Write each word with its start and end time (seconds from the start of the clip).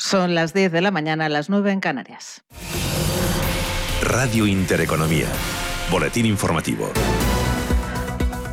Son 0.00 0.34
las 0.34 0.54
10 0.54 0.72
de 0.72 0.80
la 0.80 0.90
mañana, 0.90 1.28
las 1.28 1.50
9 1.50 1.72
en 1.72 1.80
Canarias. 1.80 2.42
Radio 4.02 4.46
Intereconomía. 4.46 5.26
Boletín 5.90 6.24
informativo. 6.24 6.90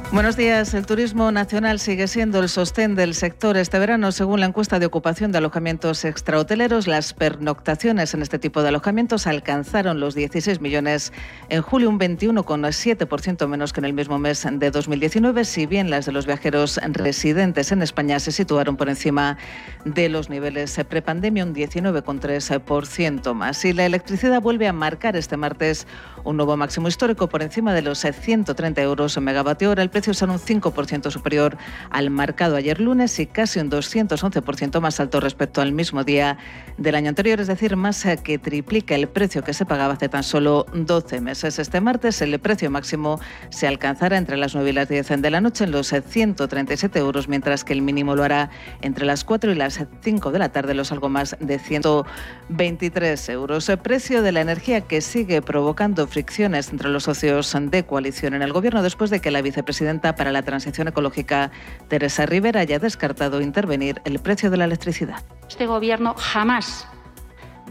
Buenos 0.09 0.38
días. 0.38 0.73
El 0.73 0.86
turismo 0.86 1.33
nacional 1.33 1.79
sigue 1.79 2.07
siendo 2.07 2.39
el 2.39 2.47
sostén 2.47 2.96
del 2.96 3.13
sector 3.13 3.57
este 3.57 3.77
verano. 3.77 4.13
Según 4.13 4.39
la 4.39 4.45
encuesta 4.45 4.79
de 4.79 4.86
ocupación 4.86 5.33
de 5.33 5.39
alojamientos 5.39 6.05
extrahoteleros, 6.05 6.88
las 6.88 7.14
pernoctaciones 7.14 8.14
en 8.14 8.21
este 8.21 8.39
tipo 8.39 8.61
de 8.61 8.70
alojamientos 8.70 9.28
alcanzaron 9.28 10.00
los 10.00 10.15
16 10.15 10.61
millones 10.61 11.11
en 11.50 11.61
julio, 11.61 11.89
un 11.89 12.00
21,7% 12.00 13.47
menos 13.50 13.73
que 13.73 13.82
en 13.82 13.86
el 13.86 13.91
mismo 13.91 14.18
mes 14.18 14.47
de 14.50 14.71
2019, 14.71 15.43
si 15.43 15.65
bien 15.65 15.89
las 15.89 16.05
de 16.05 16.14
los 16.14 16.25
viajeros 16.25 16.79
residentes 16.93 17.74
en 17.74 17.82
España 17.82 18.21
se 18.21 18.32
situaron 18.32 18.78
por 18.78 18.87
encima 18.87 19.37
de 19.83 20.07
los 20.07 20.29
niveles 20.29 20.79
prepandemia, 20.87 21.43
un 21.43 21.54
19,3% 21.54 23.33
más. 23.33 23.65
Y 23.65 23.74
la 23.74 23.86
electricidad 23.86 24.42
vuelve 24.42 24.69
a 24.69 24.74
marcar 24.74 25.18
este 25.18 25.36
martes 25.36 25.86
un 26.24 26.37
nuevo 26.37 26.55
máximo 26.55 26.87
histórico 26.87 27.28
por 27.28 27.42
encima 27.42 27.74
de 27.74 27.82
los 27.82 28.00
130 28.00 28.82
euros 28.82 29.18
en 29.18 29.25
megavatio 29.25 29.71
hora. 29.71 29.83
El 29.83 29.96
precio 29.97 30.14
son 30.14 30.29
un 30.29 30.37
5% 30.37 31.10
superior 31.10 31.57
al 31.89 32.11
marcado 32.11 32.56
ayer 32.56 32.80
lunes 32.80 33.17
y 33.17 33.25
casi 33.25 33.59
un 33.59 33.72
211% 33.72 34.80
más 34.80 35.00
alto 35.00 35.20
respecto 35.20 35.59
al 35.59 35.72
mismo 35.72 36.03
día 36.03 36.38
del 36.78 36.94
año 36.94 37.09
anterior, 37.09 37.39
es 37.39 37.47
decir, 37.47 37.75
más 37.75 38.06
que 38.23 38.38
triplica 38.38 38.94
el 38.94 39.08
precio 39.08 39.44
que 39.44 39.56
se 39.56 39.66
pagaba 39.66 39.94
hace 39.94 40.08
tan 40.08 40.22
solo 40.22 40.67
12 40.72 41.20
meses. 41.22 41.58
Este 41.58 41.81
martes 41.81 42.22
el 42.22 42.38
precio 42.38 42.70
máximo 42.70 43.20
se 43.50 43.66
alcanzará 43.66 44.20
entre 44.20 44.38
las 44.38 44.53
9 44.53 44.70
y 44.70 44.73
las 44.73 44.88
10 44.88 45.20
de 45.20 45.31
la 45.31 45.42
noche 45.42 45.64
en 45.64 45.72
los 45.72 45.88
137 45.88 47.00
euros, 47.00 47.28
mientras 47.28 47.64
que 47.64 47.73
el 47.73 47.81
mínimo 47.81 48.16
lo 48.16 48.23
hará 48.23 48.52
entre 48.81 49.03
las 49.03 49.23
4 49.23 49.52
y 49.52 49.56
las 49.56 49.84
5 50.02 50.31
de 50.31 50.38
la 50.38 50.50
tarde, 50.50 50.75
los 50.75 50.92
algo 50.92 51.09
más 51.09 51.36
de 51.39 51.58
123 51.58 53.30
euros. 53.30 53.67
El 53.67 53.80
precio 53.80 54.22
de 54.22 54.31
la 54.31 54.42
energía 54.42 54.81
que 54.81 55.02
sigue 55.02 55.42
provocando 55.42 56.06
fricciones 56.06 56.70
entre 56.70 56.90
los 56.90 57.06
socios 57.06 57.58
de 57.59 57.84
coalición 57.84 58.36
en 58.36 58.44
el 58.44 58.53
gobierno 58.53 58.84
después 58.84 59.09
de 59.09 59.22
que 59.22 59.31
la 59.31 59.42
vicepresidenta 59.42 59.87
para 59.88 60.32
la 60.32 60.42
Transición 60.42 60.90
Ecológica, 60.90 61.52
Teresa 61.88 62.26
Rivera, 62.26 62.60
haya 62.60 62.78
descartado 62.78 63.40
intervenir 63.42 64.02
el 64.04 64.20
precio 64.20 64.50
de 64.50 64.58
la 64.58 64.66
electricidad. 64.66 65.24
Este 65.48 65.66
Gobierno 65.66 66.14
jamás 66.18 66.88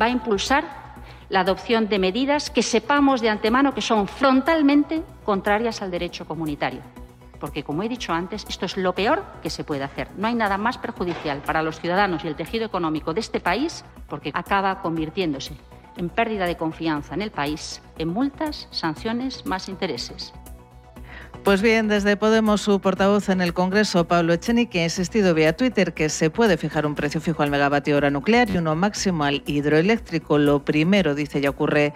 va 0.01 0.07
a 0.07 0.09
impulsar 0.09 0.65
la 1.29 1.41
adopción 1.41 1.89
de 1.89 1.99
medidas 1.99 2.51
que 2.51 2.63
sepamos 2.63 3.21
de 3.21 3.29
antemano 3.29 3.75
que 3.75 3.83
son 3.83 4.09
frontalmente 4.09 5.03
contrarias 5.25 5.83
al 5.83 5.91
derecho 5.91 6.25
comunitario. 6.27 6.81
Porque, 7.39 7.63
como 7.63 7.83
he 7.83 7.89
dicho 7.89 8.15
antes, 8.15 8.47
esto 8.49 8.65
es 8.65 8.79
lo 8.79 8.95
peor 8.95 9.23
que 9.43 9.51
se 9.51 9.63
puede 9.63 9.85
hacer. 9.85 10.09
No 10.17 10.27
hay 10.27 10.35
nada 10.35 10.57
más 10.57 10.79
perjudicial 10.79 11.43
para 11.43 11.63
los 11.63 11.79
ciudadanos 11.81 12.25
y 12.25 12.29
el 12.29 12.37
tejido 12.37 12.65
económico 12.65 13.13
de 13.13 13.21
este 13.21 13.41
país 13.41 13.85
porque 14.09 14.31
acaba 14.33 14.81
convirtiéndose 14.81 15.55
en 15.99 16.09
pérdida 16.09 16.47
de 16.47 16.57
confianza 16.57 17.15
en 17.15 17.23
el 17.23 17.31
país, 17.31 17.83
en 17.99 18.09
multas, 18.09 18.69
sanciones, 18.71 19.45
más 19.45 19.69
intereses. 19.69 20.33
Pues 21.47 21.63
bien, 21.63 21.87
desde 21.87 22.17
Podemos, 22.17 22.61
su 22.61 22.81
portavoz 22.81 23.29
en 23.29 23.41
el 23.41 23.55
Congreso, 23.55 24.09
Pablo 24.09 24.33
Echenique, 24.33 24.81
ha 24.81 24.83
insistido 24.83 25.33
vía 25.33 25.57
Twitter 25.57 25.95
que 25.95 26.09
se 26.09 26.29
puede 26.29 26.57
fijar 26.57 26.87
un 26.87 26.97
precio 26.97 27.21
fijo 27.21 27.45
al 27.45 27.53
megavatio 27.53 27.97
hora 27.97 28.11
nuclear 28.11 28.51
y 28.51 28.57
uno 28.57 28.75
máximo 28.75 29.23
al 29.23 29.45
hidroeléctrico. 29.47 30.39
Lo 30.39 30.65
primero, 30.65 31.15
dice, 31.15 31.41
ya 31.41 31.51
ocurre 31.51 31.95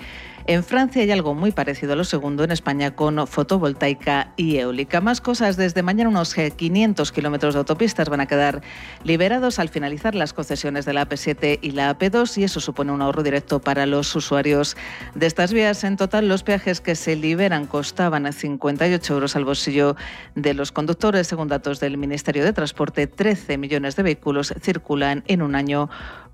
en 0.50 0.64
Francia 0.64 1.00
hay 1.00 1.12
algo 1.12 1.32
muy 1.32 1.52
parecido 1.52 1.92
a 1.92 1.96
lo 1.96 2.02
segundo 2.02 2.42
en 2.42 2.50
España 2.50 2.96
con 2.96 3.24
fotovoltaica 3.28 4.32
y 4.36 4.56
eólica. 4.56 5.00
Más 5.00 5.20
cosas, 5.20 5.56
desde 5.56 5.84
mañana 5.84 6.10
unos 6.10 6.34
500 6.34 7.12
kilómetros 7.12 7.54
de 7.54 7.58
autopistas 7.58 8.08
van 8.08 8.20
a 8.20 8.26
quedar 8.26 8.60
liberados 9.04 9.60
al 9.60 9.68
finalizar 9.68 10.16
las 10.16 10.32
concesiones 10.32 10.86
de 10.86 10.92
la 10.92 11.08
AP7 11.08 11.60
y 11.62 11.70
la 11.70 11.96
AP2 11.96 12.38
y 12.38 12.42
eso 12.42 12.58
supone 12.58 12.90
un 12.90 13.00
ahorro 13.00 13.22
directo 13.22 13.60
para 13.60 13.86
los 13.86 14.16
usuarios 14.16 14.76
de 15.14 15.26
estas 15.26 15.52
vías. 15.52 15.84
En 15.84 15.96
total, 15.96 16.26
los 16.26 16.42
peajes 16.42 16.80
que 16.80 16.96
se 16.96 17.14
liberan 17.14 17.66
costaban 17.66 18.26
a 18.26 18.32
58 18.32 19.14
euros 19.14 19.36
al 19.36 19.44
bolsillo 19.44 19.94
de 20.34 20.54
los 20.54 20.72
conductores. 20.72 21.28
Según 21.28 21.46
datos 21.46 21.78
del 21.78 21.96
Ministerio 21.96 22.42
de 22.42 22.52
Transporte, 22.52 23.06
13 23.06 23.56
millones 23.56 23.94
de 23.94 24.02
vehículos 24.02 24.52
circulan 24.60 25.22
en 25.28 25.42
un 25.42 25.54
año 25.54 25.88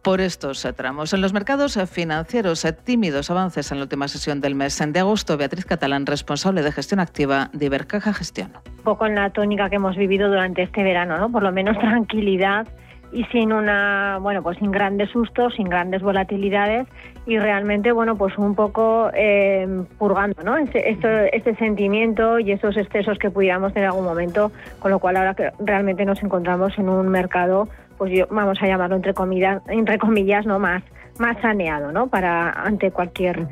por 0.06 0.20
estos 0.20 0.62
tramos. 0.76 1.12
En 1.14 1.20
los 1.20 1.32
mercados 1.32 1.76
financieros, 1.90 2.64
tímidos 2.84 3.28
avances 3.28 3.72
en 3.72 3.78
la 3.78 3.84
última 3.86 4.06
sesión 4.06 4.40
del 4.40 4.54
mes 4.54 4.80
de 4.80 5.00
agosto. 5.00 5.36
Beatriz 5.36 5.64
Catalán, 5.64 6.06
responsable 6.06 6.62
de 6.62 6.70
gestión 6.70 7.00
activa 7.00 7.50
de 7.52 7.66
Ibercaja 7.66 8.14
Gestión. 8.14 8.52
Un 8.78 8.84
poco 8.84 9.06
en 9.06 9.16
la 9.16 9.30
tónica 9.30 9.68
que 9.68 9.74
hemos 9.74 9.96
vivido 9.96 10.28
durante 10.28 10.62
este 10.62 10.84
verano, 10.84 11.18
¿no? 11.18 11.32
Por 11.32 11.42
lo 11.42 11.50
menos 11.50 11.76
tranquilidad 11.80 12.68
y 13.12 13.24
sin 13.24 13.52
una, 13.52 14.18
bueno, 14.20 14.44
pues 14.44 14.58
sin 14.58 14.70
grandes 14.70 15.10
sustos, 15.10 15.54
sin 15.56 15.68
grandes 15.68 16.02
volatilidades 16.02 16.86
y 17.26 17.38
realmente, 17.38 17.90
bueno, 17.90 18.16
pues 18.16 18.38
un 18.38 18.54
poco 18.54 19.10
eh, 19.12 19.66
purgando, 19.98 20.40
¿no? 20.44 20.56
Este, 20.56 20.88
este, 20.88 21.56
sentimiento 21.56 22.38
y 22.38 22.52
esos 22.52 22.76
excesos 22.76 23.18
que 23.18 23.30
pudiéramos 23.30 23.72
tener 23.72 23.86
en 23.86 23.90
algún 23.90 24.04
momento, 24.04 24.52
con 24.78 24.92
lo 24.92 25.00
cual 25.00 25.16
ahora 25.16 25.34
que 25.34 25.50
realmente 25.58 26.04
nos 26.04 26.22
encontramos 26.22 26.78
en 26.78 26.88
un 26.88 27.08
mercado 27.08 27.68
pues 27.98 28.12
yo, 28.12 28.26
vamos 28.30 28.58
a 28.60 28.66
llamarlo 28.66 28.96
entre 28.96 29.14
comillas, 29.14 29.62
entre 29.68 29.98
comillas, 29.98 30.46
no 30.46 30.58
más, 30.58 30.82
más 31.18 31.40
saneado, 31.40 31.92
¿no? 31.92 32.08
Para 32.08 32.50
ante 32.50 32.90
cualquier 32.90 33.46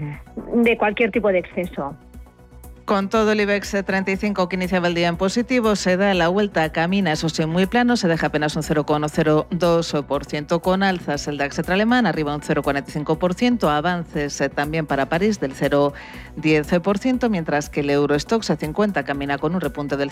de 0.55 0.77
cualquier 0.77 1.11
tipo 1.11 1.29
de 1.29 1.39
exceso. 1.39 1.97
Con 2.85 3.09
todo 3.09 3.33
el 3.33 3.41
IBEX 3.41 3.83
35 3.83 4.47
que 4.47 4.57
iniciaba 4.57 4.89
el 4.89 4.95
día 4.95 5.09
en 5.09 5.17
positivo, 5.17 5.75
se 5.75 5.97
da 5.97 6.13
la 6.13 6.29
vuelta, 6.29 6.71
camina, 6.71 7.13
eso 7.13 7.31
sí, 7.31 7.47
muy 7.47 7.65
plano, 7.65 7.97
se 7.97 8.09
deja 8.09 8.27
apenas 8.27 8.57
un 8.57 8.63
0,02% 8.63 10.61
con 10.61 10.83
alzas. 10.83 11.27
El 11.27 11.39
DAX 11.39 11.67
alemán 11.71 12.05
arriba 12.05 12.35
un 12.35 12.43
0,45%, 12.43 13.71
avances 13.71 14.39
eh, 14.39 14.51
también 14.51 14.85
para 14.85 15.09
París 15.09 15.41
del 15.41 15.55
0,10%, 15.55 17.31
mientras 17.31 17.71
que 17.71 17.81
el 17.81 17.89
Eurostox 17.89 18.53
50 18.55 19.03
camina 19.05 19.39
con 19.39 19.55
un 19.55 19.63
repunte 19.63 19.97
del 19.97 20.11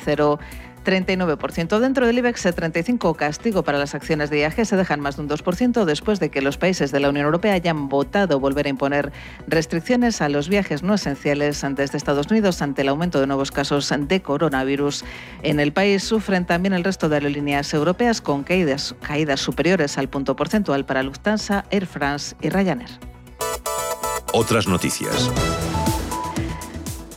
0,39%. 0.84 1.78
Dentro 1.78 2.06
del 2.06 2.19
IBEX 2.19 2.43
35, 2.54 3.15
castigo 3.15 3.62
para 3.62 3.78
las 3.78 3.94
acciones 3.94 4.31
de 4.31 4.41
IAG 4.41 4.66
se 4.66 4.76
dejan 4.76 5.00
más 5.00 5.16
de 5.16 5.22
un 5.22 5.28
2% 5.28 5.84
después 5.84 6.20
de 6.20 6.31
que 6.31 6.43
los 6.43 6.59
países 6.59 6.93
de 6.93 7.00
la 7.00 7.09
Unión 7.09 7.26
Europea 7.26 7.54
hayan 7.54 7.88
votado 7.88 8.41
volver 8.41 8.66
a 8.66 8.70
imponer 8.70 9.12
restricciones 9.47 10.20
a 10.20 10.28
los 10.28 10.48
viajes 10.48 10.82
no 10.82 10.94
esenciales 10.94 11.65
desde 11.75 11.97
Estados 11.97 12.26
Unidos 12.31 12.62
ante 12.62 12.82
el 12.82 12.88
aumento 12.88 13.20
de 13.20 13.26
nuevos 13.26 13.50
casos 13.50 13.93
de 13.97 14.22
coronavirus 14.22 15.04
en 15.43 15.60
el 15.60 15.72
país. 15.72 16.03
Sufren 16.03 16.47
también 16.47 16.72
el 16.72 16.84
resto 16.84 17.09
de 17.09 17.16
aerolíneas 17.16 17.72
europeas 17.75 18.20
con 18.20 18.43
caídas 18.43 18.94
superiores 19.37 19.99
al 19.99 20.09
punto 20.09 20.37
porcentual 20.37 20.84
para 20.84 21.03
Lufthansa, 21.03 21.64
Air 21.70 21.87
France 21.87 22.37
y 22.41 22.49
Ryanair. 22.49 22.91
Otras 24.32 24.66
noticias. 24.66 25.31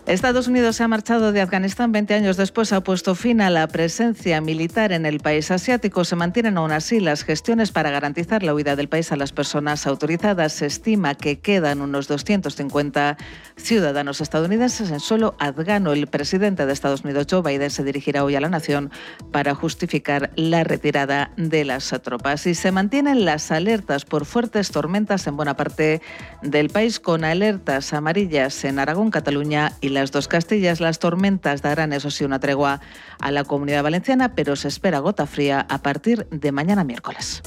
Estados 0.08 0.48
Unidos 0.48 0.76
se 0.76 0.84
ha 0.84 0.88
marchado 0.88 1.32
de 1.32 1.42
Afganistán 1.42 1.92
20 1.92 2.14
años 2.14 2.38
después, 2.38 2.72
ha 2.74 2.82
puesto 2.82 3.16
fin 3.16 3.42
a 3.42 3.50
la 3.50 3.68
presencia 3.68 4.40
militar 4.40 4.92
en 4.92 5.08
el 5.08 5.20
país 5.20 5.50
asiático. 5.50 6.06
Se 6.06 6.16
mantienen 6.16 6.60
aún 6.60 6.72
así 6.72 7.00
las 7.00 7.24
gestiones 7.24 7.72
para 7.72 7.90
garantizar 7.90 8.44
la 8.44 8.54
huida 8.54 8.76
del 8.76 8.88
país 8.88 9.12
a 9.12 9.16
las 9.16 9.32
personas 9.32 9.88
autorizadas. 9.88 10.54
Se 10.54 10.68
estima 10.68 11.16
que 11.16 11.40
quedan 11.40 11.82
unos 11.82 12.08
250 12.08 13.18
ciudadanos 13.56 14.22
estadounidenses 14.22 14.92
en 14.92 15.00
solo 15.00 15.36
afgano. 15.40 15.94
El 15.94 16.06
presidente 16.06 16.68
de 16.68 16.74
Estados 16.74 17.04
Unidos, 17.04 17.26
Joe 17.28 17.42
Biden, 17.42 17.72
se 17.72 17.84
dirigirá 17.84 18.24
hoy 18.24 18.36
a 18.36 18.42
la 18.42 18.50
nación 18.50 18.92
para 19.32 19.56
justificar 19.56 20.30
la 20.36 20.64
retirada 20.64 21.32
de 21.36 21.66
las 21.66 21.90
tropas. 22.04 22.46
Y 22.46 22.54
se 22.54 22.72
mantienen 22.72 23.26
las 23.26 23.52
alertas 23.52 24.06
por 24.06 24.26
fuertes 24.26 24.70
tormentas 24.70 25.26
en 25.26 25.36
buena 25.36 25.56
parte 25.56 26.04
del 26.44 26.70
país, 26.70 27.00
con 27.00 27.24
alertas 27.24 27.92
amarillas 27.92 28.64
en 28.66 28.78
Aragón, 28.78 29.10
Cataluña 29.10 29.72
y 29.82 29.95
las 29.96 30.12
dos 30.12 30.28
Castillas. 30.28 30.80
Las 30.80 31.00
tormentas 31.00 31.64
darán, 31.64 31.92
eso 31.94 32.12
sí, 32.12 32.24
una 32.24 32.40
tregua 32.40 32.82
a 33.20 33.32
la 33.32 33.44
comunidad 33.44 33.82
valenciana, 33.82 34.36
pero 34.36 34.56
se 34.56 34.68
espera 34.68 35.00
gota 35.00 35.26
fría 35.26 35.66
a 35.68 35.80
partir 35.80 36.28
de 36.30 36.52
mañana 36.52 36.84
miércoles. 36.84 37.42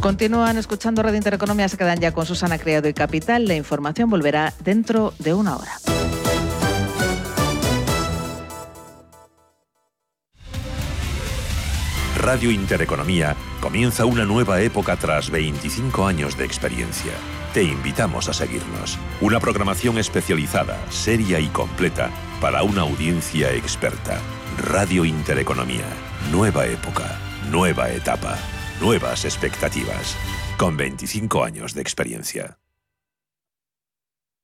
Continúan 0.00 0.58
escuchando 0.58 1.02
Radio 1.02 1.16
Intereconomía, 1.16 1.68
se 1.68 1.76
quedan 1.76 2.00
ya 2.00 2.12
con 2.12 2.26
Susana 2.26 2.58
Criado 2.58 2.88
y 2.88 2.94
Capital. 2.94 3.46
La 3.46 3.54
información 3.54 4.10
volverá 4.10 4.52
dentro 4.62 5.14
de 5.18 5.34
una 5.34 5.56
hora. 5.56 5.72
Radio 12.16 12.52
Intereconomía 12.52 13.36
comienza 13.60 14.04
una 14.04 14.24
nueva 14.24 14.60
época 14.60 14.96
tras 14.96 15.30
25 15.30 16.06
años 16.06 16.36
de 16.36 16.44
experiencia 16.44 17.12
te 17.52 17.62
invitamos 17.62 18.28
a 18.28 18.32
seguirnos. 18.32 18.98
Una 19.20 19.38
programación 19.38 19.98
especializada, 19.98 20.78
seria 20.90 21.38
y 21.38 21.48
completa 21.48 22.10
para 22.40 22.62
una 22.62 22.82
audiencia 22.82 23.52
experta. 23.52 24.18
Radio 24.58 25.04
Intereconomía. 25.04 25.86
Nueva 26.30 26.66
época, 26.66 27.18
nueva 27.50 27.90
etapa, 27.90 28.38
nuevas 28.80 29.24
expectativas. 29.24 30.16
Con 30.56 30.76
25 30.76 31.44
años 31.44 31.74
de 31.74 31.82
experiencia. 31.82 32.61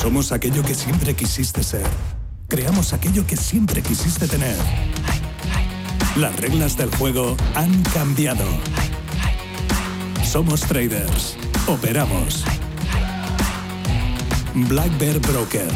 Somos 0.00 0.32
aquello 0.32 0.62
que 0.62 0.74
siempre 0.74 1.12
quisiste 1.12 1.62
ser. 1.62 1.86
Creamos 2.48 2.94
aquello 2.94 3.26
que 3.26 3.36
siempre 3.36 3.82
quisiste 3.82 4.26
tener. 4.26 4.56
Las 6.16 6.40
reglas 6.40 6.74
del 6.78 6.88
juego 6.96 7.36
han 7.54 7.82
cambiado. 7.82 8.46
Somos 10.24 10.62
traders. 10.62 11.36
Operamos. 11.68 12.46
Black 14.70 14.98
Bear 14.98 15.18
Broker. 15.18 15.68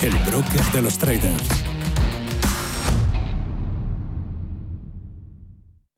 El 0.00 0.12
broker 0.30 0.62
de 0.72 0.82
los 0.82 0.96
traders. 0.96 1.48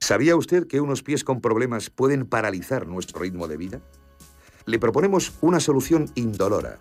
¿Sabía 0.00 0.36
usted 0.36 0.66
que 0.66 0.80
unos 0.80 1.02
pies 1.02 1.22
con 1.22 1.42
problemas 1.42 1.90
pueden 1.90 2.24
paralizar 2.24 2.86
nuestro 2.86 3.20
ritmo 3.20 3.46
de 3.46 3.58
vida? 3.58 3.82
Le 4.64 4.78
proponemos 4.78 5.34
una 5.42 5.60
solución 5.60 6.10
indolora 6.14 6.80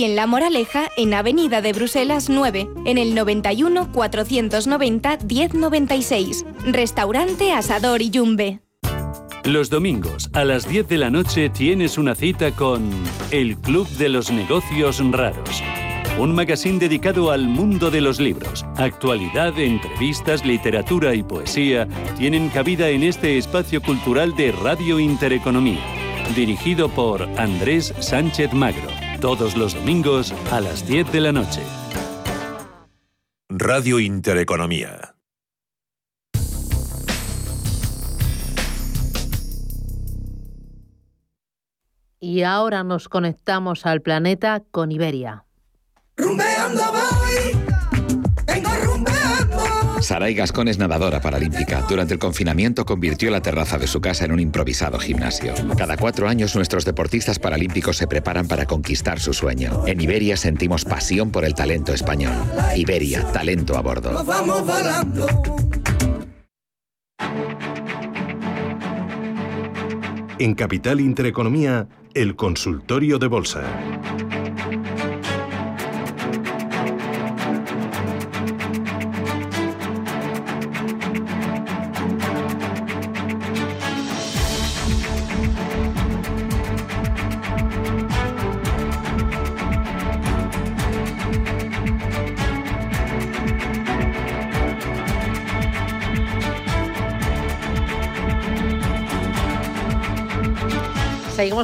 en 0.03 0.15
La 0.15 0.25
Moraleja, 0.25 0.89
en 0.97 1.13
Avenida 1.13 1.61
de 1.61 1.73
Bruselas 1.73 2.29
9, 2.29 2.67
en 2.85 2.97
el 2.97 3.13
91 3.13 3.91
490 3.91 5.17
1096. 5.27 6.45
Restaurante 6.65 7.51
Asador 7.51 8.01
y 8.01 8.09
Yumbe. 8.09 8.61
Los 9.43 9.69
domingos 9.69 10.29
a 10.33 10.45
las 10.45 10.67
10 10.67 10.87
de 10.87 10.97
la 10.97 11.09
noche 11.09 11.49
tienes 11.49 11.97
una 11.97 12.15
cita 12.15 12.51
con 12.51 12.89
El 13.31 13.57
Club 13.57 13.87
de 13.97 14.09
los 14.09 14.31
Negocios 14.31 15.01
Raros. 15.11 15.63
Un 16.19 16.35
magazine 16.35 16.77
dedicado 16.77 17.31
al 17.31 17.47
mundo 17.47 17.89
de 17.89 18.01
los 18.01 18.19
libros. 18.19 18.65
Actualidad, 18.77 19.57
entrevistas, 19.57 20.45
literatura 20.45 21.15
y 21.15 21.23
poesía 21.23 21.87
tienen 22.17 22.49
cabida 22.49 22.89
en 22.89 23.03
este 23.03 23.37
espacio 23.37 23.81
cultural 23.81 24.35
de 24.35 24.51
Radio 24.51 24.99
Intereconomía, 24.99 25.81
dirigido 26.35 26.89
por 26.89 27.23
Andrés 27.39 27.93
Sánchez 27.99 28.53
Magro 28.53 29.10
todos 29.21 29.55
los 29.55 29.75
domingos 29.75 30.33
a 30.51 30.59
las 30.59 30.85
10 30.87 31.11
de 31.11 31.21
la 31.21 31.31
noche. 31.31 31.61
Radio 33.49 33.99
Intereconomía. 33.99 35.15
Y 42.19 42.41
ahora 42.43 42.83
nos 42.83 43.07
conectamos 43.09 43.85
al 43.85 44.01
planeta 44.01 44.63
con 44.71 44.91
Iberia. 44.91 45.45
Saray 50.01 50.33
Gascón 50.33 50.67
es 50.67 50.77
nadadora 50.77 51.21
paralímpica. 51.21 51.85
Durante 51.87 52.13
el 52.13 52.19
confinamiento 52.19 52.85
convirtió 52.85 53.29
la 53.29 53.41
terraza 53.41 53.77
de 53.77 53.87
su 53.87 54.01
casa 54.01 54.25
en 54.25 54.31
un 54.31 54.39
improvisado 54.39 54.97
gimnasio. 54.99 55.53
Cada 55.77 55.95
cuatro 55.95 56.27
años 56.27 56.55
nuestros 56.55 56.85
deportistas 56.85 57.39
paralímpicos 57.39 57.97
se 57.97 58.07
preparan 58.07 58.47
para 58.47 58.65
conquistar 58.65 59.19
su 59.19 59.33
sueño. 59.33 59.85
En 59.85 60.01
Iberia 60.01 60.37
sentimos 60.37 60.85
pasión 60.85 61.31
por 61.31 61.45
el 61.45 61.53
talento 61.53 61.93
español. 61.93 62.33
Iberia, 62.75 63.23
talento 63.31 63.77
a 63.77 63.81
bordo. 63.81 64.25
En 70.39 70.55
Capital 70.55 70.99
Intereconomía, 70.99 71.87
el 72.15 72.35
consultorio 72.35 73.19
de 73.19 73.27
bolsa. 73.27 73.61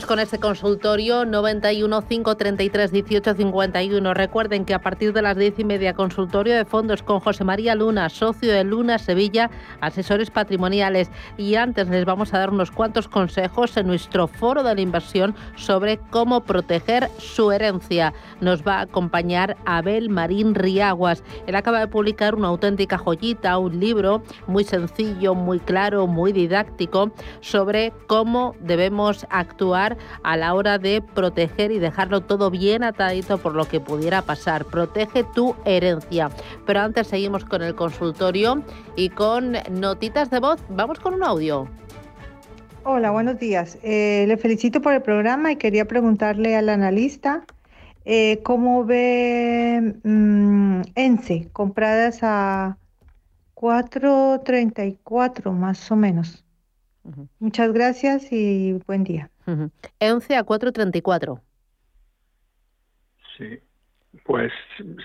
Con 0.07 0.19
este 0.19 0.39
consultorio 0.39 1.25
91 1.25 2.01
533 2.07 2.91
18 2.91 3.35
51. 3.35 4.13
Recuerden 4.13 4.63
que 4.63 4.73
a 4.73 4.79
partir 4.79 5.11
de 5.11 5.21
las 5.21 5.35
10 5.35 5.59
y 5.59 5.63
media 5.65 5.93
consultorio 5.93 6.55
de 6.55 6.63
fondos 6.63 7.03
con 7.03 7.19
José 7.19 7.43
María 7.43 7.75
Luna, 7.75 8.07
socio 8.09 8.51
de 8.51 8.63
Luna 8.63 8.99
Sevilla, 8.99 9.51
asesores 9.81 10.31
patrimoniales. 10.31 11.11
Y 11.37 11.55
antes 11.55 11.89
les 11.89 12.05
vamos 12.05 12.33
a 12.33 12.39
dar 12.39 12.49
unos 12.51 12.71
cuantos 12.71 13.09
consejos 13.09 13.75
en 13.75 13.87
nuestro 13.87 14.27
foro 14.27 14.63
de 14.63 14.75
la 14.75 14.81
inversión 14.81 15.35
sobre 15.55 15.97
cómo 16.09 16.41
proteger 16.41 17.09
su 17.17 17.51
herencia. 17.51 18.13
Nos 18.39 18.65
va 18.65 18.77
a 18.77 18.81
acompañar 18.81 19.57
Abel 19.65 20.09
Marín 20.09 20.55
Riaguas. 20.55 21.21
Él 21.47 21.55
acaba 21.55 21.81
de 21.81 21.87
publicar 21.87 22.33
una 22.33 22.47
auténtica 22.47 22.97
joyita, 22.97 23.57
un 23.57 23.79
libro 23.79 24.23
muy 24.47 24.63
sencillo, 24.63 25.35
muy 25.35 25.59
claro, 25.59 26.07
muy 26.07 26.31
didáctico 26.31 27.11
sobre 27.41 27.91
cómo 28.07 28.55
debemos 28.61 29.27
actuar 29.29 29.96
a 30.23 30.37
la 30.37 30.53
hora 30.53 30.77
de 30.77 31.01
proteger 31.01 31.71
y 31.71 31.79
dejarlo 31.79 32.21
todo 32.21 32.49
bien 32.49 32.83
atadito 32.83 33.37
por 33.37 33.55
lo 33.55 33.65
que 33.65 33.79
pudiera 33.79 34.21
pasar. 34.21 34.65
Protege 34.65 35.23
tu 35.35 35.55
herencia. 35.65 36.29
Pero 36.65 36.81
antes 36.81 37.07
seguimos 37.07 37.45
con 37.45 37.61
el 37.61 37.75
consultorio 37.75 38.63
y 38.95 39.09
con 39.09 39.57
notitas 39.71 40.29
de 40.29 40.39
voz. 40.39 40.59
Vamos 40.69 40.99
con 40.99 41.13
un 41.13 41.23
audio. 41.23 41.67
Hola, 42.83 43.11
buenos 43.11 43.37
días. 43.37 43.77
Eh, 43.83 44.23
le 44.27 44.37
felicito 44.37 44.81
por 44.81 44.93
el 44.93 45.01
programa 45.01 45.51
y 45.51 45.57
quería 45.57 45.85
preguntarle 45.85 46.55
al 46.55 46.69
analista 46.69 47.43
eh, 48.05 48.39
cómo 48.43 48.85
ve 48.85 49.95
mm, 50.03 50.81
ENSE 50.95 51.49
compradas 51.51 52.19
a 52.21 52.77
4.34 53.55 55.51
más 55.51 55.91
o 55.91 55.97
menos. 55.97 56.45
Muchas 57.39 57.73
gracias 57.73 58.31
y 58.31 58.79
buen 58.85 59.03
día. 59.03 59.29
11 59.47 60.35
a 60.35 60.45
4.34. 60.45 61.41
Sí, 63.37 63.59
pues 64.25 64.51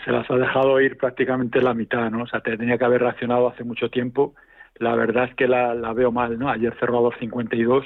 se 0.04 0.10
las 0.10 0.30
ha 0.30 0.36
dejado 0.36 0.80
ir 0.80 0.96
prácticamente 0.96 1.60
la 1.60 1.74
mitad, 1.74 2.10
¿no? 2.10 2.24
O 2.24 2.26
sea, 2.26 2.40
tenía 2.40 2.78
que 2.78 2.84
haber 2.84 3.02
reaccionado 3.02 3.48
hace 3.48 3.64
mucho 3.64 3.90
tiempo. 3.90 4.34
La 4.76 4.94
verdad 4.94 5.28
es 5.28 5.34
que 5.34 5.46
la, 5.46 5.74
veo 5.92 6.10
mal, 6.10 6.38
¿no? 6.38 6.48
Ayer 6.48 6.74
cerró 6.80 6.98
a 6.98 7.10
2.52, 7.10 7.80
o 7.80 7.84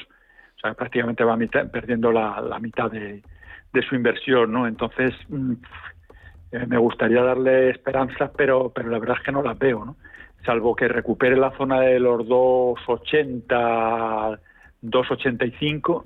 sea, 0.60 0.74
prácticamente 0.74 1.24
va 1.24 1.36
perdiendo 1.70 2.12
la, 2.12 2.58
mitad 2.60 2.90
de, 2.90 3.22
su 3.86 3.94
inversión, 3.94 4.52
¿no? 4.52 4.66
Entonces, 4.66 5.12
mm, 5.28 5.52
eh, 6.52 6.66
me 6.66 6.78
gustaría 6.78 7.22
darle 7.22 7.70
esperanzas, 7.70 8.30
pero, 8.36 8.72
pero 8.74 8.88
la 8.88 8.98
verdad 8.98 9.16
es 9.18 9.24
que 9.24 9.32
no 9.32 9.42
las 9.42 9.58
veo, 9.58 9.84
¿no? 9.84 9.96
Salvo 10.46 10.74
que 10.74 10.88
recupere 10.88 11.36
la 11.36 11.54
zona 11.58 11.80
de 11.80 12.00
los 12.00 12.26
2,80, 12.26 14.38
2,85, 14.82 16.04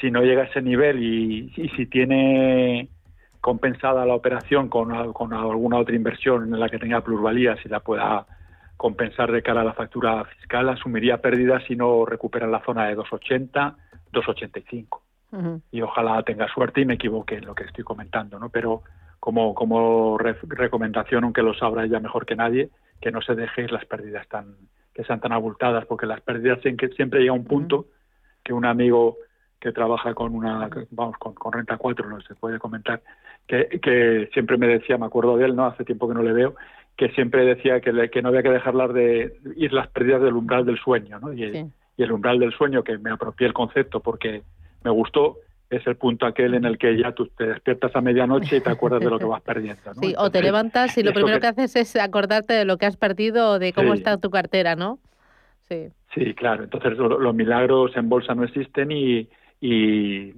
si 0.00 0.10
no 0.10 0.22
llega 0.22 0.42
a 0.42 0.46
ese 0.46 0.62
nivel 0.62 1.02
y, 1.02 1.52
y 1.56 1.68
si 1.70 1.86
tiene 1.86 2.88
compensada 3.40 4.04
la 4.04 4.14
operación 4.14 4.68
con, 4.68 5.12
con 5.12 5.32
alguna 5.32 5.78
otra 5.78 5.94
inversión 5.94 6.52
en 6.52 6.58
la 6.58 6.68
que 6.68 6.78
tenga 6.78 7.00
plusvalía, 7.00 7.56
si 7.62 7.68
la 7.68 7.80
pueda 7.80 8.26
compensar 8.76 9.30
de 9.30 9.42
cara 9.42 9.60
a 9.60 9.64
la 9.64 9.72
factura 9.72 10.24
fiscal, 10.24 10.68
asumiría 10.68 11.20
pérdidas 11.22 11.62
si 11.68 11.76
no 11.76 12.04
recupera 12.04 12.46
la 12.46 12.64
zona 12.64 12.88
de 12.88 12.96
2,80, 12.96 13.74
2,85. 14.12 15.00
Y 15.70 15.82
ojalá 15.82 16.22
tenga 16.22 16.48
suerte 16.48 16.80
y 16.80 16.86
me 16.86 16.94
equivoque 16.94 17.36
en 17.36 17.46
lo 17.46 17.54
que 17.54 17.64
estoy 17.64 17.84
comentando, 17.84 18.38
¿no? 18.38 18.48
Pero 18.48 18.82
como, 19.20 19.54
como 19.54 20.18
recomendación, 20.18 21.24
aunque 21.24 21.42
lo 21.42 21.52
sabrá 21.54 21.84
ella 21.84 22.00
mejor 22.00 22.26
que 22.26 22.36
nadie, 22.36 22.70
que 23.00 23.12
no 23.12 23.20
se 23.20 23.34
deje 23.34 23.68
las 23.68 23.84
pérdidas 23.84 24.26
tan 24.28 24.56
que 24.94 25.04
sean 25.04 25.20
tan 25.20 25.32
abultadas, 25.32 25.84
porque 25.84 26.06
las 26.06 26.22
pérdidas 26.22 26.60
que 26.60 26.88
siempre 26.88 27.20
llega 27.20 27.32
un 27.32 27.44
punto 27.44 27.86
que 28.42 28.54
un 28.54 28.64
amigo 28.64 29.18
que 29.60 29.72
trabaja 29.72 30.14
con 30.14 30.34
una 30.34 30.68
vamos 30.90 31.16
con, 31.18 31.34
con 31.34 31.52
renta 31.52 31.76
4 31.76 32.08
no 32.08 32.20
se 32.20 32.34
puede 32.34 32.58
comentar 32.58 33.02
que, 33.46 33.80
que 33.82 34.28
siempre 34.32 34.58
me 34.58 34.66
decía 34.66 34.98
me 34.98 35.06
acuerdo 35.06 35.36
de 35.36 35.46
él 35.46 35.56
no 35.56 35.66
hace 35.66 35.84
tiempo 35.84 36.08
que 36.08 36.14
no 36.14 36.22
le 36.22 36.32
veo 36.32 36.54
que 36.96 37.10
siempre 37.10 37.44
decía 37.44 37.80
que, 37.80 38.10
que 38.10 38.22
no 38.22 38.28
había 38.28 38.42
que 38.42 38.50
dejarlas 38.50 38.92
de 38.94 39.34
ir 39.56 39.72
las 39.72 39.88
pérdidas 39.88 40.22
del 40.22 40.34
umbral 40.34 40.64
del 40.64 40.78
sueño, 40.78 41.18
¿no? 41.20 41.32
Y, 41.32 41.44
y, 41.44 42.02
el 42.02 42.12
umbral 42.12 42.38
del 42.38 42.52
sueño, 42.52 42.82
que 42.82 42.98
me 42.98 43.10
apropié 43.10 43.46
el 43.46 43.52
concepto 43.52 44.00
porque 44.00 44.42
me 44.82 44.90
gustó, 44.90 45.36
es 45.68 45.86
el 45.86 45.96
punto 45.96 46.26
aquel 46.26 46.54
en 46.54 46.64
el 46.64 46.78
que 46.78 46.96
ya 46.96 47.12
tú 47.12 47.26
te 47.26 47.46
despiertas 47.46 47.94
a 47.94 48.00
medianoche 48.00 48.56
y 48.56 48.60
te 48.60 48.70
acuerdas 48.70 49.00
de 49.00 49.10
lo 49.10 49.18
que 49.18 49.24
vas 49.24 49.42
perdiendo. 49.42 49.92
Sí, 50.00 50.14
o 50.16 50.30
te 50.30 50.40
levantas 50.40 50.96
y 50.96 51.02
lo 51.02 51.12
primero 51.12 51.40
que... 51.40 51.48
haces 51.48 51.76
es 51.76 51.96
acordarte 51.96 52.54
de 52.54 52.64
lo 52.64 52.78
que 52.78 52.86
has 52.86 52.96
perdido 52.96 53.50
o 53.50 53.58
de 53.58 53.72
cómo 53.72 53.94
está 53.94 54.16
tu 54.18 54.30
cartera, 54.30 54.74
¿no? 54.74 54.98
Sí. 55.68 55.88
Sí, 56.14 56.32
claro. 56.34 56.64
Entonces 56.64 56.96
los 56.96 57.34
milagros 57.34 57.94
en 57.96 58.08
bolsa 58.08 58.34
no 58.34 58.44
existen 58.44 58.90
y, 58.90 59.28
y 59.60 60.34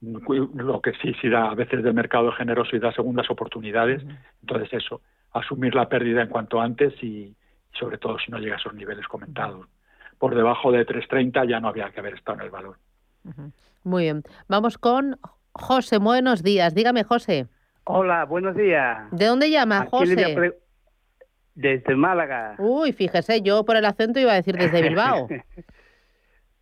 lo 0.00 0.80
que 0.80 0.92
sí, 1.02 1.14
sí 1.20 1.28
da 1.28 1.50
a 1.50 1.54
veces 1.54 1.82
del 1.82 1.94
mercado 1.94 2.32
generoso 2.32 2.76
y 2.76 2.78
da 2.78 2.92
segundas 2.92 3.30
oportunidades. 3.30 4.02
Entonces 4.40 4.72
eso, 4.72 5.00
asumir 5.32 5.74
la 5.74 5.88
pérdida 5.88 6.22
en 6.22 6.28
cuanto 6.28 6.60
antes 6.60 6.94
y 7.02 7.34
sobre 7.72 7.98
todo 7.98 8.18
si 8.18 8.30
no 8.30 8.38
llega 8.38 8.54
a 8.54 8.58
esos 8.58 8.74
niveles 8.74 9.06
comentados. 9.06 9.66
Por 10.18 10.34
debajo 10.34 10.72
de 10.72 10.86
3.30 10.86 11.48
ya 11.48 11.60
no 11.60 11.68
había 11.68 11.90
que 11.90 12.00
haber 12.00 12.14
estado 12.14 12.38
en 12.38 12.44
el 12.44 12.50
valor. 12.50 12.76
Muy 13.82 14.04
bien. 14.04 14.22
Vamos 14.48 14.78
con 14.78 15.18
José. 15.52 15.98
Buenos 15.98 16.42
días. 16.42 16.74
Dígame, 16.74 17.04
José. 17.04 17.48
Hola, 17.84 18.24
buenos 18.24 18.56
días. 18.56 19.10
¿De 19.10 19.26
dónde 19.26 19.50
llama, 19.50 19.86
José? 19.90 20.54
Desde 21.54 21.94
Málaga. 21.94 22.56
Uy, 22.58 22.92
fíjese, 22.92 23.40
yo 23.40 23.64
por 23.64 23.76
el 23.76 23.84
acento 23.84 24.18
iba 24.18 24.32
a 24.32 24.36
decir 24.36 24.56
desde 24.56 24.82
Bilbao. 24.82 25.28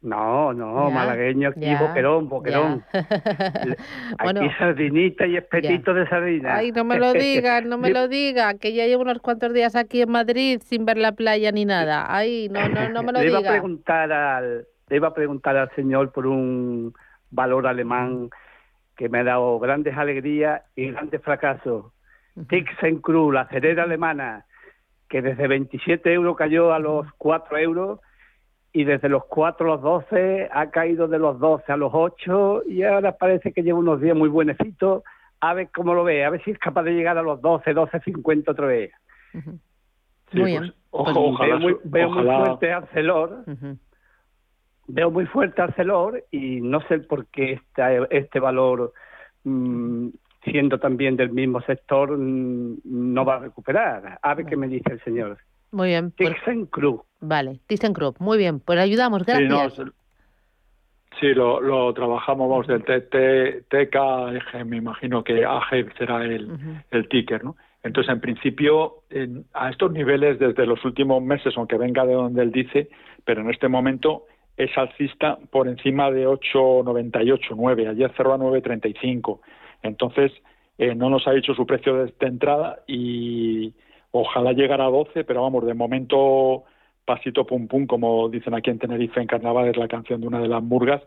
No, 0.02 0.52
no, 0.52 0.90
malagueño 0.90 1.50
aquí, 1.50 1.76
boquerón, 1.76 2.28
boquerón. 2.28 2.85
aquí 4.18 4.50
sardinita 4.59 5.26
y 5.28 5.37
espetito 5.37 5.94
de 5.94 6.09
sardina. 6.09 6.56
Ay, 6.56 6.73
no 6.73 6.82
me 6.82 6.99
lo 6.99 7.12
digas, 7.12 7.64
no 7.64 7.78
me 7.78 7.90
lo 7.94 8.09
diga, 8.09 8.54
que 8.54 8.73
ya 8.73 8.87
llevo 8.88 9.02
unos 9.02 9.21
cuantos 9.21 9.54
días 9.54 9.76
aquí 9.76 10.02
en 10.02 10.11
Madrid 10.11 10.61
sin 10.64 10.85
ver 10.85 10.99
la 10.99 11.12
playa 11.12 11.52
ni 11.52 11.64
nada. 11.64 12.06
Ay, 12.09 12.49
no, 12.50 12.68
no, 12.68 12.88
no 12.88 13.04
me 13.04 13.12
lo 13.12 13.21
le 13.21 13.26
diga. 13.26 13.40
Iba 13.40 13.49
a 13.49 13.52
preguntar 13.52 14.12
al, 14.12 14.66
le 14.88 14.97
iba 14.97 15.09
a 15.09 15.14
preguntar 15.14 15.56
al 15.56 15.71
señor 15.76 16.11
por 16.11 16.26
un 16.26 16.92
valor 17.30 17.68
alemán 17.68 18.30
que 18.97 19.09
me 19.09 19.21
ha 19.21 19.25
dado 19.25 19.61
grandes 19.61 19.97
alegrías 19.97 20.62
y 20.75 20.90
grandes 20.90 21.23
fracasos. 21.23 21.92
Tixenkru, 22.49 23.30
la 23.30 23.47
cerera 23.47 23.85
alemana, 23.85 24.47
que 25.09 25.23
desde 25.23 25.47
27 25.47 26.12
euros 26.12 26.37
cayó 26.37 26.73
a 26.73 26.80
los 26.80 27.06
4 27.18 27.59
euros 27.59 28.00
y 28.73 28.85
desde 28.85 29.09
los 29.09 29.25
4 29.26 29.67
a 29.67 29.76
los 29.76 29.83
12 29.83 30.49
ha 30.50 30.71
caído 30.71 31.07
de 31.07 31.19
los 31.19 31.38
12 31.38 31.71
a 31.71 31.76
los 31.76 31.91
8 31.93 32.62
y 32.69 32.83
ahora 32.83 33.17
parece 33.17 33.52
que 33.52 33.62
lleva 33.62 33.79
unos 33.79 34.00
días 34.00 34.17
muy 34.17 34.29
buenecitos. 34.29 35.02
A 35.41 35.55
ver 35.55 35.69
cómo 35.75 35.93
lo 35.93 36.05
ve, 36.05 36.25
a 36.25 36.31
ver 36.31 36.43
si 36.45 36.52
es 36.52 36.59
capaz 36.59 36.85
de 36.85 36.93
llegar 36.93 37.19
a 37.19 37.23
los 37.23 37.41
12, 37.43 37.75
12, 37.75 38.00
50 38.00 38.52
otra 38.52 38.67
vez. 38.67 38.93
muy 40.33 40.52
bien. 40.52 40.73
Pues, 40.91 41.14
veo, 41.14 41.59
muy, 41.59 41.76
veo 41.85 42.11
muy, 42.11 42.25
fuerte 42.25 42.73
Arcelor. 42.73 43.45
Veo 44.87 45.11
muy 45.11 45.26
fuerte 45.26 45.62
Arcelor 45.62 46.25
y 46.31 46.61
no 46.61 46.81
sé 46.83 47.00
por 47.00 47.26
qué 47.26 47.52
este, 47.52 48.07
este 48.11 48.41
valor, 48.41 48.93
mm, 49.45 50.09
siendo 50.45 50.79
también 50.79 51.17
del 51.17 51.31
mismo 51.31 51.61
sector, 51.62 52.17
mm, 52.17 52.79
no 52.85 53.25
va 53.25 53.37
a 53.37 53.41
recuperar. 53.41 54.19
A 54.23 54.35
ver 54.35 54.47
qué 54.47 54.57
me 54.57 54.69
dice 54.69 54.93
el 54.93 55.02
señor. 55.02 55.38
Muy 55.73 55.88
bien. 55.88 56.12
ThyssenKrupp. 56.12 57.02
Vale, 57.21 57.59
ThyssenKrupp. 57.67 58.21
Muy 58.21 58.38
bien, 58.38 58.61
pues 58.61 58.79
ayudamos, 58.79 59.25
gracias. 59.25 59.81
Sí, 61.19 61.35
lo, 61.35 61.61
lo, 61.61 61.93
trabajamos, 61.95 62.49
vamos, 62.49 62.67
del 62.67 62.85
TK, 62.85 64.64
me 64.64 64.76
imagino 64.79 65.23
que 65.23 65.45
AG 65.45 65.97
será 65.97 66.25
el, 66.25 66.83
el 66.91 67.09
ticker, 67.09 67.45
¿no? 67.45 67.57
Entonces, 67.83 68.12
en 68.12 68.21
principio, 68.21 69.02
a 69.55 69.71
estos 69.71 69.93
niveles, 69.93 70.38
desde 70.38 70.67
los 70.67 70.85
últimos 70.85 71.23
meses, 71.23 71.55
aunque 71.57 71.76
venga 71.76 72.07
de 72.07 72.14
donde 72.14 72.43
él 72.43 72.52
dice, 72.52 72.88
pero 73.25 73.43
en 73.43 73.50
este 73.50 73.69
momento 73.69 74.25
es 74.57 74.76
alcista 74.76 75.38
por 75.50 75.69
encima 75.69 76.11
de 76.11 76.26
8,98, 76.26 77.55
9. 77.57 77.88
Ayer 77.88 78.12
cerró 78.17 78.35
a 78.35 78.38
9,35. 78.38 79.41
Entonces, 79.83 80.33
eh, 80.79 80.95
no 80.95 81.11
nos 81.11 81.26
ha 81.26 81.33
dicho 81.33 81.55
su 81.55 81.67
precio 81.67 81.97
de, 81.97 82.12
de 82.19 82.26
entrada 82.26 82.81
y, 82.87 83.75
Ojalá 84.12 84.52
llegara 84.52 84.87
a 84.87 84.90
12, 84.90 85.25
pero 85.25 85.42
vamos, 85.42 85.66
de 85.66 85.75
momento 85.75 86.64
pasito 87.04 87.45
pum 87.45 87.66
pum, 87.66 87.87
como 87.87 88.28
dicen 88.28 88.54
aquí 88.54 88.71
en 88.71 88.78
Tenerife 88.78 89.21
en 89.21 89.26
Carnaval, 89.26 89.69
es 89.69 89.76
la 89.76 89.88
canción 89.88 90.21
de 90.21 90.26
una 90.26 90.40
de 90.40 90.49
las 90.49 90.62
murgas, 90.62 91.02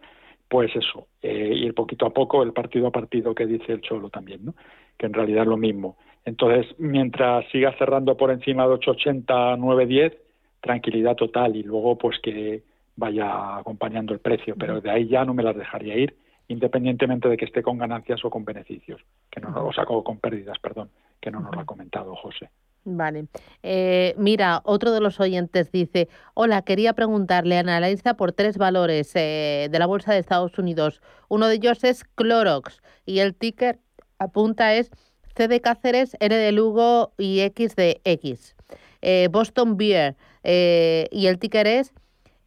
pues 0.50 0.75
eso, 0.75 1.07
eh, 1.21 1.53
ir 1.55 1.74
poquito 1.74 2.05
a 2.05 2.13
poco, 2.13 2.43
el 2.43 2.53
partido 2.53 2.88
a 2.88 2.91
partido 2.91 3.33
que 3.33 3.45
dice 3.45 3.71
el 3.71 3.81
Cholo 3.81 4.09
también, 4.09 4.45
¿no? 4.45 4.55
que 4.97 5.05
en 5.05 5.13
realidad 5.13 5.43
es 5.43 5.50
lo 5.50 5.57
mismo. 5.57 5.97
Entonces, 6.25 6.74
mientras 6.79 7.45
siga 7.51 7.77
cerrando 7.77 8.17
por 8.17 8.31
encima 8.31 8.67
de 8.67 8.74
880, 8.74 9.57
910, 9.57 10.17
tranquilidad 10.62 11.15
total 11.15 11.55
y 11.55 11.63
luego 11.63 11.97
pues 11.97 12.19
que 12.19 12.63
vaya 12.95 13.57
acompañando 13.57 14.13
el 14.13 14.19
precio, 14.19 14.55
pero 14.57 14.81
de 14.81 14.89
ahí 14.89 15.07
ya 15.07 15.25
no 15.25 15.33
me 15.33 15.43
las 15.43 15.55
dejaría 15.55 15.97
ir, 15.97 16.15
independientemente 16.47 17.29
de 17.29 17.38
que 17.38 17.45
esté 17.45 17.62
con 17.62 17.77
ganancias 17.77 18.24
o 18.24 18.29
con 18.29 18.45
beneficios, 18.45 19.01
que 19.29 19.41
no, 19.41 19.50
o 19.65 19.74
sea, 19.74 19.85
con 19.85 20.17
pérdidas, 20.19 20.57
perdón, 20.59 20.89
que 21.19 21.29
no 21.29 21.39
nos 21.39 21.53
lo 21.53 21.62
ha 21.62 21.65
comentado 21.65 22.15
José. 22.15 22.50
Vale. 22.88 23.25
Eh, 23.63 24.13
mira, 24.15 24.62
otro 24.63 24.92
de 24.92 25.01
los 25.01 25.20
oyentes 25.20 25.72
dice, 25.72 26.08
hola, 26.36 26.62
quería 26.62 26.94
preguntarle, 26.94 27.58
analiza 27.58 28.13
por 28.13 28.32
tres 28.32 28.60
valores 28.60 29.12
eh, 29.15 29.70
de 29.72 29.80
la 29.80 29.88
Bolsa 29.88 30.13
de 30.13 30.20
Estados 30.20 30.60
Unidos. 30.60 31.01
Uno 31.27 31.48
de 31.48 31.56
ellos 31.56 31.84
es 31.84 32.04
Clorox 32.04 32.84
y 33.04 33.20
el 33.20 33.34
ticker 33.34 33.80
apunta 34.20 34.75
es 34.75 34.92
C 35.36 35.48
de 35.48 35.62
Cáceres, 35.62 36.15
N 36.20 36.36
de 36.36 36.51
Lugo 36.51 37.13
y 37.18 37.39
X 37.39 37.75
de 37.75 38.01
X. 38.04 38.56
Eh, 39.01 39.30
Boston 39.32 39.77
Beer 39.77 40.15
y 40.44 41.25
el 41.25 41.39
ticker 41.39 41.65
es 41.65 41.92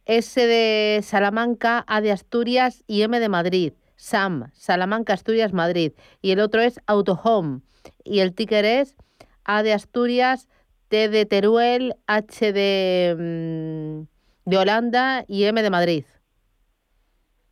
S 0.05 0.39
de 0.39 1.01
Salamanca, 1.03 1.83
A 1.85 1.99
de 1.99 2.13
Asturias 2.13 2.81
y 2.87 3.01
M 3.01 3.19
de 3.19 3.27
Madrid. 3.27 3.73
SAM, 3.97 4.49
Salamanca, 4.53 5.11
Asturias, 5.11 5.51
Madrid. 5.51 5.91
Y 6.21 6.31
el 6.31 6.39
otro 6.39 6.61
es 6.61 6.79
Autohome 6.87 7.59
y 8.05 8.19
el 8.19 8.33
ticker 8.33 8.63
es 8.63 8.95
a 9.43 9.63
de 9.63 9.73
Asturias, 9.73 10.47
T 10.87 11.09
de 11.09 11.25
Teruel, 11.25 11.95
H 12.07 12.51
de, 12.53 13.15
mm, 13.17 14.49
de 14.49 14.57
Holanda 14.57 15.25
y 15.27 15.43
M 15.43 15.61
de 15.61 15.69
Madrid. 15.69 16.05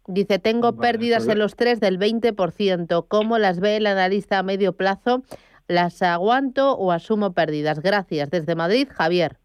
Dice, 0.07 0.39
tengo 0.39 0.77
pérdidas 0.77 1.25
pues 1.25 1.33
en 1.33 1.39
los 1.39 1.55
tres 1.55 1.79
del 1.81 1.99
20%. 1.99 3.07
¿Cómo 3.07 3.37
las 3.37 3.59
ve 3.59 3.75
el 3.75 3.87
analista 3.87 4.39
a 4.39 4.43
medio 4.43 4.73
plazo? 4.73 5.23
¿Las 5.67 6.01
aguanto 6.01 6.73
o 6.77 6.93
asumo 6.93 7.33
pérdidas? 7.33 7.81
Gracias. 7.81 8.29
Desde 8.29 8.55
Madrid, 8.55 8.87
Javier. 8.89 9.37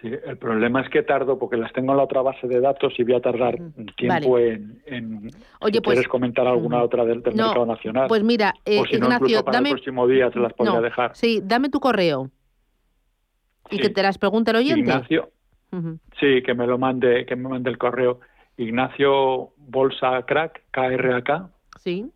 Sí, 0.00 0.08
el 0.08 0.38
problema 0.38 0.80
es 0.80 0.88
que 0.88 1.02
tardo 1.02 1.38
porque 1.38 1.56
las 1.56 1.72
tengo 1.72 1.92
en 1.92 1.98
la 1.98 2.04
otra 2.04 2.22
base 2.22 2.46
de 2.46 2.60
datos 2.60 2.94
y 2.98 3.02
voy 3.02 3.14
a 3.14 3.20
tardar 3.20 3.58
tiempo 3.96 4.38
en, 4.38 5.30
Oye, 5.60 5.74
si 5.74 5.80
pues, 5.80 5.94
quieres 5.94 6.08
comentar 6.08 6.46
alguna 6.46 6.82
otra 6.82 7.04
del, 7.04 7.22
mercado 7.22 7.66
nacional. 7.66 8.08
Pues 8.08 8.22
mira, 8.22 8.54
eh, 8.64 8.82
si 8.88 8.96
Ignacio, 8.96 9.44
para 9.44 9.58
dame, 9.58 9.70
el 9.70 9.74
próximo 9.74 10.06
día 10.06 10.30
te 10.30 10.38
las 10.38 10.54
podría 10.54 10.80
dejar. 10.80 11.14
Sí, 11.14 11.40
dame 11.44 11.68
tu 11.68 11.80
correo 11.80 12.30
y 13.70 13.78
que 13.78 13.90
te 13.90 14.02
las 14.02 14.16
pregunte 14.16 14.50
el 14.52 14.58
oyente. 14.58 14.80
Ignacio, 14.80 15.30
sí, 16.18 16.42
que 16.42 16.54
me 16.54 16.66
lo 16.66 16.78
mande, 16.78 17.26
que 17.26 17.36
me 17.36 17.48
mande 17.48 17.70
el 17.70 17.78
correo. 17.78 18.20
Ignacio 18.56 19.52
Bolsa 19.58 20.22
Crack, 20.26 20.62
KRAK. 20.70 21.50
Sí 21.78 22.10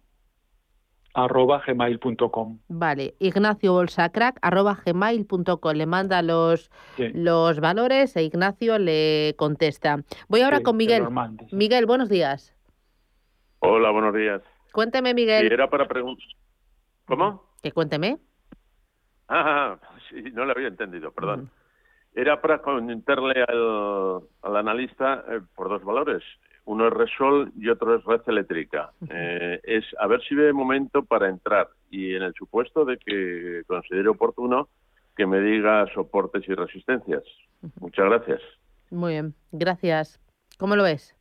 arroba 1.15 1.63
gmail.com. 1.67 2.59
Vale, 2.69 3.15
Ignacio 3.19 3.73
Bolsacrack 3.73 4.39
arroba 4.43 4.77
gmail.com. 4.85 5.73
Le 5.75 5.87
manda 5.87 6.23
los, 6.23 6.71
los 6.99 7.61
valores 7.61 8.17
e 8.17 8.25
Ignacio 8.25 8.79
le 8.79 9.35
contesta. 9.39 10.03
Voy 10.29 10.43
ahora 10.43 10.61
con 10.61 10.77
Miguel. 10.77 11.05
Miguel, 11.53 11.87
buenos 11.87 12.09
días. 12.09 12.55
Hola, 13.61 13.91
buenos 13.91 14.15
días. 14.15 14.43
Cuénteme, 14.73 15.15
Miguel. 15.15 15.51
era 15.51 15.71
para 15.71 15.87
preguntar. 15.87 16.27
¿Cómo? 17.07 17.43
Que 17.63 17.73
cuénteme. 17.73 18.19
Ah, 19.29 19.79
sí, 20.11 20.23
no 20.33 20.45
lo 20.45 20.53
había 20.53 20.69
entendido, 20.69 21.13
perdón. 21.13 21.51
Era 22.15 22.41
para 22.41 22.61
comentarle 22.63 23.43
al, 23.43 24.21
al 24.43 24.57
analista 24.57 25.25
eh, 25.29 25.41
por 25.55 25.69
dos 25.69 25.83
valores. 25.83 26.23
Uno 26.67 26.89
es 26.89 26.95
Resol 26.95 27.53
y 27.57 27.69
otro 27.69 27.95
es 27.95 28.05
Red 28.05 28.23
Eléctrica. 28.27 28.91
Eh, 29.11 29.61
es 29.63 29.85
a 29.99 30.07
ver 30.07 30.23
si 30.23 30.35
ve 30.35 30.53
momento 30.53 31.05
para 31.05 31.29
entrar 31.29 31.69
y 31.91 32.15
en 32.15 32.23
el 32.23 32.35
supuesto 32.35 32.85
de 32.85 32.97
que 32.97 33.63
considere 33.67 34.09
oportuno 34.09 34.69
que 35.17 35.27
me 35.27 35.41
diga 35.41 35.87
soportes 35.95 36.49
y 36.49 36.55
resistencias. 36.55 37.23
Muchas 37.81 38.07
gracias. 38.07 38.41
Muy 38.91 39.13
bien, 39.13 39.35
gracias. 39.53 40.21
¿Cómo 40.59 40.77
lo 40.77 40.85
ves? 40.85 41.15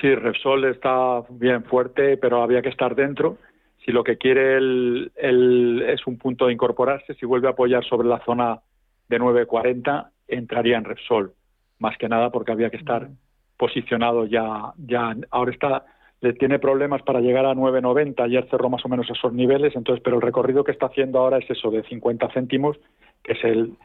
Sí, 0.00 0.14
Repsol 0.14 0.64
está 0.64 1.22
bien 1.30 1.64
fuerte, 1.64 2.16
pero 2.16 2.42
había 2.42 2.62
que 2.62 2.68
estar 2.68 2.94
dentro. 2.94 3.38
Si 3.84 3.92
lo 3.92 4.02
que 4.02 4.16
quiere 4.16 4.56
él, 4.56 5.12
él 5.14 5.84
es 5.86 6.06
un 6.06 6.18
punto 6.18 6.46
de 6.46 6.52
incorporarse, 6.52 7.14
si 7.14 7.26
vuelve 7.26 7.48
a 7.48 7.52
apoyar 7.52 7.84
sobre 7.84 8.08
la 8.08 8.24
zona 8.24 8.60
de 9.08 9.20
9.40, 9.20 10.08
entraría 10.28 10.78
en 10.78 10.84
Repsol. 10.84 11.34
Más 11.78 11.96
que 11.98 12.08
nada 12.08 12.30
porque 12.30 12.52
había 12.52 12.70
que 12.70 12.78
estar 12.78 13.08
posicionado 13.56 14.26
ya, 14.26 14.72
ya 14.78 15.14
ahora 15.30 15.52
está 15.52 15.84
le 16.24 16.32
tiene 16.32 16.58
problemas 16.58 17.02
para 17.02 17.20
llegar 17.20 17.44
a 17.44 17.54
9.90, 17.54 18.24
ayer 18.24 18.48
cerró 18.50 18.70
más 18.70 18.82
o 18.86 18.88
menos 18.88 19.08
esos 19.10 19.30
niveles, 19.34 19.76
entonces, 19.76 20.02
pero 20.02 20.16
el 20.16 20.22
recorrido 20.22 20.64
que 20.64 20.72
está 20.72 20.86
haciendo 20.86 21.18
ahora 21.18 21.36
es 21.36 21.50
eso, 21.50 21.70
de 21.70 21.82
50 21.82 22.30
céntimos, 22.32 22.78
que 23.22 23.32
es 23.32 23.44
el, 23.44 23.76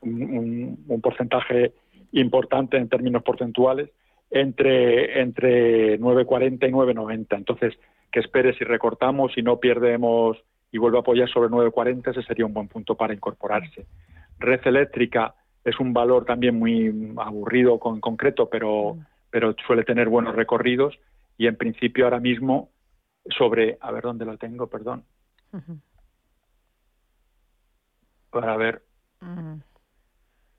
un, 0.00 0.84
un, 0.88 1.00
porcentaje 1.00 1.72
importante 2.10 2.76
en 2.76 2.88
términos 2.88 3.22
porcentuales, 3.22 3.90
entre, 4.32 5.20
entre 5.20 6.00
9.40 6.00 6.68
y 6.68 6.72
9.90. 6.72 7.36
Entonces, 7.36 7.78
que 8.10 8.18
espere 8.18 8.52
si 8.54 8.64
recortamos, 8.64 9.32
si 9.34 9.42
no 9.42 9.60
pierdemos 9.60 10.38
y 10.72 10.78
vuelve 10.78 10.98
a 10.98 11.02
apoyar 11.02 11.28
sobre 11.28 11.50
9.40, 11.50 12.10
ese 12.10 12.22
sería 12.24 12.46
un 12.46 12.54
buen 12.54 12.66
punto 12.66 12.96
para 12.96 13.14
incorporarse. 13.14 13.86
Red 14.40 14.60
eléctrica, 14.64 15.36
es 15.64 15.78
un 15.78 15.92
valor 15.92 16.24
también 16.24 16.58
muy 16.58 17.14
aburrido 17.18 17.78
con 17.78 18.00
concreto, 18.00 18.48
pero, 18.48 18.96
pero 19.30 19.54
suele 19.66 19.84
tener 19.84 20.08
buenos 20.08 20.34
recorridos. 20.34 20.98
Y 21.38 21.46
en 21.46 21.56
principio 21.56 22.04
ahora 22.04 22.20
mismo 22.20 22.70
sobre, 23.36 23.78
a 23.80 23.90
ver 23.92 24.02
dónde 24.02 24.24
lo 24.24 24.36
tengo, 24.36 24.66
perdón. 24.66 25.04
Para 28.30 28.56
ver. 28.56 28.82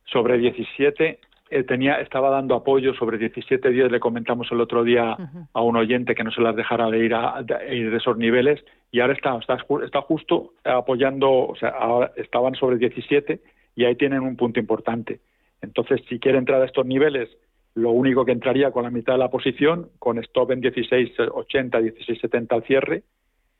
Sobre 0.05 0.37
17 0.37 1.19
eh, 1.49 1.63
tenía 1.63 1.99
estaba 1.99 2.29
dando 2.29 2.55
apoyo 2.55 2.93
sobre 2.93 3.17
17 3.17 3.69
días. 3.69 3.91
Le 3.91 3.99
comentamos 3.99 4.47
el 4.51 4.61
otro 4.61 4.83
día 4.83 5.17
a 5.51 5.61
un 5.61 5.75
oyente 5.75 6.15
que 6.15 6.23
no 6.23 6.31
se 6.31 6.41
las 6.41 6.55
dejara 6.55 6.89
de 6.89 6.99
ir 6.99 7.13
a, 7.13 7.43
de, 7.43 7.75
ir 7.75 7.91
de 7.91 7.97
esos 7.97 8.17
niveles. 8.17 8.63
Y 8.91 9.01
ahora 9.01 9.13
está, 9.13 9.37
está 9.37 9.57
está 9.83 10.01
justo 10.01 10.53
apoyando, 10.63 11.29
o 11.29 11.55
sea, 11.55 11.69
ahora 11.69 12.11
estaban 12.15 12.55
sobre 12.55 12.77
17 12.77 13.41
y 13.75 13.85
ahí 13.85 13.95
tienen 13.95 14.21
un 14.21 14.35
punto 14.35 14.59
importante. 14.59 15.19
Entonces, 15.61 16.01
si 16.09 16.19
quiere 16.19 16.37
entrar 16.37 16.61
a 16.61 16.65
estos 16.65 16.85
niveles, 16.85 17.29
lo 17.75 17.91
único 17.91 18.25
que 18.25 18.31
entraría 18.31 18.71
con 18.71 18.83
la 18.83 18.89
mitad 18.89 19.13
de 19.13 19.19
la 19.19 19.29
posición, 19.29 19.89
con 19.99 20.19
stop 20.19 20.51
en 20.51 20.61
16.80, 20.61 21.71
16.70 21.71 22.53
al 22.53 22.63
cierre, 22.63 23.03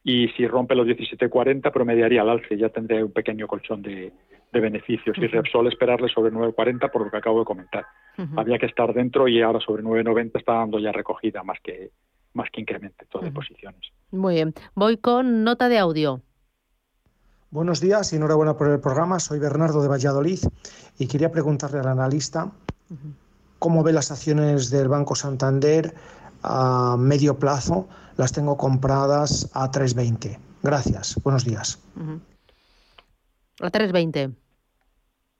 y 0.04 0.28
si 0.30 0.46
rompe 0.48 0.76
los 0.76 0.86
17.40 0.86 1.72
promediaría 1.72 2.22
al 2.22 2.30
alce, 2.30 2.58
ya 2.58 2.70
tendría 2.70 3.04
un 3.06 3.14
pequeño 3.14 3.48
colchón 3.48 3.82
de, 3.82 4.12
de 4.52 4.60
beneficios. 4.60 5.18
Uh 5.18 5.22
-huh. 5.22 5.26
Y 5.26 5.28
Repsol 5.28 5.68
esperarle 5.68 6.10
sobre 6.10 6.32
9.40 6.32 6.92
por 6.92 7.06
lo 7.06 7.12
que 7.12 7.18
acabo 7.18 7.40
de 7.40 7.46
comentar. 7.46 7.86
Uh 8.18 8.24
-huh. 8.24 8.40
Había 8.40 8.60
que 8.60 8.66
estar 8.66 8.94
dentro 8.94 9.28
y 9.28 9.42
ahora 9.42 9.60
sobre 9.62 9.82
9.90 9.82 10.40
está 10.40 10.54
dando 10.54 10.78
ya 10.80 10.92
recogida 10.92 11.44
más 11.44 11.60
que 11.62 11.92
más 12.34 12.50
que 12.50 12.62
incremento 12.62 13.06
uh 13.14 13.18
-huh. 13.18 13.24
de 13.24 13.32
posiciones. 13.32 13.82
Muy 14.12 14.36
bien. 14.36 14.54
Voy 14.76 14.98
con 14.98 15.44
nota 15.44 15.70
de 15.70 15.78
audio. 15.78 16.22
Buenos 17.54 17.80
días 17.80 18.12
y 18.12 18.16
enhorabuena 18.16 18.58
por 18.58 18.68
el 18.68 18.80
programa. 18.80 19.20
Soy 19.20 19.38
Bernardo 19.38 19.84
de 19.84 19.88
Valladolid 19.88 20.40
y 20.98 21.08
quería 21.08 21.32
preguntarle 21.32 21.82
al 21.82 21.88
analista 21.88 22.50
cómo 23.60 23.84
ve 23.84 23.94
las 23.94 24.10
acciones 24.10 24.72
del 24.72 24.88
Banco 24.88 25.14
Santander 25.14 25.94
a 26.42 26.96
medio 26.98 27.38
plazo. 27.38 27.88
Las 28.18 28.34
tengo 28.34 28.58
compradas 28.58 29.52
a 29.54 29.70
3.20. 29.70 30.40
Gracias. 30.64 31.22
Buenos 31.24 31.46
días. 31.46 31.80
A 33.62 33.70
3.20. 33.70 34.34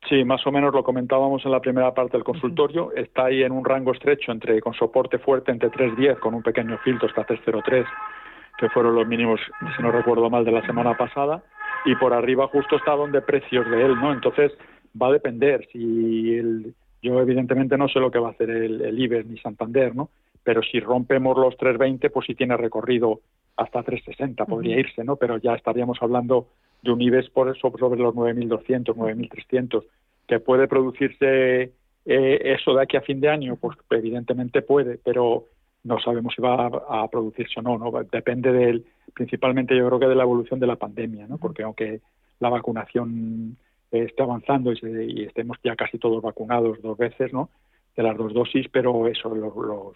Sí, 0.08 0.24
más 0.24 0.46
o 0.46 0.52
menos 0.52 0.72
lo 0.72 0.84
comentábamos 0.84 1.44
en 1.46 1.52
la 1.52 1.62
primera 1.62 1.96
parte 1.96 2.16
del 2.18 2.24
consultorio. 2.24 2.92
Está 2.94 3.26
ahí 3.26 3.42
en 3.42 3.52
un 3.52 3.66
rango 3.66 3.92
estrecho 3.92 4.32
entre 4.32 4.62
con 4.62 4.76
soporte 4.76 5.18
fuerte 5.18 5.52
entre 5.52 5.72
3.10 5.72 6.20
con 6.20 6.36
un 6.36 6.44
pequeño 6.44 6.78
filtro 6.84 7.08
hasta 7.08 7.26
3.03 7.26 7.84
que 8.60 8.70
fueron 8.70 8.94
los 8.94 9.08
mínimos, 9.08 9.40
si 9.76 9.82
no 9.82 9.92
recuerdo 9.92 10.30
mal, 10.30 10.46
de 10.46 10.52
la 10.52 10.64
semana 10.68 10.96
pasada 10.96 11.44
y 11.86 11.96
por 11.96 12.14
arriba 12.14 12.48
justo 12.48 12.76
está 12.78 12.96
donde 12.96 13.22
precios 13.22 13.70
de 13.70 13.86
él, 13.86 13.96
¿no? 13.96 14.14
Entonces 14.14 14.52
va 15.00 15.08
a 15.08 15.14
depender 15.14 15.68
si 15.72 16.36
el, 16.36 16.74
yo 17.02 17.20
evidentemente 17.20 17.78
no 17.78 17.88
sé 17.88 18.00
lo 18.00 18.12
que 18.12 18.20
va 18.20 18.30
a 18.30 18.32
hacer 18.32 18.50
el, 18.50 18.82
el 18.82 19.00
IBEX 19.00 19.28
ni 19.28 19.38
Santander, 19.40 19.96
¿no? 19.96 20.10
Pero 20.44 20.62
si 20.62 20.80
rompemos 20.80 21.38
los 21.38 21.56
320, 21.58 22.10
pues 22.10 22.26
sí 22.26 22.36
tiene 22.36 22.58
recorrido 22.58 23.22
hasta 23.56 23.84
360, 23.84 24.46
podría 24.46 24.76
uh 24.76 24.78
-huh. 24.78 24.80
irse, 24.80 25.04
¿no? 25.04 25.16
Pero 25.16 25.38
ya 25.38 25.54
estaríamos 25.54 25.98
hablando 26.02 26.48
de 26.82 26.92
un 26.92 27.02
IBEX 27.02 27.30
por 27.30 27.50
eso 27.50 27.72
sobre 27.78 28.02
los 28.02 28.14
9.200, 28.14 28.96
9.300, 28.96 29.84
que 30.28 30.40
puede 30.40 30.68
producirse 30.68 31.72
eh, 32.06 32.40
eso 32.58 32.74
de 32.74 32.84
aquí 32.84 32.98
a 32.98 33.02
fin 33.02 33.22
de 33.22 33.30
año, 33.30 33.56
pues 33.56 33.78
evidentemente 33.90 34.62
puede, 34.62 35.00
pero 35.04 35.46
no 35.84 36.00
sabemos 36.00 36.34
si 36.36 36.42
va 36.42 36.68
a, 36.68 37.04
a 37.04 37.08
producirse 37.10 37.60
o 37.60 37.64
no, 37.64 37.78
¿no? 37.78 37.92
Depende 38.12 38.52
del, 38.52 38.86
principalmente 39.14 39.76
yo 39.76 39.88
creo 39.88 40.00
que 40.00 40.08
de 40.08 40.16
la 40.16 40.24
evolución 40.24 40.60
de 40.60 40.68
la 40.68 40.78
pandemia, 40.78 41.28
¿no? 41.28 41.38
Porque 41.38 41.64
aunque 41.64 42.02
la 42.40 42.50
vacunación 42.50 43.58
esté 43.92 44.24
avanzando 44.24 44.72
y, 44.72 44.78
se, 44.78 45.06
y, 45.06 45.24
estemos 45.24 45.58
ya 45.64 45.76
casi 45.76 45.98
todos 45.98 46.22
vacunados 46.22 46.82
dos 46.82 46.98
veces, 46.98 47.32
¿no? 47.32 47.50
De 47.96 48.04
las 48.04 48.18
dos 48.18 48.34
dosis, 48.34 48.68
pero 48.72 49.08
eso, 49.08 49.34
los, 49.36 49.56
los, 49.56 49.96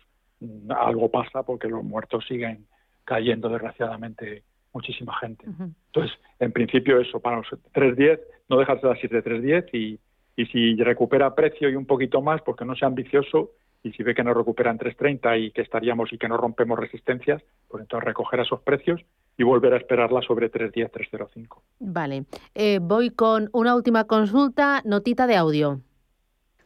algo 0.78 1.10
pasa 1.10 1.44
porque 1.44 1.68
los 1.68 1.84
muertos 1.84 2.26
siguen 2.28 2.68
cayendo 3.06 3.50
desgraciadamente 3.50 4.44
muchísima 4.74 5.18
gente. 5.18 5.50
Uh 5.50 5.54
-huh. 5.54 5.74
Entonces, 5.88 6.18
en 6.40 6.52
principio 6.52 7.00
eso, 7.00 7.20
para 7.20 7.38
los 7.38 7.48
3.10, 7.74 8.20
no 8.50 8.58
dejarse 8.58 8.86
de 8.86 8.94
así 8.94 9.08
de 9.08 9.24
3.10 9.24 9.70
y, 9.74 10.00
y 10.36 10.46
si 10.48 10.76
recupera 10.76 11.34
precio 11.34 11.70
y 11.70 11.76
un 11.76 11.86
poquito 11.86 12.22
más, 12.22 12.42
porque 12.42 12.66
no 12.66 12.76
sea 12.76 12.90
ambicioso, 12.90 13.52
y 13.84 13.92
si 13.92 14.04
ve 14.04 14.16
que 14.16 14.24
no 14.24 14.34
recuperan 14.34 14.78
3.30 14.78 15.40
y 15.40 15.52
que 15.52 15.62
estaríamos 15.62 16.12
y 16.12 16.18
que 16.18 16.28
no 16.28 16.38
rompemos 16.38 16.80
resistencias, 16.80 17.44
pues 17.68 17.82
entonces 17.82 18.06
recoger 18.06 18.40
esos 18.40 18.62
precios 18.62 19.02
y 19.38 19.44
volver 19.44 19.74
a 19.74 19.78
esperarla 19.78 20.22
sobre 20.22 20.52
3.10, 20.52 20.92
3.05. 20.92 21.62
Vale. 21.80 22.26
Eh, 22.56 22.80
voy 22.82 23.12
con 23.12 23.50
una 23.54 23.76
última 23.76 24.06
consulta, 24.06 24.82
notita 24.84 25.28
de 25.28 25.36
audio. 25.36 25.82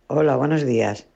Hola, 0.07 0.35
buenos 0.37 0.65
días. 0.65 1.07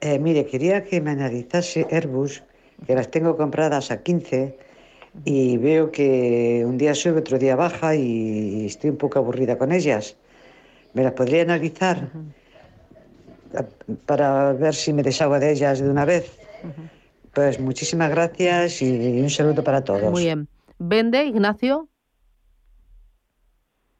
Eh, 0.00 0.18
mire, 0.18 0.46
quería 0.46 0.84
que 0.84 1.00
me 1.00 1.10
analizase 1.10 1.86
Airbus, 1.90 2.42
que 2.86 2.94
las 2.94 3.10
tengo 3.10 3.36
compradas 3.36 3.90
a 3.90 4.02
15 4.02 4.58
y 5.24 5.56
veo 5.58 5.92
que 5.92 6.64
un 6.66 6.76
día 6.76 6.94
sube, 6.94 7.20
otro 7.20 7.38
día 7.38 7.54
baja 7.54 7.94
y 7.94 8.66
estoy 8.66 8.90
un 8.90 8.96
poco 8.96 9.18
aburrida 9.18 9.56
con 9.56 9.72
ellas. 9.72 10.16
¿Me 10.94 11.02
las 11.02 11.12
podría 11.12 11.42
analizar? 11.42 12.10
Uh 12.14 12.18
-huh 12.18 12.43
para 14.06 14.52
ver 14.52 14.74
si 14.74 14.92
me 14.92 15.02
deshago 15.02 15.38
de 15.38 15.52
ellas 15.52 15.80
de 15.80 15.90
una 15.90 16.04
vez. 16.04 16.38
Uh 16.62 16.68
-huh. 16.68 16.90
Pues 17.34 17.60
muchísimas 17.60 18.10
gracias 18.10 18.80
y 18.80 19.20
un 19.20 19.30
saludo 19.30 19.64
para 19.64 19.82
todos. 19.82 20.10
Muy 20.10 20.24
bien. 20.24 20.48
¿Vende, 20.78 21.24
Ignacio? 21.24 21.88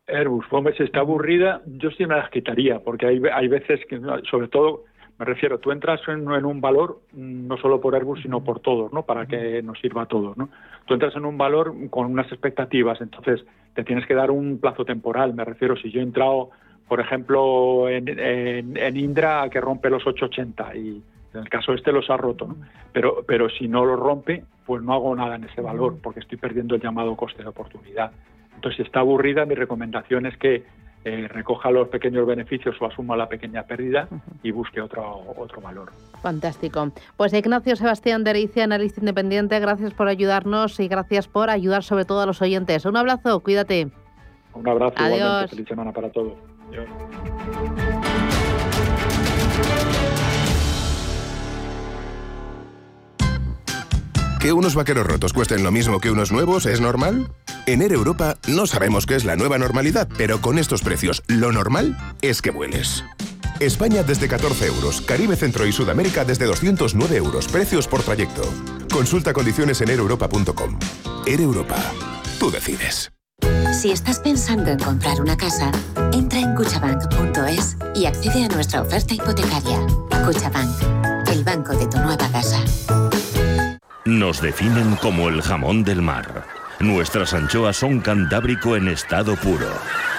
Airbus, 0.06 0.44
hombre, 0.50 0.76
si 0.76 0.82
está 0.82 1.00
aburrida, 1.00 1.62
yo 1.66 1.90
sí 1.90 2.06
me 2.06 2.16
las 2.16 2.30
quitaría, 2.30 2.78
porque 2.78 3.06
hay, 3.06 3.22
hay 3.32 3.48
veces 3.48 3.80
que, 3.88 3.98
sobre 4.30 4.48
todo, 4.48 4.84
me 5.18 5.24
refiero, 5.24 5.58
tú 5.58 5.70
entras 5.70 6.00
en, 6.08 6.30
en, 6.30 6.44
un 6.44 6.60
valor, 6.60 7.00
no 7.12 7.56
solo 7.56 7.80
por 7.80 7.94
Airbus, 7.94 8.20
sino 8.22 8.44
por 8.44 8.60
todos, 8.60 8.92
¿no? 8.92 9.04
Para 9.04 9.26
que 9.26 9.62
nos 9.62 9.78
sirva 9.80 10.02
a 10.02 10.06
todos, 10.06 10.36
¿no? 10.36 10.50
Tú 10.86 10.94
entras 10.94 11.16
en 11.16 11.24
un 11.24 11.38
valor 11.38 11.74
con 11.90 12.06
unas 12.06 12.30
expectativas, 12.30 13.00
entonces 13.00 13.44
te 13.74 13.84
tienes 13.84 14.06
que 14.06 14.14
dar 14.14 14.30
un 14.30 14.58
plazo 14.58 14.84
temporal, 14.84 15.34
me 15.34 15.44
refiero, 15.44 15.76
si 15.76 15.90
yo 15.90 16.00
he 16.00 16.02
entrado 16.02 16.50
por 16.88 17.00
ejemplo, 17.00 17.88
en, 17.88 18.08
en, 18.08 18.76
en, 18.76 18.96
Indra 18.96 19.48
que 19.50 19.60
rompe 19.60 19.90
los 19.90 20.06
880 20.06 20.76
y 20.76 21.02
en 21.32 21.40
el 21.40 21.48
caso 21.48 21.72
este 21.72 21.92
los 21.92 22.08
ha 22.10 22.16
roto, 22.16 22.46
¿no? 22.46 22.56
Pero, 22.92 23.24
pero 23.26 23.48
si 23.48 23.66
no 23.68 23.84
lo 23.84 23.96
rompe, 23.96 24.44
pues 24.66 24.82
no 24.82 24.92
hago 24.94 25.14
nada 25.16 25.36
en 25.36 25.44
ese 25.44 25.60
valor 25.60 25.98
porque 26.02 26.20
estoy 26.20 26.38
perdiendo 26.38 26.74
el 26.74 26.80
llamado 26.80 27.16
coste 27.16 27.42
de 27.42 27.48
oportunidad. 27.48 28.12
Entonces, 28.54 28.76
si 28.76 28.82
está 28.82 29.00
aburrida, 29.00 29.44
mi 29.44 29.54
recomendación 29.54 30.26
es 30.26 30.36
que 30.36 30.64
eh, 31.04 31.28
recoja 31.28 31.70
los 31.70 31.88
pequeños 31.88 32.26
beneficios 32.26 32.76
o 32.80 32.86
asuma 32.86 33.14
la 33.14 33.28
pequeña 33.28 33.64
pérdida 33.64 34.08
y 34.42 34.52
busque 34.52 34.80
otro, 34.80 35.22
otro 35.36 35.60
valor. 35.60 35.92
Fantástico. 36.22 36.92
Pues 37.18 37.34
Ignacio 37.34 37.76
Sebastián 37.76 38.24
Dericia, 38.24 38.64
analista 38.64 39.00
independiente, 39.00 39.60
gracias 39.60 39.92
por 39.92 40.08
ayudarnos 40.08 40.80
y 40.80 40.88
gracias 40.88 41.28
por 41.28 41.50
ayudar 41.50 41.82
sobre 41.82 42.06
todo 42.06 42.22
a 42.22 42.26
los 42.26 42.40
oyentes. 42.40 42.86
Un 42.86 42.96
abrazo, 42.96 43.40
cuídate. 43.40 43.88
Un 44.54 44.66
abrazo, 44.66 44.94
Adiós. 44.96 45.18
igualmente. 45.18 45.50
Feliz 45.50 45.68
semana 45.68 45.92
para 45.92 46.10
todos. 46.10 46.53
¿Que 54.40 54.52
unos 54.52 54.74
vaqueros 54.74 55.06
rotos 55.06 55.32
cuesten 55.32 55.62
lo 55.62 55.70
mismo 55.70 56.00
que 56.00 56.10
unos 56.10 56.30
nuevos 56.30 56.66
es 56.66 56.80
normal? 56.80 57.32
En 57.64 57.80
Air 57.80 57.94
Europa 57.94 58.36
no 58.46 58.66
sabemos 58.66 59.06
qué 59.06 59.14
es 59.14 59.24
la 59.24 59.36
nueva 59.36 59.56
normalidad, 59.56 60.06
pero 60.18 60.42
con 60.42 60.58
estos 60.58 60.82
precios, 60.82 61.22
lo 61.28 61.50
normal 61.50 61.96
es 62.20 62.42
que 62.42 62.50
vueles. 62.50 63.02
España 63.58 64.02
desde 64.02 64.28
14 64.28 64.66
euros, 64.66 65.00
Caribe, 65.00 65.36
Centro 65.36 65.66
y 65.66 65.72
Sudamérica 65.72 66.26
desde 66.26 66.44
209 66.44 67.16
euros, 67.16 67.48
precios 67.48 67.88
por 67.88 68.02
trayecto. 68.02 68.42
Consulta 68.92 69.32
condiciones 69.32 69.80
en 69.80 69.88
aereuropa.com. 69.88 70.78
Air 71.26 71.40
Europa, 71.40 71.76
tú 72.38 72.50
decides. 72.50 73.13
Si 73.74 73.90
estás 73.90 74.20
pensando 74.20 74.70
en 74.70 74.78
comprar 74.78 75.20
una 75.20 75.36
casa, 75.36 75.70
entra 76.12 76.38
en 76.38 76.54
cuchabank.es 76.54 77.76
y 77.94 78.06
accede 78.06 78.44
a 78.44 78.48
nuestra 78.48 78.82
oferta 78.82 79.14
hipotecaria. 79.14 79.80
Cuchabank, 80.24 81.28
el 81.28 81.42
banco 81.42 81.76
de 81.76 81.86
tu 81.88 81.98
nueva 81.98 82.28
casa. 82.30 82.62
Nos 84.04 84.40
definen 84.40 84.94
como 84.96 85.28
el 85.28 85.42
jamón 85.42 85.82
del 85.82 86.02
mar. 86.02 86.46
Nuestras 86.78 87.34
anchoas 87.34 87.76
son 87.76 88.00
cantábrico 88.00 88.76
en 88.76 88.88
estado 88.88 89.34
puro. 89.36 89.68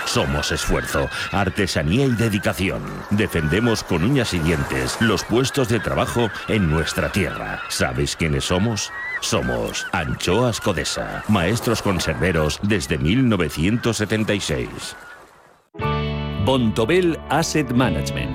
Somos 0.05 0.51
esfuerzo, 0.51 1.09
artesanía 1.31 2.05
y 2.05 2.11
dedicación. 2.11 2.83
Defendemos 3.09 3.83
con 3.83 4.03
uñas 4.03 4.33
y 4.33 4.39
dientes 4.39 4.97
los 4.99 5.23
puestos 5.23 5.69
de 5.69 5.79
trabajo 5.79 6.29
en 6.49 6.69
nuestra 6.69 7.11
tierra. 7.11 7.61
¿Sabéis 7.69 8.15
quiénes 8.15 8.43
somos? 8.45 8.91
Somos 9.25 9.87
Anchoas 9.91 10.61
Codesa, 10.61 11.23
maestros 11.27 11.81
conserveros 11.81 12.59
desde 12.61 12.99
1976. 12.99 14.95
Bontobel 16.45 17.19
Asset 17.29 17.71
Management. 17.73 18.34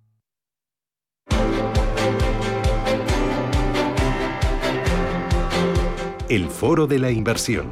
El 6.31 6.47
Foro 6.47 6.87
de 6.87 6.97
la 6.97 7.11
Inversión. 7.11 7.67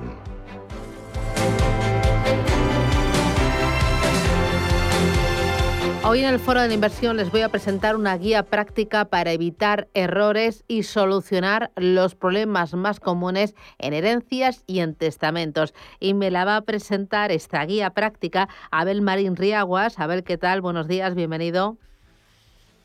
Hoy 6.03 6.19
en 6.19 6.25
el 6.25 6.39
Foro 6.39 6.59
de 6.59 6.67
la 6.67 6.73
Inversión 6.73 7.15
les 7.15 7.31
voy 7.31 7.39
a 7.39 7.47
presentar 7.47 7.95
una 7.95 8.17
guía 8.17 8.43
práctica 8.43 9.05
para 9.05 9.31
evitar 9.31 9.87
errores 9.93 10.65
y 10.67 10.83
solucionar 10.83 11.71
los 11.77 12.15
problemas 12.15 12.73
más 12.73 12.99
comunes 12.99 13.55
en 13.77 13.93
herencias 13.93 14.65
y 14.67 14.79
en 14.79 14.93
testamentos. 14.93 15.73
Y 16.01 16.13
me 16.13 16.29
la 16.29 16.43
va 16.43 16.57
a 16.57 16.61
presentar 16.63 17.31
esta 17.31 17.63
guía 17.63 17.91
práctica 17.91 18.49
Abel 18.71 19.01
Marín 19.01 19.37
Riaguas. 19.37 19.99
Abel, 19.99 20.25
¿qué 20.25 20.37
tal? 20.37 20.59
Buenos 20.59 20.89
días, 20.89 21.15
bienvenido. 21.15 21.77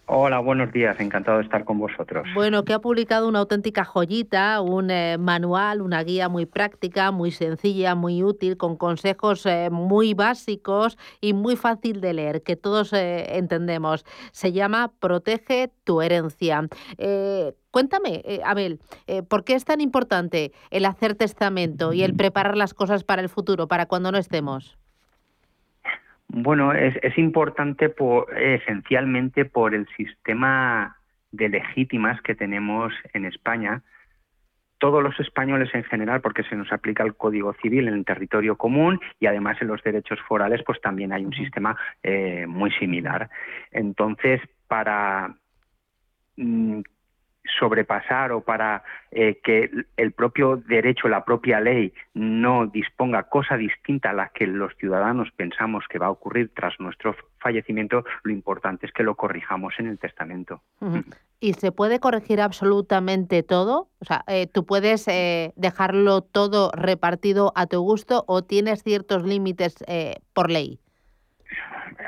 Hola, 0.06 0.38
buenos 0.40 0.70
días, 0.70 1.00
encantado 1.00 1.38
de 1.38 1.44
estar 1.44 1.64
con 1.64 1.78
vosotros. 1.78 2.28
Bueno, 2.34 2.66
que 2.66 2.74
ha 2.74 2.78
publicado 2.78 3.26
una 3.26 3.38
auténtica 3.38 3.86
joyita, 3.86 4.60
un 4.60 4.90
eh, 4.90 5.16
manual, 5.16 5.80
una 5.80 6.02
guía 6.02 6.28
muy 6.28 6.44
práctica, 6.44 7.10
muy 7.10 7.30
sencilla, 7.30 7.94
muy 7.94 8.22
útil, 8.22 8.58
con 8.58 8.76
consejos 8.76 9.46
eh, 9.46 9.70
muy 9.72 10.12
básicos 10.12 10.98
y 11.22 11.32
muy 11.32 11.56
fácil 11.56 12.02
de 12.02 12.12
leer, 12.12 12.42
que 12.42 12.54
todos 12.54 12.92
eh, 12.92 13.38
entendemos. 13.38 14.04
Se 14.32 14.52
llama 14.52 14.92
Protege 15.00 15.70
tu 15.84 16.02
herencia. 16.02 16.68
Cuéntame, 17.70 18.22
Abel, 18.44 18.80
¿por 19.28 19.42
qué 19.42 19.54
es 19.54 19.64
tan 19.64 19.80
importante 19.80 20.52
el 20.70 20.84
hacer 20.84 21.14
testamento 21.14 21.92
y 21.92 22.02
el 22.02 22.14
preparar 22.14 22.56
las 22.56 22.74
cosas 22.74 23.04
para 23.04 23.22
el 23.22 23.28
futuro, 23.28 23.68
para 23.68 23.86
cuando 23.86 24.12
no 24.12 24.18
estemos? 24.18 24.78
Bueno, 26.36 26.72
es, 26.72 26.96
es 27.00 27.16
importante 27.16 27.88
por, 27.90 28.36
esencialmente 28.36 29.44
por 29.44 29.72
el 29.72 29.86
sistema 29.96 30.96
de 31.30 31.48
legítimas 31.48 32.20
que 32.22 32.34
tenemos 32.34 32.92
en 33.12 33.24
España. 33.24 33.84
Todos 34.78 35.00
los 35.00 35.18
españoles 35.20 35.72
en 35.74 35.84
general, 35.84 36.22
porque 36.22 36.42
se 36.42 36.56
nos 36.56 36.72
aplica 36.72 37.04
el 37.04 37.14
Código 37.14 37.54
Civil 37.62 37.86
en 37.86 37.94
el 37.94 38.04
territorio 38.04 38.56
común 38.56 38.98
y 39.20 39.26
además 39.26 39.58
en 39.62 39.68
los 39.68 39.80
derechos 39.84 40.18
forales, 40.26 40.60
pues 40.66 40.80
también 40.80 41.12
hay 41.12 41.24
un 41.24 41.32
sistema 41.32 41.76
eh, 42.02 42.46
muy 42.48 42.72
similar. 42.72 43.30
Entonces, 43.70 44.40
para 44.66 45.36
mm, 46.36 46.80
sobrepasar 47.58 48.32
o 48.32 48.40
para 48.40 48.82
eh, 49.10 49.40
que 49.42 49.70
el 49.96 50.12
propio 50.12 50.56
derecho, 50.56 51.08
la 51.08 51.24
propia 51.24 51.60
ley 51.60 51.92
no 52.14 52.66
disponga 52.66 53.24
cosa 53.24 53.56
distinta 53.56 54.10
a 54.10 54.12
la 54.12 54.30
que 54.30 54.46
los 54.46 54.74
ciudadanos 54.76 55.28
pensamos 55.36 55.84
que 55.88 55.98
va 55.98 56.06
a 56.06 56.10
ocurrir 56.10 56.50
tras 56.54 56.78
nuestro 56.80 57.14
fallecimiento, 57.38 58.04
lo 58.22 58.32
importante 58.32 58.86
es 58.86 58.92
que 58.92 59.02
lo 59.02 59.14
corrijamos 59.14 59.74
en 59.78 59.88
el 59.88 59.98
testamento. 59.98 60.62
¿Y 61.40 61.52
se 61.54 61.72
puede 61.72 62.00
corregir 62.00 62.40
absolutamente 62.40 63.42
todo? 63.42 63.88
O 64.00 64.04
sea, 64.04 64.24
eh, 64.26 64.46
¿tú 64.46 64.64
puedes 64.64 65.06
eh, 65.08 65.52
dejarlo 65.56 66.22
todo 66.22 66.70
repartido 66.74 67.52
a 67.54 67.66
tu 67.66 67.80
gusto 67.80 68.24
o 68.26 68.42
tienes 68.42 68.82
ciertos 68.82 69.24
límites 69.24 69.84
por 70.32 70.50
ley? 70.50 70.80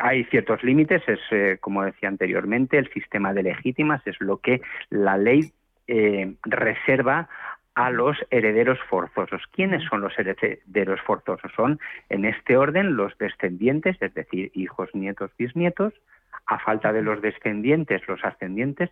Hay 0.00 0.24
ciertos 0.24 0.62
límites, 0.62 1.02
es 1.08 1.20
eh, 1.30 1.58
como 1.60 1.84
decía 1.84 2.08
anteriormente, 2.08 2.78
el 2.78 2.90
sistema 2.92 3.32
de 3.32 3.42
legítimas 3.42 4.06
es 4.06 4.20
lo 4.20 4.38
que 4.38 4.60
la 4.90 5.16
ley 5.16 5.52
eh, 5.86 6.34
reserva 6.42 7.28
a 7.74 7.90
los 7.90 8.16
herederos 8.30 8.78
forzosos. 8.88 9.42
¿Quiénes 9.52 9.84
son 9.84 10.00
los 10.00 10.18
herederos 10.18 11.00
forzosos? 11.02 11.52
Son, 11.54 11.78
en 12.08 12.24
este 12.24 12.56
orden, 12.56 12.96
los 12.96 13.16
descendientes, 13.18 13.96
es 14.00 14.14
decir, 14.14 14.50
hijos, 14.54 14.88
nietos, 14.94 15.30
bisnietos, 15.36 15.92
a 16.46 16.58
falta 16.58 16.92
de 16.92 17.02
los 17.02 17.20
descendientes, 17.20 18.06
los 18.08 18.24
ascendientes, 18.24 18.90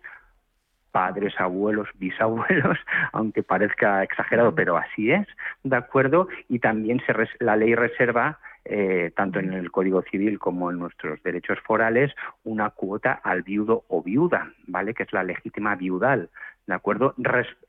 padres, 0.91 1.33
abuelos, 1.39 1.89
bisabuelos, 1.95 2.77
aunque 3.11 3.43
parezca 3.43 4.03
exagerado, 4.03 4.53
pero 4.53 4.77
así 4.77 5.11
es, 5.11 5.27
¿de 5.63 5.75
acuerdo? 5.75 6.27
Y 6.47 6.59
también 6.59 7.01
se 7.05 7.13
la 7.43 7.55
ley 7.55 7.75
reserva 7.75 8.39
eh, 8.65 9.11
tanto 9.15 9.39
en 9.39 9.53
el 9.53 9.71
Código 9.71 10.01
Civil 10.01 10.39
como 10.39 10.71
en 10.71 10.79
nuestros 10.79 11.21
derechos 11.21 11.59
forales, 11.61 12.13
una 12.43 12.71
cuota 12.71 13.13
al 13.13 13.43
viudo 13.43 13.83
o 13.87 14.01
viuda, 14.01 14.51
¿vale? 14.65 14.93
Que 14.93 15.03
es 15.03 15.13
la 15.13 15.23
legítima 15.23 15.75
viudal, 15.75 16.29
¿de 16.65 16.73
acuerdo? 16.73 17.13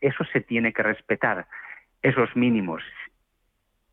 eso 0.01 0.25
se 0.33 0.41
tiene 0.41 0.73
que 0.73 0.83
respetar, 0.83 1.47
esos 2.03 2.35
mínimos. 2.35 2.83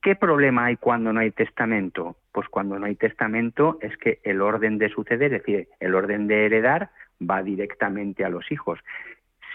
¿Qué 0.01 0.15
problema 0.15 0.65
hay 0.65 0.77
cuando 0.77 1.13
no 1.13 1.19
hay 1.19 1.31
testamento? 1.31 2.15
Pues 2.31 2.47
cuando 2.49 2.79
no 2.79 2.85
hay 2.85 2.95
testamento 2.95 3.77
es 3.81 3.95
que 3.97 4.19
el 4.23 4.41
orden 4.41 4.77
de 4.77 4.89
suceder, 4.89 5.33
es 5.33 5.43
decir, 5.43 5.67
el 5.79 5.95
orden 5.95 6.27
de 6.27 6.45
heredar, 6.45 6.89
va 7.21 7.43
directamente 7.43 8.25
a 8.25 8.29
los 8.29 8.51
hijos 8.51 8.79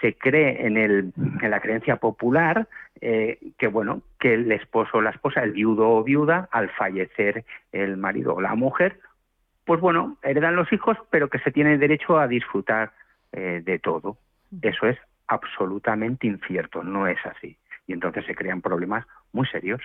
se 0.01 0.15
cree 0.15 0.65
en, 0.65 0.77
el, 0.77 1.13
en 1.41 1.51
la 1.51 1.59
creencia 1.59 1.97
popular 1.97 2.67
eh, 3.01 3.39
que 3.57 3.67
bueno 3.67 4.01
que 4.19 4.33
el 4.33 4.51
esposo 4.51 4.97
o 4.97 5.01
la 5.01 5.11
esposa, 5.11 5.43
el 5.43 5.51
viudo 5.51 5.89
o 5.89 6.03
viuda, 6.03 6.49
al 6.51 6.69
fallecer 6.71 7.45
el 7.71 7.97
marido 7.97 8.35
o 8.35 8.41
la 8.41 8.55
mujer, 8.55 8.99
pues 9.65 9.79
bueno, 9.79 10.17
heredan 10.23 10.55
los 10.55 10.71
hijos, 10.73 10.97
pero 11.09 11.29
que 11.29 11.39
se 11.39 11.51
tiene 11.51 11.77
derecho 11.77 12.17
a 12.19 12.27
disfrutar 12.27 12.91
eh, 13.31 13.61
de 13.63 13.79
todo. 13.79 14.17
Eso 14.61 14.87
es 14.87 14.97
absolutamente 15.27 16.27
incierto, 16.27 16.83
no 16.83 17.07
es 17.07 17.23
así. 17.25 17.57
Y 17.87 17.93
entonces 17.93 18.25
se 18.25 18.35
crean 18.35 18.61
problemas 18.61 19.05
muy 19.31 19.47
serios 19.47 19.81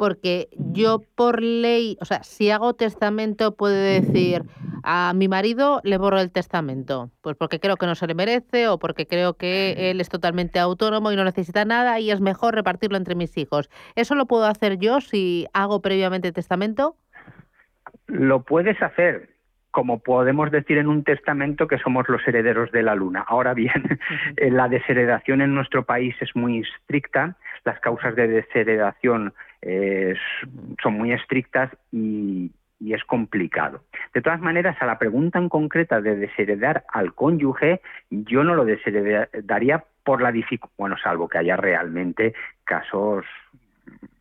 porque 0.00 0.48
yo 0.56 1.02
por 1.14 1.42
ley, 1.42 1.98
o 2.00 2.06
sea, 2.06 2.22
si 2.22 2.50
hago 2.50 2.72
testamento 2.72 3.54
puedo 3.54 3.74
decir 3.74 4.44
a 4.82 5.12
mi 5.14 5.28
marido 5.28 5.82
le 5.84 5.98
borro 5.98 6.18
el 6.18 6.32
testamento, 6.32 7.10
pues 7.20 7.36
porque 7.36 7.60
creo 7.60 7.76
que 7.76 7.84
no 7.84 7.94
se 7.94 8.06
le 8.06 8.14
merece 8.14 8.66
o 8.68 8.78
porque 8.78 9.06
creo 9.06 9.34
que 9.34 9.90
él 9.90 10.00
es 10.00 10.08
totalmente 10.08 10.58
autónomo 10.58 11.12
y 11.12 11.16
no 11.16 11.24
necesita 11.24 11.66
nada 11.66 12.00
y 12.00 12.10
es 12.10 12.22
mejor 12.22 12.54
repartirlo 12.54 12.96
entre 12.96 13.14
mis 13.14 13.36
hijos. 13.36 13.68
¿Eso 13.94 14.14
lo 14.14 14.24
puedo 14.24 14.46
hacer 14.46 14.78
yo 14.78 15.02
si 15.02 15.46
hago 15.52 15.82
previamente 15.82 16.32
testamento? 16.32 16.96
Lo 18.06 18.42
puedes 18.44 18.80
hacer, 18.80 19.28
como 19.70 19.98
podemos 19.98 20.50
decir 20.50 20.78
en 20.78 20.88
un 20.88 21.04
testamento 21.04 21.68
que 21.68 21.76
somos 21.76 22.08
los 22.08 22.26
herederos 22.26 22.72
de 22.72 22.82
la 22.82 22.94
luna. 22.94 23.22
Ahora 23.28 23.52
bien, 23.52 24.00
la 24.38 24.66
desheredación 24.68 25.42
en 25.42 25.54
nuestro 25.54 25.84
país 25.84 26.14
es 26.22 26.34
muy 26.34 26.60
estricta, 26.60 27.36
las 27.66 27.78
causas 27.80 28.16
de 28.16 28.28
desheredación 28.28 29.34
son 29.62 30.94
muy 30.94 31.12
estrictas 31.12 31.70
y 31.92 32.50
es 32.80 33.04
complicado. 33.04 33.84
De 34.14 34.22
todas 34.22 34.40
maneras, 34.40 34.76
a 34.80 34.86
la 34.86 34.98
pregunta 34.98 35.38
en 35.38 35.48
concreta 35.48 36.00
de 36.00 36.16
desheredar 36.16 36.84
al 36.88 37.14
cónyuge, 37.14 37.80
yo 38.10 38.42
no 38.42 38.54
lo 38.54 38.64
desheredaría 38.64 39.84
por 40.02 40.22
la 40.22 40.32
dificultad, 40.32 40.74
bueno, 40.78 40.96
salvo 40.96 41.28
que 41.28 41.38
haya 41.38 41.56
realmente 41.56 42.34
casos 42.64 43.24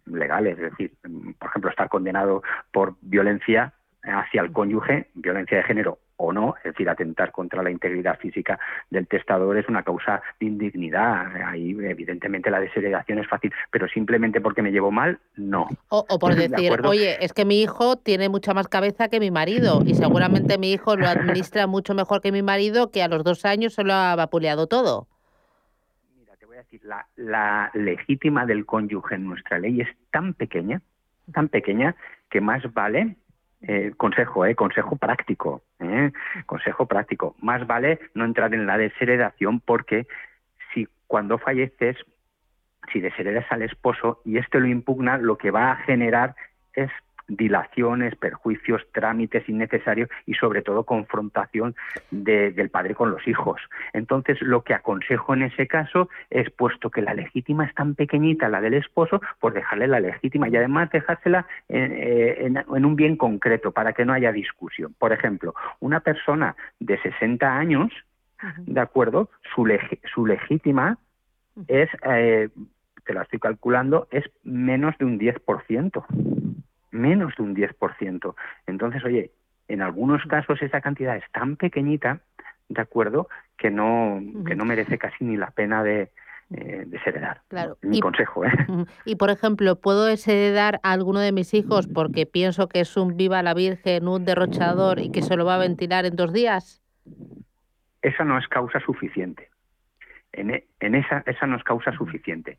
legales, 0.06 0.58
es 0.58 0.71
decir, 0.71 0.91
por 1.39 1.49
ejemplo, 1.49 1.69
estar 1.69 1.88
condenado 1.88 2.43
por 2.71 2.95
violencia 3.02 3.73
hacia 4.04 4.41
el 4.41 4.52
cónyuge, 4.52 5.08
violencia 5.13 5.58
de 5.58 5.63
género 5.63 5.99
o 6.19 6.34
no, 6.34 6.55
es 6.58 6.63
decir, 6.65 6.89
atentar 6.89 7.32
contra 7.32 7.63
la 7.63 7.71
integridad 7.71 8.19
física 8.19 8.60
del 8.89 9.08
testador 9.08 9.58
es 9.58 9.69
una 9.69 9.84
causa 9.84 10.21
de 10.39 10.47
indignidad. 10.47 11.34
Ahí, 11.45 11.71
evidentemente, 11.71 12.51
la 12.51 12.60
desheredación 12.60 13.19
es 13.19 13.27
fácil, 13.27 13.53
pero 13.71 13.88
simplemente 13.88 14.41
porque 14.41 14.62
me 14.62 14.71
llevo 14.71 14.91
mal, 14.91 15.17
no. 15.38 15.69
O, 15.88 16.05
por 16.19 16.36
decir, 16.36 16.73
oye, 16.86 17.23
es 17.23 17.32
que 17.32 17.45
mi 17.45 17.62
hijo 17.62 17.95
tiene 17.95 18.27
mucha 18.27 18.53
más 18.53 18.67
cabeza 18.67 19.08
que 19.08 19.21
mi 19.21 19.32
marido 19.32 19.82
y 19.86 19.95
seguramente 19.95 20.58
mi 20.58 20.73
hijo 20.73 20.97
lo 20.97 21.08
administra 21.08 21.67
mucho 21.67 21.95
mejor 21.95 22.21
que 22.21 22.34
mi 22.34 22.41
marido, 22.41 22.91
que 22.91 23.01
a 23.01 23.08
los 23.08 23.23
dos 23.23 23.45
años 23.45 23.73
se 23.73 23.86
lo 23.86 23.93
ha 23.93 24.13
vapuleado 24.17 24.67
todo. 24.67 25.08
Mira, 26.17 26.36
te 26.36 26.45
voy 26.45 26.58
a 26.58 26.60
decir, 26.60 26.82
la, 26.84 27.08
la 27.15 27.71
legítima 27.73 28.45
del 28.45 28.65
cónyuge 28.65 29.15
en 29.15 29.25
nuestra 29.25 29.58
ley 29.58 29.79
es 29.79 29.88
tan 30.12 30.34
pequeña, 30.34 30.82
tan 31.34 31.47
pequeña, 31.47 31.95
que 32.29 32.41
más 32.41 32.62
vale 32.73 33.15
eh, 33.62 33.91
consejo, 33.98 34.45
eh, 34.45 34.56
consejo 34.56 34.95
práctico, 34.95 35.62
eh, 35.80 36.12
consejo 36.45 36.86
práctico. 36.86 37.36
Más 37.41 37.65
vale 37.67 38.00
no 38.13 38.26
entrar 38.26 38.54
en 38.54 38.65
la 38.65 38.78
desheredación 38.78 39.60
porque 39.60 40.08
si 40.74 40.88
cuando 41.08 41.38
falleces, 41.38 41.98
si 42.91 43.02
desheredas 43.02 43.45
al 43.52 43.63
esposo 43.63 44.22
y 44.24 44.38
este 44.38 44.60
lo 44.60 44.67
impugna, 44.67 45.17
lo 45.17 45.38
que 45.38 45.52
va 45.52 45.72
a 45.72 45.76
generar 45.78 46.36
es 46.74 46.89
dilaciones, 47.30 48.15
perjuicios, 48.15 48.86
trámites 48.92 49.48
innecesarios 49.48 50.10
y 50.26 50.34
sobre 50.34 50.62
todo 50.62 50.84
confrontación 50.84 51.76
del 52.12 52.70
padre 52.70 52.96
con 52.96 53.12
los 53.12 53.26
hijos. 53.28 53.62
Entonces, 53.94 54.42
lo 54.42 54.63
que 54.63 54.74
aconsejo 54.74 55.34
en 55.34 55.44
ese 55.44 55.68
caso 55.68 56.10
es, 56.30 56.50
puesto 56.50 56.89
que 56.89 57.02
la 57.02 57.13
legítima 57.13 57.65
es 57.65 57.74
tan 57.76 57.96
pequeñita, 57.96 58.50
la 58.50 58.62
del 58.62 58.74
esposo, 58.74 59.22
pues 59.39 59.54
dejarle 59.54 59.88
la 59.88 60.00
legítima 60.00 60.50
y 60.50 60.58
además 60.58 60.89
dejársela 60.89 61.46
en, 61.70 62.58
eh, 62.58 62.63
un 62.68 62.96
bien 62.96 63.15
concreto 63.15 63.72
para 63.72 63.94
que 63.94 64.06
no 64.06 64.13
haya 64.13 64.32
discusión. 64.32 64.96
Por 64.98 65.13
ejemplo, 65.13 65.54
una 65.80 66.00
persona 66.00 66.56
de 66.80 67.00
60 67.00 67.58
años, 67.58 67.94
¿de 68.58 68.82
acuerdo? 68.82 69.30
Su, 69.54 69.68
su 70.13 70.26
legítima 70.26 70.98
es, 71.68 71.89
eh, 72.04 72.50
te 73.06 73.13
la 73.13 73.24
estoy 73.24 73.39
calculando, 73.39 74.08
es 74.12 74.26
menos 74.44 74.98
de 74.98 75.06
un 75.06 75.20
10% 75.20 76.06
menos 76.91 77.34
de 77.38 77.43
un 77.43 77.56
10%. 77.56 78.36
Entonces, 78.67 79.04
oye, 79.04 79.32
en 79.67 79.82
algunos 79.82 80.23
casos 80.25 80.62
esa 80.62 80.82
cantidad 80.82 81.15
es 81.15 81.30
tan 81.32 81.56
pequeñita, 81.56 82.21
¿de 82.67 82.82
acuerdo?, 82.82 83.30
que 83.58 83.69
no, 83.69 84.21
que 84.45 84.56
no 84.56 84.65
merece 84.65 84.97
casi 84.97 85.25
ni 85.25 85.38
la 85.38 85.52
pena 85.52 85.84
de, 85.84 86.12
eh, 86.52 86.84
desheredar. 86.88 87.41
Claro. 87.47 87.78
Mi 87.82 87.97
y, 87.97 87.99
consejo, 87.99 88.43
¿eh? 88.43 88.52
Y, 89.06 89.15
por 89.17 89.30
ejemplo, 89.30 89.75
¿puedo 89.75 90.06
desheredar 90.06 90.80
a 90.82 90.93
alguno 90.93 91.19
de 91.19 91.32
mis 91.32 91.54
hijos 91.54 91.88
porque 91.88 92.25
pienso 92.25 92.67
que 92.67 92.80
es 92.80 92.97
un 92.97 93.17
viva 93.17 93.43
la 93.43 93.54
Virgen, 93.54 94.08
un 94.08 94.25
derrochador 94.25 94.99
y 94.99 95.12
que 95.12 95.21
se 95.21 95.36
lo 95.36 95.45
va 95.45 95.56
a 95.56 95.60
ventilar 95.60 96.06
en 96.06 96.15
dos 96.15 96.34
días? 96.34 96.82
Esa 98.02 98.23
no 98.23 98.38
es 98.39 98.47
causa 98.47 98.80
suficiente. 98.80 99.49
En, 100.32 100.52
e, 100.52 100.65
en 100.80 100.95
esa, 100.95 101.23
esa 101.28 101.45
no 101.45 101.58
es 101.58 101.63
causa 101.63 101.91
suficiente 101.91 102.58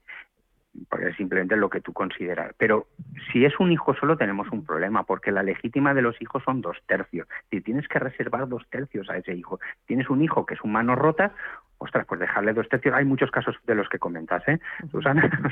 porque 0.88 1.08
es 1.08 1.16
simplemente 1.16 1.56
lo 1.56 1.68
que 1.68 1.80
tú 1.80 1.92
consideras. 1.92 2.54
Pero 2.56 2.86
si 3.32 3.44
es 3.44 3.58
un 3.58 3.72
hijo 3.72 3.94
solo 3.94 4.16
tenemos 4.16 4.48
un 4.50 4.64
problema, 4.64 5.04
porque 5.04 5.32
la 5.32 5.42
legítima 5.42 5.94
de 5.94 6.02
los 6.02 6.20
hijos 6.22 6.42
son 6.44 6.60
dos 6.60 6.76
tercios. 6.86 7.26
Si 7.50 7.60
tienes 7.60 7.88
que 7.88 7.98
reservar 7.98 8.48
dos 8.48 8.66
tercios 8.70 9.08
a 9.10 9.16
ese 9.16 9.34
hijo, 9.34 9.60
tienes 9.86 10.08
un 10.10 10.22
hijo 10.22 10.46
que 10.46 10.54
es 10.54 10.60
un 10.62 10.72
mano 10.72 10.94
rota, 10.94 11.32
ostras, 11.78 12.06
pues 12.06 12.20
dejarle 12.20 12.52
dos 12.52 12.68
tercios. 12.68 12.94
Hay 12.94 13.04
muchos 13.04 13.30
casos 13.30 13.56
de 13.66 13.74
los 13.74 13.88
que 13.88 13.98
comentas, 13.98 14.46
¿eh, 14.48 14.58
Susana? 14.90 15.28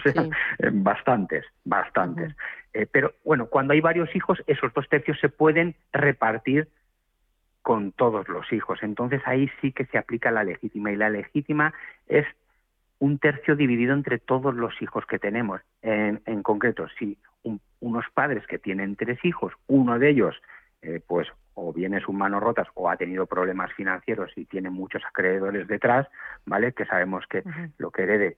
Eh, 0.59 0.71
bastantes, 0.73 1.45
bastantes. 1.65 2.35
Eh, 2.73 2.87
pero 2.91 3.15
bueno, 3.25 3.47
cuando 3.47 3.73
hay 3.73 3.81
varios 3.81 4.15
hijos, 4.15 4.43
esos 4.47 4.73
dos 4.75 4.89
tercios 4.89 5.19
se 5.21 5.29
pueden 5.29 5.75
repartir 5.93 6.69
con 7.63 7.93
todos 7.93 8.29
los 8.29 8.51
hijos. 8.53 8.79
Entonces 8.83 9.21
ahí 9.27 9.51
sí 9.61 9.73
que 9.73 9.87
se 9.87 9.99
aplica 9.99 10.31
la 10.31 10.45
legítima 10.45 10.93
y 10.93 10.97
la 10.97 11.11
legítima 11.11 11.75
es 12.07 12.27
un 13.01 13.19
tercio 13.19 13.57
dividido 13.57 13.95
entre 13.95 14.19
todos 14.19 14.55
los 14.55 14.81
hijos 14.83 15.07
que 15.07 15.19
tenemos. 15.19 15.61
En, 15.83 16.43
concreto, 16.43 16.87
si 16.99 17.19
unos 17.81 18.05
padres 18.13 18.47
que 18.47 18.59
tienen 18.59 18.97
tres 18.97 19.25
hijos, 19.25 19.53
uno 19.67 19.99
de 19.99 20.11
ellos, 20.11 20.35
eh, 20.83 21.01
pues 21.07 21.29
o 21.55 21.73
bien 21.73 21.95
es 21.95 22.07
un 22.07 22.17
mano 22.17 22.39
rotas 22.39 22.69
o 22.75 22.89
ha 22.89 22.97
tenido 22.97 23.27
problemas 23.27 23.73
financieros 23.73 24.31
y 24.37 24.45
tiene 24.45 24.71
muchos 24.71 25.03
acreedores 25.05 25.67
detrás, 25.67 26.07
¿vale? 26.47 26.73
Que 26.73 26.87
sabemos 26.87 27.25
que 27.29 27.43
lo 27.79 27.91
que 27.91 28.03
herede, 28.03 28.37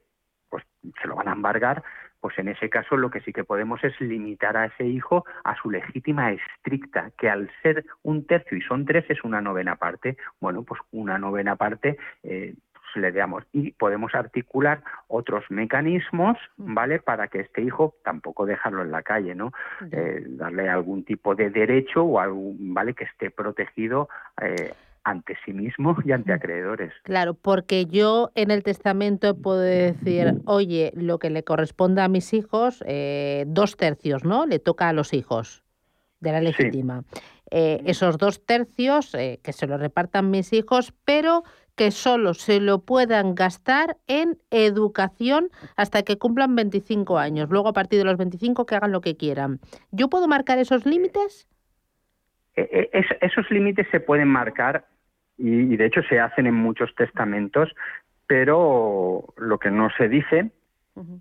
pues 0.48 0.64
se 1.00 1.06
lo 1.06 1.16
van 1.16 1.28
a 1.28 1.32
embargar, 1.32 1.82
pues 2.20 2.38
en 2.38 2.48
ese 2.48 2.70
caso 2.70 2.96
lo 2.96 3.10
que 3.10 3.20
sí 3.20 3.32
que 3.32 3.44
podemos 3.44 3.82
es 3.84 3.98
limitar 4.00 4.56
a 4.56 4.66
ese 4.66 4.86
hijo 4.86 5.24
a 5.44 5.54
su 5.56 5.70
legítima 5.70 6.32
estricta, 6.32 7.10
que 7.18 7.28
al 7.28 7.50
ser 7.62 7.84
un 8.02 8.26
tercio 8.26 8.56
y 8.56 8.62
son 8.62 8.84
tres 8.84 9.04
es 9.08 9.22
una 9.22 9.40
novena 9.40 9.76
parte, 9.76 10.16
bueno, 10.40 10.62
pues 10.62 10.80
una 10.90 11.18
novena 11.18 11.56
parte 11.56 11.98
eh, 12.22 12.54
le 12.94 13.12
damos 13.12 13.44
y 13.52 13.72
podemos 13.72 14.14
articular 14.14 14.82
otros 15.08 15.44
mecanismos, 15.50 16.36
¿vale? 16.56 16.98
Para 16.98 17.28
que 17.28 17.40
este 17.40 17.62
hijo 17.62 17.94
tampoco 18.04 18.46
dejarlo 18.46 18.82
en 18.82 18.90
la 18.90 19.02
calle, 19.02 19.34
¿no? 19.34 19.52
Eh, 19.92 20.24
darle 20.28 20.68
algún 20.68 21.04
tipo 21.04 21.34
de 21.34 21.50
derecho 21.50 22.04
o 22.04 22.20
algún, 22.20 22.74
¿vale? 22.74 22.94
Que 22.94 23.04
esté 23.04 23.30
protegido 23.30 24.08
eh, 24.40 24.72
ante 25.04 25.36
sí 25.44 25.52
mismo 25.52 25.96
y 26.04 26.12
ante 26.12 26.32
acreedores. 26.32 26.92
Claro, 27.04 27.34
porque 27.34 27.86
yo 27.86 28.30
en 28.34 28.50
el 28.50 28.62
testamento 28.62 29.36
puedo 29.36 29.60
decir, 29.60 30.40
oye, 30.44 30.92
lo 30.94 31.18
que 31.18 31.30
le 31.30 31.42
corresponde 31.42 32.02
a 32.02 32.08
mis 32.08 32.32
hijos, 32.34 32.82
eh, 32.86 33.44
dos 33.46 33.76
tercios, 33.76 34.24
¿no? 34.24 34.46
Le 34.46 34.58
toca 34.58 34.88
a 34.88 34.92
los 34.92 35.14
hijos 35.14 35.62
de 36.20 36.32
la 36.32 36.40
legítima. 36.40 37.04
esos 37.50 38.18
dos 38.18 38.44
tercios 38.44 39.12
que 39.12 39.52
se 39.52 39.66
lo 39.66 39.78
repartan 39.78 40.30
mis 40.30 40.52
hijos, 40.52 40.92
pero 41.04 41.42
que 41.76 41.90
solo 41.90 42.34
se 42.34 42.60
lo 42.60 42.80
puedan 42.80 43.34
gastar 43.34 43.96
en 44.06 44.38
educación 44.50 45.48
hasta 45.76 46.02
que 46.02 46.18
cumplan 46.18 46.54
25 46.54 47.18
años. 47.18 47.48
Luego, 47.50 47.68
a 47.68 47.72
partir 47.72 47.98
de 47.98 48.04
los 48.04 48.16
25, 48.16 48.66
que 48.66 48.74
hagan 48.74 48.92
lo 48.92 49.00
que 49.00 49.16
quieran. 49.16 49.60
¿Yo 49.90 50.08
puedo 50.08 50.28
marcar 50.28 50.58
esos 50.58 50.86
límites? 50.86 51.48
E, 52.56 52.90
e, 52.92 53.04
esos 53.20 53.50
límites 53.50 53.86
se 53.90 54.00
pueden 54.00 54.28
marcar 54.28 54.86
y, 55.38 55.76
de 55.76 55.86
hecho 55.86 56.02
se 56.02 56.20
hacen 56.20 56.46
en 56.46 56.54
muchos 56.54 56.94
testamentos, 56.94 57.70
pero 58.26 59.32
lo 59.36 59.58
que 59.58 59.70
no 59.70 59.88
se 59.96 60.08
dice 60.08 60.50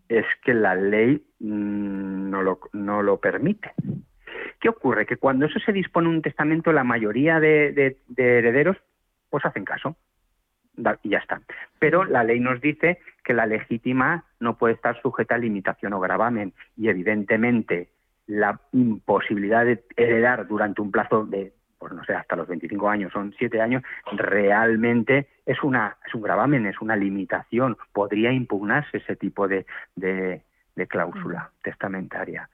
es 0.09 0.25
que 0.43 0.53
la 0.53 0.75
ley 0.75 1.23
mm, 1.39 2.29
no 2.29 2.41
lo, 2.41 2.59
no 2.73 3.01
lo 3.01 3.19
permite. 3.21 3.71
¿Qué 4.59 4.67
ocurre? 4.67 5.05
Que 5.05 5.15
cuando 5.15 5.45
eso 5.45 5.57
se 5.59 5.71
dispone 5.71 6.09
en 6.09 6.15
un 6.15 6.21
testamento, 6.21 6.73
la 6.73 6.83
mayoría 6.83 7.39
de 7.39 7.97
herederos 8.17 8.75
pues 9.29 9.45
hacen 9.45 9.63
caso 9.63 9.95
y 11.03 11.09
ya 11.09 11.17
está. 11.17 11.41
Pero 11.79 12.05
la 12.05 12.23
ley 12.23 12.39
nos 12.39 12.61
dice 12.61 12.99
que 13.23 13.33
la 13.33 13.45
legítima 13.45 14.25
no 14.39 14.57
puede 14.57 14.75
estar 14.75 15.01
sujeta 15.01 15.35
a 15.35 15.37
limitación 15.37 15.93
o 15.93 15.99
gravamen 15.99 16.53
y 16.77 16.89
evidentemente 16.89 17.89
la 18.27 18.59
imposibilidad 18.71 19.65
de 19.65 19.83
heredar 19.97 20.47
durante 20.47 20.81
un 20.81 20.91
plazo 20.91 21.25
de 21.25 21.53
pues 21.79 21.93
no 21.93 22.03
sé, 22.03 22.13
hasta 22.13 22.35
los 22.35 22.45
25 22.47 22.89
años, 22.89 23.13
son 23.13 23.33
7 23.37 23.61
años, 23.61 23.83
realmente 24.11 25.29
es 25.45 25.63
una 25.63 25.95
es 26.05 26.13
un 26.13 26.21
gravamen, 26.21 26.65
es 26.65 26.81
una 26.81 26.97
limitación. 26.97 27.77
Podría 27.93 28.33
impugnarse 28.33 28.97
ese 28.97 29.15
tipo 29.15 29.47
de, 29.47 29.65
de, 29.95 30.43
cláusula 30.87 31.51
testamentaria. 31.61 32.49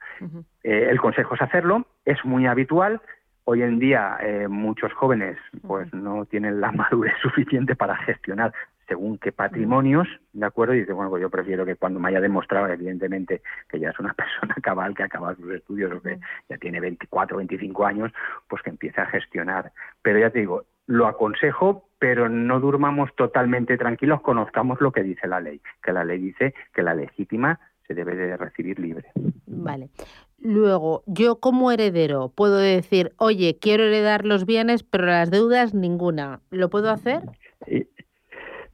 Eh, 0.62 0.88
el 0.90 1.00
consejo 1.00 1.34
es 1.34 1.42
hacerlo, 1.42 1.86
es 2.04 2.24
muy 2.24 2.46
habitual, 2.46 3.00
Hoy 3.48 3.62
en 3.62 3.78
día 3.78 4.18
eh, 4.20 4.48
muchos 4.48 4.92
jóvenes 4.92 5.38
pues 5.64 5.94
no 5.94 6.24
tienen 6.24 6.60
la 6.60 6.72
madurez 6.72 7.14
suficiente 7.22 7.76
para 7.76 7.96
gestionar 7.98 8.52
según 8.88 9.18
qué 9.18 9.30
patrimonios, 9.30 10.08
¿de 10.32 10.46
acuerdo? 10.46 10.74
Y 10.74 10.80
dice, 10.80 10.92
bueno, 10.92 11.10
pues 11.10 11.22
yo 11.22 11.30
prefiero 11.30 11.64
que 11.64 11.76
cuando 11.76 12.00
me 12.00 12.08
haya 12.08 12.20
demostrado, 12.20 12.66
evidentemente, 12.68 13.42
que 13.68 13.78
ya 13.78 13.90
es 13.90 13.98
una 14.00 14.14
persona 14.14 14.54
cabal, 14.60 14.94
que 14.94 15.04
ha 15.04 15.06
acabado 15.06 15.36
sus 15.36 15.52
estudios 15.52 15.92
o 15.92 16.02
que 16.02 16.18
ya 16.48 16.56
tiene 16.58 16.80
24, 16.80 17.36
25 17.36 17.86
años, 17.86 18.12
pues 18.48 18.62
que 18.62 18.70
empiece 18.70 19.00
a 19.00 19.06
gestionar. 19.06 19.72
Pero 20.02 20.18
ya 20.18 20.30
te 20.30 20.40
digo, 20.40 20.64
lo 20.86 21.06
aconsejo, 21.06 21.88
pero 22.00 22.28
no 22.28 22.58
durmamos 22.58 23.14
totalmente 23.14 23.78
tranquilos, 23.78 24.22
conozcamos 24.22 24.80
lo 24.80 24.90
que 24.90 25.04
dice 25.04 25.28
la 25.28 25.40
ley, 25.40 25.60
que 25.82 25.92
la 25.92 26.04
ley 26.04 26.18
dice 26.18 26.52
que 26.74 26.82
la 26.82 26.94
legítima 26.94 27.60
se 27.86 27.94
debe 27.94 28.16
de 28.16 28.36
recibir 28.36 28.80
libre. 28.80 29.06
Vale. 29.46 29.88
Luego, 30.38 31.02
yo 31.06 31.40
como 31.40 31.72
heredero 31.72 32.30
puedo 32.34 32.58
decir, 32.58 33.12
oye, 33.16 33.58
quiero 33.60 33.84
heredar 33.84 34.24
los 34.24 34.46
bienes, 34.46 34.82
pero 34.82 35.06
las 35.06 35.30
deudas 35.30 35.74
ninguna. 35.74 36.40
¿Lo 36.50 36.68
puedo 36.70 36.90
hacer? 36.90 37.22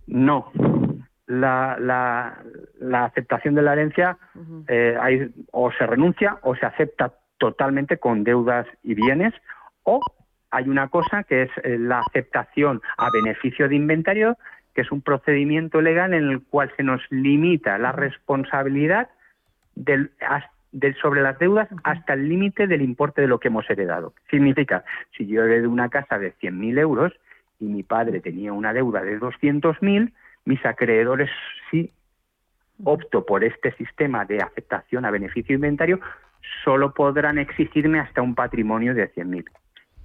No. 0.06 0.50
La, 1.26 1.76
la, 1.78 2.42
la 2.78 3.04
aceptación 3.04 3.54
de 3.54 3.62
la 3.62 3.72
herencia 3.72 4.18
eh, 4.68 4.96
hay, 5.00 5.32
o 5.52 5.70
se 5.72 5.86
renuncia 5.86 6.38
o 6.42 6.54
se 6.56 6.66
acepta 6.66 7.14
totalmente 7.38 7.96
con 7.96 8.22
deudas 8.22 8.66
y 8.82 8.94
bienes 8.94 9.32
o 9.84 10.00
hay 10.52 10.68
una 10.68 10.88
cosa 10.88 11.24
que 11.24 11.42
es 11.42 11.50
eh, 11.64 11.78
la 11.78 12.00
aceptación 12.00 12.82
a 12.98 13.10
beneficio 13.10 13.68
de 13.68 13.74
inventario, 13.74 14.36
que 14.74 14.82
es 14.82 14.92
un 14.92 15.00
procedimiento 15.00 15.80
legal 15.80 16.12
en 16.12 16.28
el 16.28 16.42
cual 16.42 16.70
se 16.76 16.82
nos 16.82 17.00
limita 17.10 17.78
la 17.78 17.92
responsabilidad 17.92 19.08
del, 19.74 20.12
sobre 21.00 21.22
las 21.22 21.38
deudas 21.38 21.68
hasta 21.84 22.14
el 22.14 22.28
límite 22.28 22.66
del 22.66 22.82
importe 22.82 23.20
de 23.20 23.26
lo 23.26 23.38
que 23.38 23.48
hemos 23.48 23.68
heredado. 23.68 24.14
Significa, 24.30 24.84
si 25.16 25.26
yo 25.26 25.44
heredo 25.44 25.70
una 25.70 25.88
casa 25.88 26.18
de 26.18 26.34
100.000 26.34 26.78
euros 26.78 27.12
y 27.60 27.66
mi 27.66 27.82
padre 27.82 28.20
tenía 28.20 28.52
una 28.52 28.72
deuda 28.72 29.02
de 29.02 29.18
200.000, 29.18 30.12
mis 30.44 30.64
acreedores, 30.66 31.30
si 31.70 31.92
opto 32.84 33.24
por 33.24 33.44
este 33.44 33.72
sistema 33.72 34.24
de 34.24 34.38
aceptación 34.38 35.04
a 35.04 35.10
beneficio 35.10 35.54
inventario, 35.54 36.00
solo 36.64 36.92
podrán 36.92 37.38
exigirme 37.38 38.00
hasta 38.00 38.22
un 38.22 38.34
patrimonio 38.34 38.94
de 38.94 39.12
100.000 39.12 39.44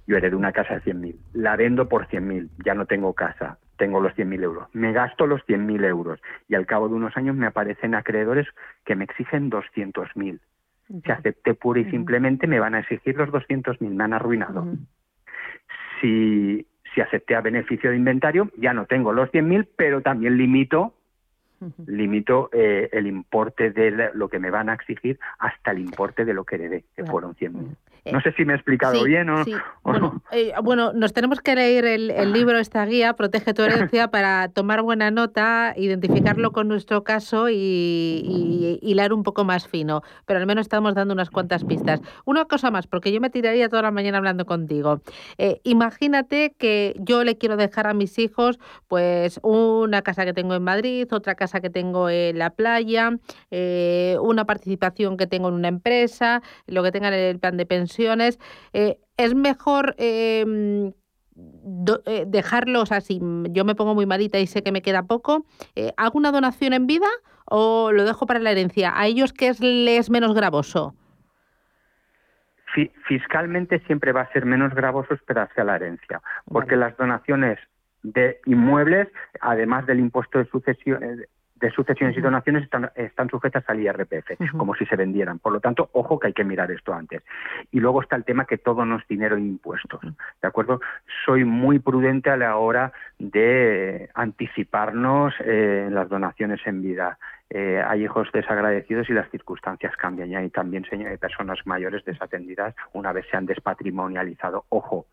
yo 0.08 0.16
heredo 0.16 0.38
una 0.38 0.52
casa 0.52 0.80
de 0.80 0.94
100.000, 0.94 1.16
la 1.34 1.54
vendo 1.54 1.86
por 1.86 2.08
100.000, 2.08 2.48
ya 2.64 2.74
no 2.74 2.86
tengo 2.86 3.12
casa, 3.12 3.58
tengo 3.76 4.00
los 4.00 4.14
100.000 4.14 4.42
euros, 4.42 4.68
me 4.72 4.92
gasto 4.92 5.26
los 5.26 5.42
100.000 5.46 5.84
euros 5.84 6.18
y 6.48 6.54
al 6.54 6.64
cabo 6.64 6.88
de 6.88 6.94
unos 6.94 7.14
años 7.18 7.36
me 7.36 7.46
aparecen 7.46 7.94
acreedores 7.94 8.48
que 8.86 8.96
me 8.96 9.04
exigen 9.04 9.50
200.000. 9.50 10.40
Si 10.88 11.10
acepté 11.10 11.54
pura 11.54 11.80
y 11.80 11.90
simplemente 11.90 12.46
me 12.46 12.60
van 12.60 12.74
a 12.74 12.80
exigir 12.80 13.16
los 13.16 13.28
200.000, 13.28 13.90
me 13.90 14.04
han 14.04 14.14
arruinado. 14.14 14.66
Si, 16.00 16.66
si 16.94 17.00
acepté 17.00 17.34
a 17.34 17.42
beneficio 17.42 17.90
de 17.90 17.96
inventario, 17.96 18.50
ya 18.56 18.72
no 18.72 18.86
tengo 18.86 19.12
los 19.12 19.30
100.000, 19.30 19.68
pero 19.76 20.00
también 20.00 20.36
limito 20.36 20.94
limito 21.86 22.50
eh, 22.52 22.88
el 22.92 23.06
importe 23.06 23.70
de 23.70 24.10
lo 24.14 24.28
que 24.28 24.38
me 24.38 24.50
van 24.50 24.68
a 24.68 24.74
exigir 24.74 25.18
hasta 25.38 25.72
el 25.72 25.80
importe 25.80 26.24
de 26.24 26.34
lo 26.34 26.44
que 26.44 26.56
heredé, 26.56 26.84
que 26.94 27.04
fueron 27.04 27.34
100.000. 27.34 27.76
Eh, 28.08 28.12
no 28.12 28.20
sé 28.20 28.32
si 28.32 28.44
me 28.44 28.54
he 28.54 28.56
explicado 28.56 29.04
bien 29.04 29.28
o, 29.28 29.44
bueno, 29.82 30.22
eh, 30.32 30.52
bueno, 30.62 30.92
nos 30.92 31.12
tenemos 31.12 31.40
que 31.40 31.54
leer 31.54 31.84
el, 31.84 32.32
libro, 32.32 32.58
esta 32.58 32.84
guía, 32.86 33.14
Protege 33.14 33.52
tu 33.52 33.62
herencia, 33.62 34.08
para 34.10 34.48
tomar 34.48 34.82
buena 34.82 35.10
nota, 35.10 35.74
identificarlo 35.76 36.52
con 36.52 36.68
nuestro 36.68 37.04
caso 37.04 37.48
y, 37.50 38.78
hilar 38.82 39.12
un 39.12 39.22
poco 39.22 39.44
más 39.44 39.68
fino. 39.68 40.02
Pero 40.26 40.40
al 40.40 40.46
menos 40.46 40.62
estamos 40.62 40.94
dando 40.94 41.14
unas 41.14 41.30
cuantas 41.30 41.64
pistas. 41.64 42.00
Una 42.24 42.46
cosa 42.46 42.70
más, 42.70 42.86
porque 42.86 43.12
yo 43.12 43.20
me 43.20 43.30
tiraría 43.30 43.68
toda 43.68 43.82
la 43.82 43.90
mañana 43.90 44.18
hablando 44.18 44.46
contigo. 44.46 45.00
Eh, 45.36 45.60
imagínate 45.64 46.54
que 46.58 46.94
yo 46.98 47.24
le 47.24 47.36
quiero 47.36 47.56
dejar 47.56 47.86
a 47.86 47.94
mis 47.94 48.18
hijos 48.18 48.58
pues 48.86 49.40
una 49.42 50.02
casa 50.02 50.24
que 50.24 50.32
tengo 50.32 50.54
en 50.54 50.62
Madrid, 50.62 51.06
otra 51.12 51.34
casa 51.34 51.60
que 51.60 51.70
tengo 51.70 52.08
en 52.08 52.38
la 52.38 52.50
playa, 52.50 53.10
una 54.20 54.44
participación 54.44 55.16
que 55.16 55.26
tengo 55.26 55.48
en 55.48 55.54
una 55.54 55.68
empresa, 55.68 56.42
lo 56.66 56.82
que 56.82 56.92
tengan 56.92 57.12
en 57.12 57.20
el 57.20 57.38
plan 57.38 57.56
de 57.56 57.66
pensión 57.66 57.97
eh, 58.72 58.98
es 59.16 59.34
mejor 59.34 59.94
em, 59.98 60.92
eh, 62.06 62.24
dejarlos 62.26 62.92
así. 62.92 63.20
Yo 63.50 63.64
me 63.64 63.74
pongo 63.74 63.94
muy 63.94 64.06
malita 64.06 64.38
y 64.38 64.46
sé 64.46 64.62
que 64.62 64.72
me 64.72 64.82
queda 64.82 65.04
poco. 65.04 65.44
Eh, 65.76 65.92
¿Hago 65.96 66.18
una 66.18 66.32
donación 66.32 66.72
en 66.72 66.86
vida 66.86 67.08
o 67.46 67.92
lo 67.92 68.04
dejo 68.04 68.26
para 68.26 68.40
la 68.40 68.50
herencia? 68.50 68.92
¿A 68.98 69.06
ellos 69.06 69.32
qué 69.32 69.48
es, 69.48 69.60
les 69.60 70.10
menos 70.10 70.34
gravoso? 70.34 70.94
Fiscalmente 73.08 73.80
siempre 73.86 74.12
va 74.12 74.20
a 74.20 74.32
ser 74.32 74.44
menos 74.44 74.72
gravoso 74.72 75.14
esperarse 75.14 75.60
a 75.60 75.64
la 75.64 75.76
herencia, 75.76 76.20
porque 76.44 76.76
las 76.76 76.96
donaciones 76.96 77.58
de 78.02 78.40
inmuebles, 78.46 79.08
además 79.40 79.86
del 79.86 79.98
impuesto 79.98 80.38
de 80.38 80.44
sucesión, 80.46 81.02
de 81.60 81.70
sucesiones 81.70 82.16
y 82.16 82.20
donaciones 82.20 82.64
están, 82.64 82.90
están 82.94 83.28
sujetas 83.28 83.64
al 83.68 83.80
IRPF, 83.80 84.38
como 84.56 84.74
si 84.74 84.86
se 84.86 84.96
vendieran. 84.96 85.38
Por 85.38 85.52
lo 85.52 85.60
tanto, 85.60 85.88
ojo 85.92 86.18
que 86.18 86.28
hay 86.28 86.32
que 86.32 86.44
mirar 86.44 86.70
esto 86.70 86.92
antes. 86.92 87.22
Y 87.70 87.80
luego 87.80 88.02
está 88.02 88.16
el 88.16 88.24
tema 88.24 88.44
que 88.44 88.58
todo 88.58 88.84
no 88.84 88.96
es 88.96 89.08
dinero 89.08 89.36
e 89.36 89.40
impuestos. 89.40 90.00
¿De 90.40 90.48
acuerdo? 90.48 90.80
Soy 91.24 91.44
muy 91.44 91.78
prudente 91.78 92.30
a 92.30 92.36
la 92.36 92.56
hora 92.56 92.92
de 93.18 94.08
anticiparnos 94.14 95.34
eh, 95.44 95.84
en 95.88 95.94
las 95.94 96.08
donaciones 96.08 96.60
en 96.66 96.82
vida. 96.82 97.18
Eh, 97.50 97.82
hay 97.86 98.04
hijos 98.04 98.28
desagradecidos 98.32 99.08
y 99.08 99.14
las 99.14 99.30
circunstancias 99.30 99.96
cambian. 99.96 100.30
Y 100.30 100.36
hay 100.36 100.50
también 100.50 100.84
personas 101.20 101.58
mayores 101.64 102.04
desatendidas 102.04 102.74
una 102.92 103.12
vez 103.12 103.26
se 103.30 103.36
han 103.36 103.46
despatrimonializado. 103.46 104.64
Ojo, 104.68 105.06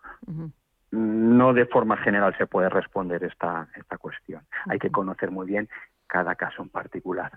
no 0.92 1.54
de 1.54 1.66
forma 1.66 1.98
general 1.98 2.36
se 2.38 2.48
puede 2.48 2.70
responder 2.70 3.24
esta, 3.24 3.68
esta 3.76 3.98
cuestión. 3.98 4.44
Hay 4.68 4.80
que 4.80 4.92
conocer 4.92 5.32
muy 5.32 5.46
bien 5.46 5.70
cada 6.08 6.36
caso 6.36 6.62
en 6.62 6.70
particular. 6.70 7.32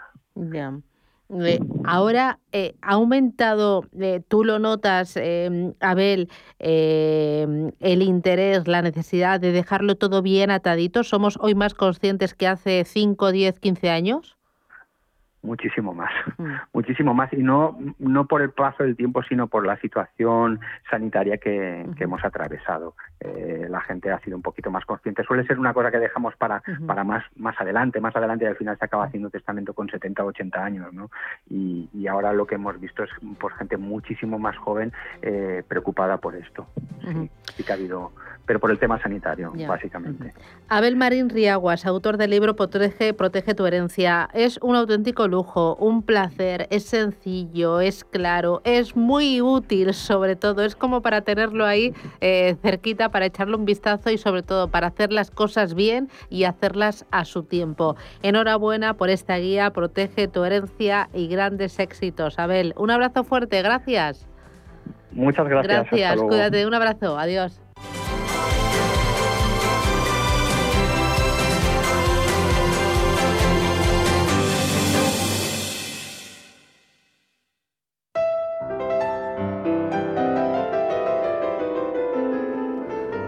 Eh, 1.30 1.60
ahora 1.84 2.38
eh, 2.52 2.74
ha 2.80 2.92
aumentado, 2.92 3.84
eh, 4.00 4.22
tú 4.26 4.44
lo 4.44 4.58
notas, 4.58 5.14
em, 5.16 5.74
Abel, 5.80 6.30
em, 6.58 7.70
el 7.80 8.02
interés, 8.02 8.66
la 8.66 8.80
necesidad 8.80 9.38
de 9.38 9.52
dejarlo 9.52 9.96
todo 9.96 10.22
bien 10.22 10.50
atadito. 10.50 11.04
¿Somos 11.04 11.38
hoy 11.40 11.54
más 11.54 11.74
conscientes 11.74 12.34
que 12.34 12.46
hace 12.46 12.84
5, 12.84 13.30
10, 13.30 13.60
15 13.60 13.90
años? 13.90 14.37
Muchísimo 15.42 15.94
más, 15.94 16.10
mm. 16.36 16.52
muchísimo 16.72 17.14
más, 17.14 17.32
y 17.32 17.36
no, 17.36 17.78
no 17.98 18.26
por 18.26 18.42
el 18.42 18.50
paso 18.50 18.82
del 18.82 18.96
tiempo, 18.96 19.22
sino 19.22 19.46
por 19.46 19.64
la 19.64 19.76
situación 19.80 20.58
sanitaria 20.90 21.38
que, 21.38 21.86
hemos 21.98 22.24
atravesado. 22.24 22.94
Eh, 23.20 23.66
la 23.68 23.80
gente 23.80 24.10
ha 24.10 24.20
sido 24.20 24.36
un 24.36 24.42
poquito 24.42 24.70
más 24.70 24.84
consciente. 24.84 25.24
Suele 25.24 25.44
ser 25.46 25.58
una 25.58 25.74
cosa 25.74 25.90
que 25.90 25.98
dejamos 25.98 26.34
para, 26.36 26.62
para 26.86 27.04
más, 27.04 27.24
más 27.36 27.60
adelante, 27.60 28.00
más 28.00 28.14
adelante, 28.16 28.44
y 28.44 28.48
al 28.48 28.56
final 28.56 28.78
se 28.78 28.84
acaba 28.84 29.04
haciendo 29.04 29.30
testamento 29.30 29.74
con 29.74 29.88
70 29.88 30.24
o 30.24 30.26
80 30.28 30.64
años, 30.64 30.92
¿no? 30.92 31.10
Y, 31.48 31.88
y, 31.92 32.06
ahora 32.06 32.32
lo 32.32 32.46
que 32.46 32.54
hemos 32.54 32.80
visto 32.80 33.04
es 33.04 33.10
por 33.38 33.52
gente 33.54 33.76
muchísimo 33.76 34.38
más 34.38 34.56
joven 34.56 34.92
eh, 35.22 35.62
preocupada 35.68 36.18
por 36.18 36.34
esto. 36.34 36.66
sí, 37.54 37.62
que 37.62 37.72
ha 37.72 37.74
habido, 37.74 38.12
pero 38.46 38.58
por 38.60 38.70
el 38.70 38.78
tema 38.78 39.00
sanitario, 39.00 39.52
básicamente. 39.68 40.32
Abel 40.68 40.96
Marín 40.96 41.28
Riaguas, 41.28 41.86
autor 41.86 42.16
del 42.16 42.30
libro 42.30 42.56
Protege, 42.56 43.12
Protege 43.14 43.54
tu 43.54 43.66
herencia, 43.66 44.28
es 44.32 44.58
un 44.62 44.74
auténtico 44.74 45.27
lujo, 45.28 45.76
un 45.76 46.02
placer, 46.02 46.66
es 46.70 46.84
sencillo, 46.84 47.80
es 47.80 48.04
claro, 48.04 48.60
es 48.64 48.96
muy 48.96 49.40
útil 49.40 49.94
sobre 49.94 50.34
todo, 50.36 50.64
es 50.64 50.74
como 50.74 51.02
para 51.02 51.20
tenerlo 51.20 51.64
ahí 51.64 51.94
eh, 52.20 52.56
cerquita, 52.62 53.10
para 53.10 53.26
echarle 53.26 53.56
un 53.56 53.64
vistazo 53.64 54.10
y 54.10 54.18
sobre 54.18 54.42
todo 54.42 54.68
para 54.68 54.88
hacer 54.88 55.12
las 55.12 55.30
cosas 55.30 55.74
bien 55.74 56.08
y 56.30 56.44
hacerlas 56.44 57.06
a 57.10 57.24
su 57.24 57.44
tiempo. 57.44 57.96
Enhorabuena 58.22 58.94
por 58.94 59.10
esta 59.10 59.36
guía, 59.36 59.70
protege 59.70 60.28
tu 60.28 60.44
herencia 60.44 61.08
y 61.12 61.28
grandes 61.28 61.78
éxitos. 61.78 62.38
Abel, 62.38 62.74
un 62.76 62.90
abrazo 62.90 63.24
fuerte, 63.24 63.62
gracias. 63.62 64.26
Muchas 65.12 65.48
gracias. 65.48 65.86
Gracias, 65.90 66.22
cuídate, 66.22 66.66
un 66.66 66.74
abrazo, 66.74 67.18
adiós. 67.18 67.60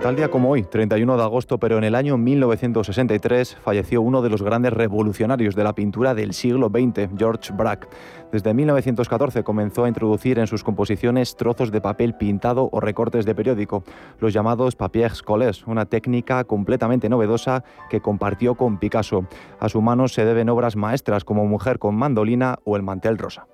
Tal 0.02 0.16
día 0.16 0.30
como 0.30 0.48
hoy, 0.48 0.62
31 0.62 1.18
de 1.18 1.22
agosto, 1.22 1.58
pero 1.58 1.76
en 1.76 1.84
el 1.84 1.94
año 1.94 2.16
1963, 2.16 3.58
falleció 3.62 4.00
uno 4.00 4.22
de 4.22 4.30
los 4.30 4.40
grandes 4.40 4.72
revolucionarios 4.72 5.54
de 5.54 5.62
la 5.62 5.74
pintura 5.74 6.14
del 6.14 6.32
siglo 6.32 6.70
XX, 6.70 7.10
George 7.18 7.52
Braque. 7.52 7.86
Desde 8.32 8.54
1914 8.54 9.44
comenzó 9.44 9.84
a 9.84 9.88
introducir 9.88 10.38
en 10.38 10.46
sus 10.46 10.64
composiciones 10.64 11.36
trozos 11.36 11.70
de 11.70 11.82
papel 11.82 12.14
pintado 12.14 12.70
o 12.72 12.80
recortes 12.80 13.26
de 13.26 13.34
periódico, 13.34 13.84
los 14.20 14.32
llamados 14.32 14.74
papiers 14.74 15.22
collés, 15.22 15.66
una 15.66 15.84
técnica 15.84 16.44
completamente 16.44 17.10
novedosa 17.10 17.62
que 17.90 18.00
compartió 18.00 18.54
con 18.54 18.78
Picasso. 18.78 19.26
A 19.58 19.68
su 19.68 19.82
mano 19.82 20.08
se 20.08 20.24
deben 20.24 20.48
obras 20.48 20.76
maestras 20.76 21.24
como 21.24 21.44
Mujer 21.44 21.78
con 21.78 21.94
mandolina 21.94 22.56
o 22.64 22.76
El 22.76 22.82
mantel 22.82 23.18
rosa. 23.18 23.46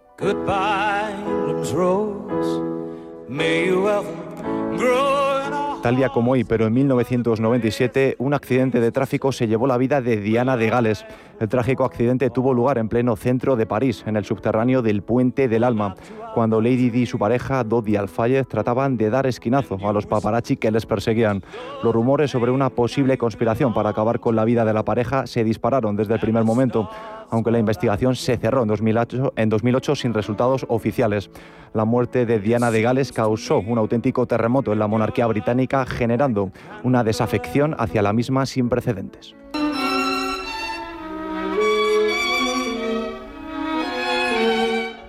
Tal 5.83 5.95
día 5.95 6.09
como 6.09 6.33
hoy, 6.33 6.43
pero 6.43 6.67
en 6.67 6.73
1997, 6.73 8.17
un 8.19 8.35
accidente 8.35 8.81
de 8.81 8.91
tráfico 8.91 9.31
se 9.31 9.47
llevó 9.47 9.67
la 9.67 9.77
vida 9.77 10.01
de 10.01 10.17
Diana 10.17 10.57
de 10.57 10.69
Gales. 10.69 11.05
El 11.39 11.49
trágico 11.49 11.85
accidente 11.85 12.31
tuvo 12.31 12.55
lugar 12.55 12.79
en 12.79 12.89
pleno 12.89 13.15
centro 13.15 13.57
de 13.57 13.67
París, 13.67 14.03
en 14.07 14.17
el 14.17 14.25
subterráneo 14.25 14.83
del 14.83 15.03
Puente 15.03 15.49
del 15.49 15.63
Alma, 15.63 15.95
cuando 16.35 16.61
Lady 16.61 16.91
Di 16.91 17.03
y 17.03 17.07
su 17.07 17.19
pareja, 17.19 17.63
Dodi 17.63 17.97
Alfayez, 17.97 18.49
trataban 18.49 18.97
de 18.97 19.11
dar 19.11 19.27
esquinazo 19.27 19.79
a 19.87 19.93
los 19.93 20.07
paparazzi 20.07 20.57
que 20.57 20.71
les 20.71 20.87
perseguían. 20.87 21.43
Los 21.85 21.95
rumores 21.95 22.31
sobre 22.31 22.51
una 22.51 22.71
posible 22.71 23.17
conspiración 23.17 23.73
para 23.73 23.91
acabar 23.91 24.19
con 24.19 24.35
la 24.35 24.45
vida 24.45 24.65
de 24.65 24.73
la 24.73 24.85
pareja 24.85 25.27
se 25.27 25.45
dispararon 25.45 25.95
desde 25.95 26.15
el 26.15 26.21
primer 26.21 26.45
momento. 26.45 26.91
Aunque 27.31 27.51
la 27.51 27.59
investigación 27.59 28.15
se 28.17 28.37
cerró 28.37 28.63
en 28.63 28.69
2008, 28.69 29.33
en 29.37 29.49
2008 29.49 29.97
sin 29.97 30.15
resultados 30.15 30.67
oficiales. 30.69 31.31
La 31.73 31.85
muerte 31.85 32.27
de 32.27 32.39
Diana 32.39 32.71
de 32.71 32.83
Gales 32.83 33.13
causó 33.13 33.59
un 33.59 33.79
auténtico 33.79 34.27
terremoto 34.27 34.73
en 34.73 34.79
la 34.79 34.87
monarquía 34.87 35.27
británica, 35.27 35.85
generando 35.87 36.51
una 36.85 37.05
desafección 37.05 37.75
hacia 37.79 38.03
la 38.03 38.13
misma 38.13 38.47
sin 38.47 38.69
precedentes. 38.69 39.35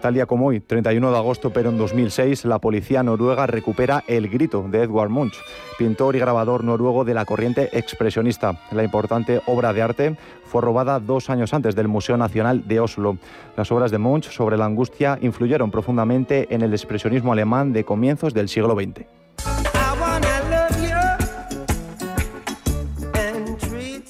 Tal 0.01 0.13
día 0.13 0.27
como 0.27 0.47
hoy, 0.47 0.59
31 0.59 1.11
de 1.11 1.17
agosto, 1.17 1.49
pero 1.51 1.69
en 1.69 1.77
2006, 1.77 2.45
la 2.45 2.59
policía 2.59 3.01
noruega 3.01 3.47
recupera 3.47 4.03
El 4.07 4.29
Grito 4.29 4.63
de 4.69 4.83
Edward 4.83 5.09
Munch, 5.09 5.35
pintor 5.77 6.15
y 6.15 6.19
grabador 6.19 6.63
noruego 6.63 7.03
de 7.03 7.15
la 7.15 7.25
corriente 7.25 7.69
expresionista. 7.77 8.59
La 8.71 8.83
importante 8.83 9.41
obra 9.47 9.73
de 9.73 9.81
arte 9.81 10.17
fue 10.45 10.61
robada 10.61 10.99
dos 10.99 11.29
años 11.29 11.53
antes 11.53 11.75
del 11.75 11.87
Museo 11.87 12.15
Nacional 12.15 12.67
de 12.67 12.79
Oslo. 12.79 13.17
Las 13.55 13.71
obras 13.71 13.89
de 13.89 13.97
Munch 13.97 14.29
sobre 14.29 14.57
la 14.57 14.65
angustia 14.65 15.17
influyeron 15.21 15.71
profundamente 15.71 16.53
en 16.53 16.61
el 16.61 16.73
expresionismo 16.73 17.33
alemán 17.33 17.73
de 17.73 17.83
comienzos 17.83 18.33
del 18.33 18.49
siglo 18.49 18.75
XX. 18.75 19.05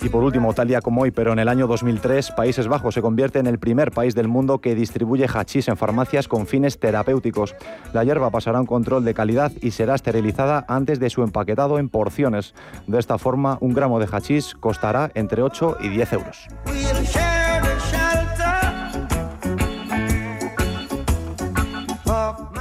Y 0.07 0.09
por 0.09 0.23
último, 0.23 0.53
tal 0.53 0.69
día 0.69 0.79
como 0.79 1.01
hoy, 1.01 1.11
pero 1.11 1.33
en 1.33 1.39
el 1.39 1.49
año 1.49 1.67
2003, 1.67 2.31
Países 2.31 2.69
Bajos 2.69 2.93
se 2.93 3.01
convierte 3.01 3.39
en 3.39 3.45
el 3.45 3.59
primer 3.59 3.91
país 3.91 4.15
del 4.15 4.29
mundo 4.29 4.61
que 4.61 4.73
distribuye 4.73 5.27
hachís 5.27 5.67
en 5.67 5.75
farmacias 5.75 6.29
con 6.29 6.47
fines 6.47 6.79
terapéuticos. 6.79 7.55
La 7.91 8.05
hierba 8.05 8.29
pasará 8.29 8.61
un 8.61 8.67
control 8.67 9.03
de 9.03 9.13
calidad 9.13 9.51
y 9.61 9.71
será 9.71 9.95
esterilizada 9.95 10.63
antes 10.69 11.01
de 11.01 11.09
su 11.09 11.23
empaquetado 11.23 11.77
en 11.77 11.89
porciones. 11.89 12.53
De 12.87 12.99
esta 12.99 13.17
forma, 13.17 13.57
un 13.59 13.73
gramo 13.73 13.99
de 13.99 14.07
hachís 14.09 14.55
costará 14.55 15.11
entre 15.13 15.41
8 15.41 15.75
y 15.81 15.89
10 15.89 16.13
euros. 16.13 16.47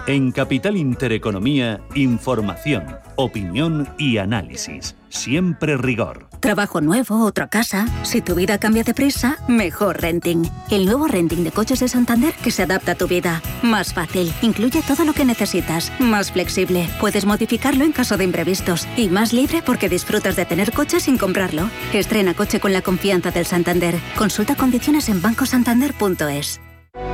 En 0.09 0.33
Capital 0.33 0.77
Intereconomía, 0.77 1.81
información, 1.95 2.87
opinión 3.15 3.89
y 3.99 4.19
análisis. 4.19 4.97
Siempre 5.09 5.77
rigor. 5.77 6.27
Trabajo 6.47 6.81
nuevo, 6.81 7.25
otra 7.25 7.49
casa. 7.49 7.87
Si 8.05 8.21
tu 8.21 8.37
vida 8.37 8.59
cambia 8.59 8.85
de 8.85 8.95
prisa, 8.95 9.37
mejor 9.49 10.01
renting. 10.01 10.49
El 10.71 10.87
nuevo 10.87 11.09
renting 11.09 11.43
de 11.43 11.51
coches 11.51 11.81
de 11.81 11.89
Santander 11.89 12.35
que 12.35 12.53
se 12.53 12.63
adapta 12.63 12.93
a 12.93 12.95
tu 12.95 13.09
vida. 13.09 13.43
Más 13.63 13.93
fácil. 13.93 14.33
Incluye 14.43 14.81
todo 14.83 15.05
lo 15.05 15.13
que 15.13 15.25
necesitas. 15.25 15.91
Más 15.99 16.31
flexible. 16.31 16.89
Puedes 17.01 17.27
modificarlo 17.27 17.83
en 17.83 17.91
caso 17.91 18.17
de 18.17 18.23
imprevistos. 18.23 18.87
Y 18.97 19.09
más 19.09 19.33
libre 19.33 19.61
porque 19.61 19.89
disfrutas 19.89 20.37
de 20.37 20.45
tener 20.45 20.71
coche 20.71 21.01
sin 21.01 21.19
comprarlo. 21.19 21.69
Estrena 21.93 22.33
coche 22.33 22.61
con 22.61 22.73
la 22.73 22.81
confianza 22.83 23.33
del 23.33 23.47
Santander. 23.47 23.97
Consulta 24.17 24.55
condiciones 24.55 25.09
en 25.09 25.21
bancosantander.es. 25.21 26.61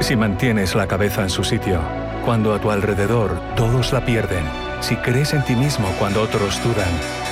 Si 0.00 0.14
mantienes 0.14 0.74
la 0.74 0.86
cabeza 0.86 1.22
en 1.22 1.30
su 1.30 1.42
sitio, 1.42 1.80
cuando 2.26 2.52
a 2.52 2.60
tu 2.60 2.70
alrededor 2.70 3.40
todos 3.56 3.94
la 3.94 4.04
pierden, 4.04 4.44
si 4.82 4.94
crees 4.96 5.32
en 5.32 5.42
ti 5.42 5.56
mismo 5.56 5.88
cuando 5.98 6.20
otros 6.20 6.62
dudan, 6.62 7.31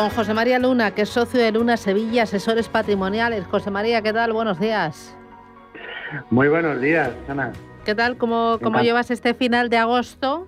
Con 0.00 0.08
José 0.08 0.32
María 0.32 0.58
Luna, 0.58 0.92
que 0.92 1.02
es 1.02 1.10
socio 1.10 1.38
de 1.38 1.52
Luna 1.52 1.76
Sevilla, 1.76 2.22
asesores 2.22 2.70
patrimoniales. 2.70 3.46
José 3.46 3.70
María, 3.70 4.00
¿qué 4.00 4.14
tal? 4.14 4.32
Buenos 4.32 4.58
días. 4.58 5.14
Muy 6.30 6.48
buenos 6.48 6.80
días, 6.80 7.10
Ana. 7.28 7.52
¿Qué 7.84 7.94
tal? 7.94 8.16
¿Cómo, 8.16 8.58
cómo 8.62 8.80
llevas 8.80 9.10
este 9.10 9.34
final 9.34 9.68
de 9.68 9.76
agosto? 9.76 10.46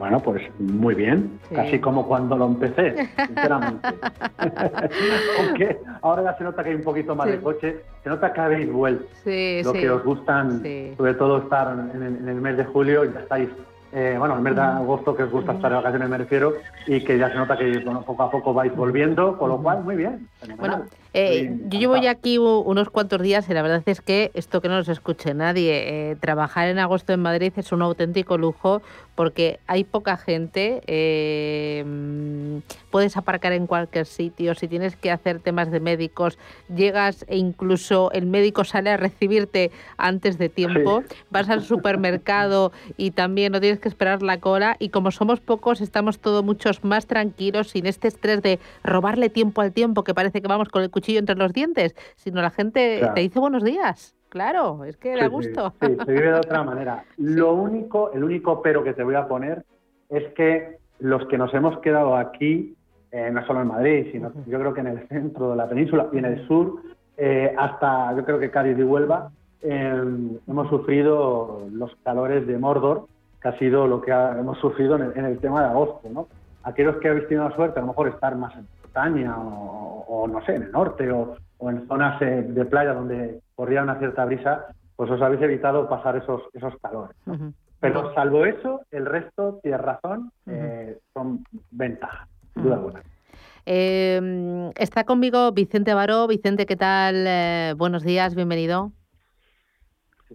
Bueno, 0.00 0.18
pues 0.18 0.42
muy 0.58 0.96
bien, 0.96 1.38
casi 1.54 1.78
como 1.78 2.08
cuando 2.08 2.36
lo 2.36 2.46
empecé, 2.46 3.08
sinceramente. 3.24 3.88
Aunque 5.38 5.78
ahora 6.02 6.24
ya 6.24 6.38
se 6.38 6.42
nota 6.42 6.64
que 6.64 6.70
hay 6.70 6.74
un 6.74 6.82
poquito 6.82 7.14
más 7.14 7.28
de 7.28 7.40
coche, 7.40 7.84
se 8.02 8.08
nota 8.08 8.32
que 8.32 8.40
habéis 8.40 8.72
vuelto. 8.72 9.06
lo 9.26 9.72
que 9.72 9.90
os 9.90 10.02
gustan, 10.02 10.60
sobre 10.96 11.14
todo 11.14 11.38
estar 11.38 11.72
en, 11.94 12.02
en, 12.02 12.28
el 12.28 12.40
mes 12.40 12.56
de 12.56 12.64
julio, 12.64 13.04
ya 13.04 13.20
estáis 13.20 13.48
eh, 13.92 14.16
bueno, 14.18 14.36
el 14.36 14.42
mes 14.42 14.54
de 14.54 14.60
agosto 14.60 15.16
que 15.16 15.22
os 15.22 15.30
gusta 15.30 15.52
estar 15.52 15.70
de 15.70 15.76
vacaciones 15.76 16.08
me 16.08 16.18
refiero, 16.18 16.54
y 16.86 17.02
que 17.02 17.18
ya 17.18 17.30
se 17.30 17.36
nota 17.36 17.56
que 17.56 17.80
poco 17.80 18.22
a 18.22 18.30
poco 18.30 18.52
vais 18.54 18.74
volviendo, 18.74 19.38
con 19.38 19.48
lo 19.48 19.58
cual 19.62 19.82
muy 19.82 19.96
bien. 19.96 20.28
Bueno, 20.56 20.84
eh, 21.14 21.56
yo 21.68 21.78
llevo 21.78 21.96
ya 21.96 22.10
aquí 22.10 22.38
unos 22.38 22.90
cuantos 22.90 23.22
días 23.22 23.48
y 23.48 23.54
la 23.54 23.62
verdad 23.62 23.82
es 23.86 24.00
que 24.00 24.30
esto 24.34 24.60
que 24.60 24.68
no 24.68 24.76
nos 24.76 24.88
escuche 24.88 25.34
nadie, 25.34 26.10
eh, 26.10 26.16
trabajar 26.16 26.68
en 26.68 26.78
agosto 26.78 27.12
en 27.12 27.20
Madrid 27.20 27.52
es 27.56 27.72
un 27.72 27.82
auténtico 27.82 28.38
lujo 28.38 28.82
porque 29.14 29.58
hay 29.66 29.82
poca 29.82 30.16
gente, 30.16 30.80
puedes 32.90 33.16
aparcar 33.16 33.52
en 33.52 33.66
cualquier 33.66 34.06
sitio, 34.06 34.54
si 34.54 34.68
tienes 34.68 34.94
que 34.94 35.10
hacer 35.10 35.40
temas 35.40 35.72
de 35.72 35.80
médicos, 35.80 36.38
llegas 36.72 37.24
e 37.26 37.36
incluso 37.36 38.12
el 38.12 38.26
médico 38.26 38.62
sale 38.62 38.90
a 38.90 38.96
recibirte 38.96 39.72
antes 39.96 40.38
de 40.38 40.48
tiempo, 40.48 41.02
vas 41.30 41.48
al 41.48 41.64
supermercado 41.64 42.70
y 42.96 43.10
también 43.10 43.52
no 43.52 43.60
tienes 43.60 43.80
que 43.80 43.88
esperar 43.88 44.22
la 44.22 44.38
cola 44.38 44.76
y 44.78 44.90
como 44.90 45.10
somos 45.10 45.40
pocos 45.40 45.80
estamos 45.80 46.20
todos 46.20 46.44
muchos 46.44 46.84
más 46.84 47.06
tranquilos 47.06 47.70
sin 47.70 47.86
este 47.86 48.08
estrés 48.08 48.40
de 48.42 48.58
robarle 48.84 49.30
tiempo 49.30 49.62
al 49.62 49.72
tiempo 49.72 50.04
que 50.04 50.14
parece 50.14 50.40
que 50.40 50.48
vamos 50.48 50.68
con 50.68 50.82
el 50.82 50.90
cuchillo 50.98 51.20
entre 51.20 51.36
los 51.36 51.52
dientes, 51.52 51.94
sino 52.16 52.42
la 52.42 52.50
gente 52.50 53.08
te 53.14 53.20
dice 53.20 53.38
buenos 53.38 53.62
días. 53.62 54.16
Claro, 54.28 54.84
es 54.84 54.96
que 54.96 55.16
da 55.16 55.28
gusto. 55.28 55.72
Sí, 55.80 55.96
se 56.04 56.12
vive 56.12 56.32
de 56.32 56.34
otra 56.34 56.62
manera. 56.62 57.04
Lo 57.16 57.54
único, 57.54 58.12
el 58.12 58.24
único 58.24 58.60
pero 58.60 58.82
que 58.82 58.92
te 58.92 59.04
voy 59.04 59.14
a 59.14 59.26
poner 59.26 59.64
es 60.10 60.32
que 60.34 60.78
los 60.98 61.26
que 61.28 61.38
nos 61.38 61.54
hemos 61.54 61.78
quedado 61.78 62.16
aquí, 62.16 62.74
eh, 63.12 63.30
no 63.32 63.46
solo 63.46 63.62
en 63.62 63.68
Madrid, 63.68 64.08
sino 64.12 64.32
yo 64.46 64.58
creo 64.58 64.74
que 64.74 64.80
en 64.80 64.88
el 64.88 65.08
centro 65.08 65.50
de 65.50 65.56
la 65.56 65.68
península 65.68 66.08
y 66.12 66.18
en 66.18 66.24
el 66.24 66.46
sur, 66.48 66.82
eh, 67.16 67.54
hasta 67.56 68.14
yo 68.16 68.24
creo 68.24 68.38
que 68.38 68.50
Cádiz 68.50 68.76
y 68.76 68.82
Huelva, 68.82 69.30
eh, 69.62 70.02
hemos 70.46 70.68
sufrido 70.68 71.68
los 71.72 71.94
calores 72.04 72.46
de 72.46 72.58
Mordor, 72.58 73.06
que 73.40 73.48
ha 73.48 73.58
sido 73.58 73.86
lo 73.86 74.00
que 74.00 74.10
hemos 74.10 74.58
sufrido 74.58 74.96
en 74.96 75.24
el, 75.24 75.38
tema 75.38 75.62
de 75.62 75.68
agosto. 75.68 76.08
¿no? 76.10 76.26
Aquellos 76.64 76.96
que 76.96 77.08
habéis 77.08 77.28
tenido 77.28 77.48
la 77.48 77.54
suerte, 77.54 77.78
a 77.78 77.82
lo 77.82 77.88
mejor 77.88 78.08
estar 78.08 78.34
más 78.34 78.52
en 78.56 78.66
montaña 78.82 79.36
o, 79.38 79.87
no 80.08 80.44
sé, 80.44 80.54
en 80.54 80.62
el 80.64 80.72
norte 80.72 81.10
o, 81.12 81.36
en 81.60 81.86
zonas 81.88 82.20
de 82.20 82.64
playa 82.66 82.94
donde 82.94 83.40
corría 83.54 83.82
una 83.82 83.98
cierta 83.98 84.24
brisa, 84.24 84.66
pues 84.94 85.10
os 85.10 85.20
habéis 85.20 85.42
evitado 85.42 85.88
pasar 85.88 86.16
esos, 86.16 86.42
esos 86.52 86.74
calores. 86.80 87.16
Pero 87.80 88.12
salvo 88.14 88.44
eso, 88.44 88.80
el 88.90 89.06
resto, 89.06 89.60
tienes 89.62 89.80
razón, 89.80 90.32
eh, 90.46 90.98
son 91.14 91.44
ventajas, 91.70 92.28
sin 92.54 92.64
duda 92.64 92.74
alguna. 92.76 93.02
Eh, 93.66 94.72
está 94.76 95.04
conmigo 95.04 95.52
Vicente 95.52 95.94
Baró. 95.94 96.26
Vicente, 96.26 96.66
¿qué 96.66 96.76
tal? 96.76 97.24
Eh, 97.26 97.74
buenos 97.76 98.02
días, 98.02 98.34
bienvenido. 98.34 98.92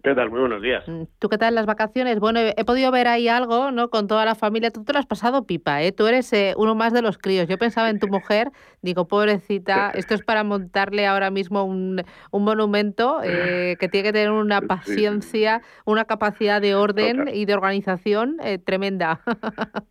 ¿Qué 0.04 0.14
tal? 0.14 0.28
Muy 0.28 0.40
buenos 0.40 0.60
días. 0.60 0.86
Mm, 0.86 1.04
¿Tú 1.18 1.30
qué 1.30 1.38
tal 1.38 1.54
las 1.54 1.64
vacaciones? 1.64 2.20
Bueno, 2.20 2.38
he, 2.38 2.64
podido 2.66 2.90
ver 2.90 3.08
ahí 3.08 3.26
algo, 3.26 3.70
¿no? 3.70 3.88
Con 3.88 4.06
toda 4.06 4.26
la 4.26 4.34
familia. 4.34 4.70
Tú 4.70 4.84
te 4.84 4.92
lo 4.92 4.98
has 4.98 5.06
pasado 5.06 5.46
pipa, 5.46 5.82
¿eh? 5.82 5.92
Tú 5.92 6.06
eres 6.06 6.30
eh, 6.34 6.52
uno 6.58 6.74
más 6.74 6.92
de 6.92 7.00
los 7.00 7.16
críos. 7.16 7.48
Yo 7.48 7.56
pensaba 7.56 7.88
en 7.88 7.98
tu 7.98 8.08
mujer, 8.08 8.50
digo, 8.82 9.08
pobrecita, 9.08 9.90
esto 9.94 10.12
es 10.12 10.22
para 10.22 10.44
montarle 10.44 11.06
ahora 11.06 11.30
mismo 11.30 11.64
un, 11.64 12.02
un 12.30 12.44
monumento 12.44 13.22
eh, 13.24 13.76
que 13.80 13.88
tiene 13.88 14.08
que 14.08 14.12
tener 14.12 14.30
una 14.30 14.60
paciencia, 14.60 15.62
una 15.86 16.04
capacidad 16.04 16.60
de 16.60 16.74
orden 16.74 17.30
y 17.32 17.46
de 17.46 17.54
organización 17.54 18.36
eh, 18.42 18.58
tremenda. 18.58 19.22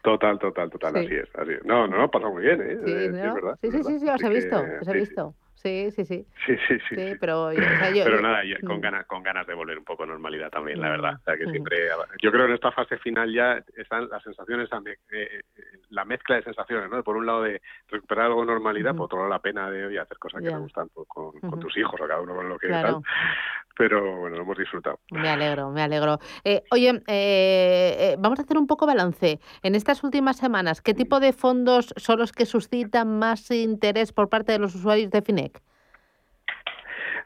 Total, 0.00 0.38
total, 0.38 0.70
total, 0.70 0.94
Sí. 0.94 1.00
así 1.00 1.14
es, 1.16 1.28
así 1.34 1.52
es. 1.52 1.64
No, 1.66 1.86
no, 1.86 2.04
ha 2.04 2.08
pasado 2.10 2.32
muy 2.32 2.42
bien, 2.42 2.62
¿eh? 2.62 2.78
Sí, 2.82 2.90
Eh, 2.92 3.08
¿no? 3.10 3.28
es 3.28 3.34
verdad. 3.34 3.58
sí, 3.60 3.70
sí, 3.70 3.82
sí, 3.82 3.98
sí, 3.98 4.08
os 4.08 4.22
he 4.22 4.28
visto, 4.30 4.64
os 4.80 4.88
he 4.88 4.92
visto. 4.94 5.34
Sí, 5.60 5.90
sí, 5.90 6.04
sí. 6.04 6.24
Sí, 6.46 6.54
sí, 6.68 6.78
sí. 6.88 6.94
Sí, 6.94 7.16
pero, 7.20 7.52
yo- 7.52 7.58
o 7.58 7.78
sea, 7.78 7.90
yo- 7.90 8.04
Pero 8.04 8.16
yo- 8.16 8.22
nada, 8.22 8.42
con 8.64 8.76
Mm. 8.78 8.80
ganas, 8.80 9.06
con 9.06 9.22
ganas 9.24 9.46
de 9.46 9.54
volver 9.54 9.76
un 9.76 9.84
poco 9.84 10.04
a 10.04 10.06
normalidad 10.06 10.50
también, 10.50 10.80
la 10.80 10.86
Mm, 10.88 10.90
verdad. 10.92 11.14
O 11.20 11.24
sea, 11.24 11.36
que 11.36 11.46
mm. 11.46 11.50
siempre, 11.50 11.76
yo 12.22 12.30
creo 12.30 12.44
que 12.44 12.50
en 12.50 12.54
esta 12.54 12.70
fase 12.70 12.96
final 12.98 13.32
ya 13.34 13.60
están 13.76 14.08
las 14.08 14.22
sensaciones, 14.22 14.70
también, 14.70 14.96
eh, 15.10 15.40
la 15.90 16.04
mezcla 16.04 16.36
de 16.36 16.42
sensaciones, 16.44 16.88
¿no? 16.90 17.02
Por 17.02 17.16
un 17.16 17.26
lado 17.26 17.42
de 17.42 17.60
recuperar 17.88 18.26
algo 18.26 18.40
de 18.42 18.46
normalidad, 18.46 18.94
por 18.94 19.06
otro 19.06 19.18
lado 19.18 19.30
la 19.30 19.40
pena 19.40 19.68
de 19.70 19.86
oye, 19.86 19.98
hacer 19.98 20.18
cosas 20.18 20.40
que 20.42 20.46
Ya. 20.48 20.52
te 20.54 20.58
gustan 20.58 20.88
pues, 20.94 21.08
con, 21.08 21.32
tus 21.58 21.76
hijos 21.76 22.00
o 22.00 22.06
cada 22.06 22.20
uno 22.20 22.36
con 22.36 22.48
lo 22.48 22.56
que 22.58 22.68
Claro. 22.68 23.02
tal. 23.02 23.02
Pero 23.76 24.16
bueno, 24.16 24.36
lo 24.36 24.42
hemos 24.42 24.58
disfrutado. 24.58 24.98
Me 25.12 25.28
alegro, 25.28 25.70
me 25.70 25.82
alegro. 25.82 26.18
Eh, 26.44 26.62
oye, 26.72 26.90
eh, 27.06 27.96
eh, 27.98 28.16
vamos 28.18 28.38
a 28.40 28.42
hacer 28.42 28.58
un 28.58 28.66
poco 28.66 28.86
balance. 28.86 29.38
En 29.62 29.74
estas 29.76 30.02
últimas 30.02 30.36
semanas, 30.36 30.82
¿qué 30.82 30.94
tipo 30.94 31.20
de 31.20 31.32
fondos 31.32 31.94
son 31.96 32.18
los 32.18 32.32
que 32.32 32.44
suscitan 32.44 33.18
más 33.20 33.48
interés 33.52 34.12
por 34.12 34.28
parte 34.28 34.50
de 34.52 34.58
los 34.58 34.74
usuarios 34.74 35.10
de 35.10 35.22
FINEC? 35.22 35.47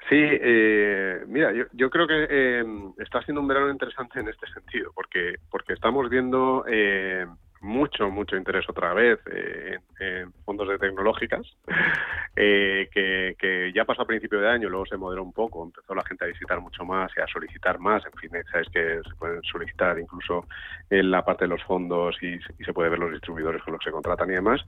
Sí, 0.08 0.16
eh, 0.18 1.24
mira, 1.26 1.52
yo, 1.52 1.64
yo 1.72 1.88
creo 1.88 2.06
que 2.06 2.26
eh, 2.28 2.64
está 2.98 3.22
siendo 3.22 3.40
un 3.40 3.48
verano 3.48 3.70
interesante 3.70 4.20
en 4.20 4.28
este 4.28 4.46
sentido, 4.48 4.90
porque 4.94 5.36
porque 5.50 5.74
estamos 5.74 6.08
viendo 6.10 6.64
eh, 6.68 7.26
mucho, 7.62 8.10
mucho 8.10 8.36
interés 8.36 8.68
otra 8.68 8.92
vez 8.92 9.18
eh, 9.30 9.78
en, 10.00 10.32
fondos 10.44 10.68
de 10.68 10.78
tecnológicas, 10.78 11.46
eh, 12.36 12.88
que, 12.92 13.36
que 13.38 13.72
ya 13.72 13.84
pasó 13.84 14.02
a 14.02 14.06
principio 14.06 14.40
de 14.40 14.48
año, 14.48 14.68
luego 14.68 14.86
se 14.86 14.96
moderó 14.96 15.22
un 15.22 15.32
poco, 15.32 15.64
empezó 15.64 15.94
la 15.94 16.04
gente 16.04 16.24
a 16.24 16.28
visitar 16.28 16.60
mucho 16.60 16.84
más 16.84 17.10
y 17.16 17.20
a 17.20 17.26
solicitar 17.26 17.78
más, 17.78 18.04
en 18.04 18.12
fin, 18.12 18.30
sabes 18.50 18.68
que 18.70 19.00
se 19.08 19.14
pueden 19.16 19.42
solicitar 19.42 19.98
incluso 19.98 20.46
en 20.90 21.10
la 21.10 21.24
parte 21.24 21.44
de 21.44 21.48
los 21.48 21.62
fondos 21.62 22.16
y, 22.22 22.38
se 22.64 22.72
puede 22.72 22.90
ver 22.90 22.98
los 22.98 23.12
distribuidores 23.12 23.62
con 23.62 23.72
los 23.72 23.80
que 23.80 23.90
se 23.90 23.92
contratan 23.92 24.30
y 24.30 24.34
demás, 24.34 24.60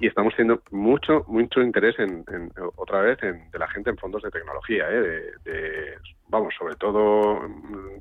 y 0.00 0.06
estamos 0.06 0.34
teniendo 0.34 0.62
mucho, 0.70 1.24
mucho 1.28 1.60
interés 1.60 1.98
en, 1.98 2.24
otra 2.76 3.00
vez 3.00 3.22
en, 3.22 3.50
de 3.50 3.58
la 3.58 3.68
gente 3.68 3.90
en 3.90 3.96
fondos 3.96 4.22
de 4.22 4.30
tecnología, 4.30 4.86
¿eh? 4.90 5.32
de, 5.44 5.94
vamos, 6.28 6.54
sobre 6.58 6.76
todo 6.76 7.40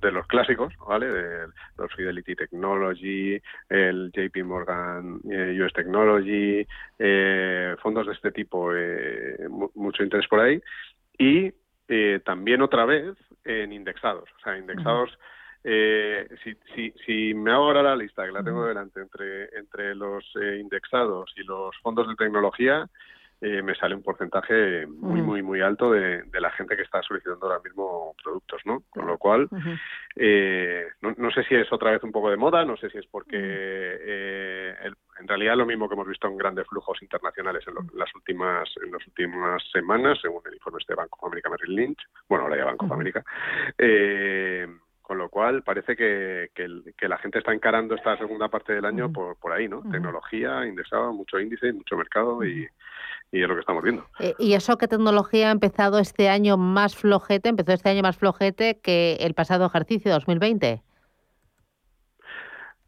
de 0.01 0.11
los 0.11 0.27
clásicos, 0.27 0.73
¿vale? 0.87 1.07
De 1.07 1.47
los 1.77 1.93
Fidelity 1.95 2.35
Technology, 2.35 3.41
el 3.69 4.11
JP 4.13 4.43
Morgan 4.43 5.19
eh, 5.29 5.59
US 5.61 5.73
Technology, 5.73 6.65
eh, 6.99 7.75
fondos 7.81 8.07
de 8.07 8.13
este 8.13 8.31
tipo, 8.31 8.71
eh, 8.75 9.47
mu- 9.49 9.71
mucho 9.75 10.03
interés 10.03 10.27
por 10.27 10.39
ahí. 10.39 10.61
Y 11.17 11.51
eh, 11.87 12.19
también 12.25 12.61
otra 12.61 12.85
vez 12.85 13.15
en 13.45 13.71
indexados, 13.73 14.29
o 14.37 14.39
sea, 14.43 14.57
indexados. 14.57 15.17
eh, 15.63 16.27
si, 16.43 16.55
si, 16.75 16.91
si 17.05 17.33
me 17.33 17.51
hago 17.51 17.65
ahora 17.65 17.81
la 17.83 17.95
lista, 17.95 18.25
que 18.25 18.31
la 18.31 18.43
tengo 18.43 18.65
delante, 18.65 19.01
entre, 19.01 19.45
entre 19.57 19.95
los 19.95 20.23
eh, 20.39 20.59
indexados 20.61 21.33
y 21.35 21.43
los 21.43 21.75
fondos 21.81 22.07
de 22.07 22.15
tecnología, 22.15 22.87
eh, 23.41 23.61
me 23.61 23.75
sale 23.75 23.95
un 23.95 24.03
porcentaje 24.03 24.87
muy, 24.87 25.19
Ujú. 25.21 25.29
muy, 25.29 25.43
muy 25.43 25.61
alto 25.61 25.91
de, 25.91 26.23
de 26.23 26.41
la 26.41 26.49
gente 26.51 26.75
que 26.75 26.81
está 26.83 27.01
solicitando 27.03 27.45
ahora 27.45 27.61
mismo 27.63 28.15
productos, 28.23 28.61
¿no? 28.65 28.83
Con 28.89 29.05
lo 29.07 29.17
cual, 29.17 29.47
eh, 30.15 30.87
no, 31.01 31.13
no 31.17 31.31
sé 31.31 31.43
si 31.43 31.55
es 31.55 31.71
otra 31.71 31.91
vez 31.91 32.03
un 32.03 32.11
poco 32.11 32.29
de 32.31 32.37
moda, 32.37 32.65
no 32.65 32.75
sé 32.77 32.89
si 32.89 32.97
es 32.97 33.05
porque 33.07 33.37
eh, 33.39 34.75
el- 34.83 34.95
en 35.19 35.27
realidad 35.27 35.55
lo 35.57 35.65
mismo 35.65 35.87
que 35.87 35.95
hemos 35.95 36.07
visto 36.07 36.27
en 36.27 36.37
grandes 36.37 36.67
flujos 36.67 37.01
internacionales 37.01 37.63
en, 37.67 37.73
lo- 37.75 37.81
en 37.81 37.89
las 37.97 38.13
últimas 38.15 38.69
en 38.83 38.91
las 38.91 39.05
últimas 39.07 39.63
semanas, 39.71 40.19
según 40.21 40.41
el 40.45 40.53
informe 40.53 40.79
este 40.79 40.93
de 40.93 40.97
Banco 40.97 41.17
of 41.19 41.27
America 41.31 41.49
Merrill 41.49 41.75
Lynch, 41.75 41.99
bueno, 42.29 42.43
ahora 42.45 42.57
ya 42.57 42.65
Banco 42.65 42.85
of 42.85 42.91
America, 42.91 43.23
eh, 43.77 44.67
con 45.07 45.17
lo 45.17 45.29
cual 45.29 45.63
parece 45.63 45.95
que, 45.95 46.49
que, 46.53 47.07
la 47.07 47.17
gente 47.17 47.39
está 47.39 47.53
encarando 47.53 47.95
esta 47.95 48.17
segunda 48.17 48.49
parte 48.49 48.73
del 48.73 48.83
año 48.83 49.09
por, 49.09 49.37
por 49.37 49.53
ahí, 49.53 49.69
¿no? 49.69 49.81
Tecnología, 49.89 50.65
indexado, 50.67 51.13
mucho 51.13 51.39
índice, 51.39 51.71
mucho 51.71 51.95
mercado 51.95 52.43
y, 52.43 52.67
y 53.31 53.41
es 53.41 53.47
lo 53.47 53.53
que 53.55 53.61
estamos 53.61 53.81
viendo. 53.83 54.05
Eh, 54.19 54.33
y 54.37 54.53
eso 54.53 54.77
que 54.77 54.89
tecnología 54.89 55.47
ha 55.47 55.51
empezado 55.51 55.99
este 55.99 56.27
año 56.27 56.57
más 56.57 56.97
flojete, 56.97 57.47
empezó 57.47 57.71
este 57.71 57.87
año 57.87 58.01
más 58.01 58.17
flojete 58.17 58.81
que 58.83 59.13
el 59.21 59.33
pasado 59.33 59.65
ejercicio 59.67 60.11
2020. 60.11 60.81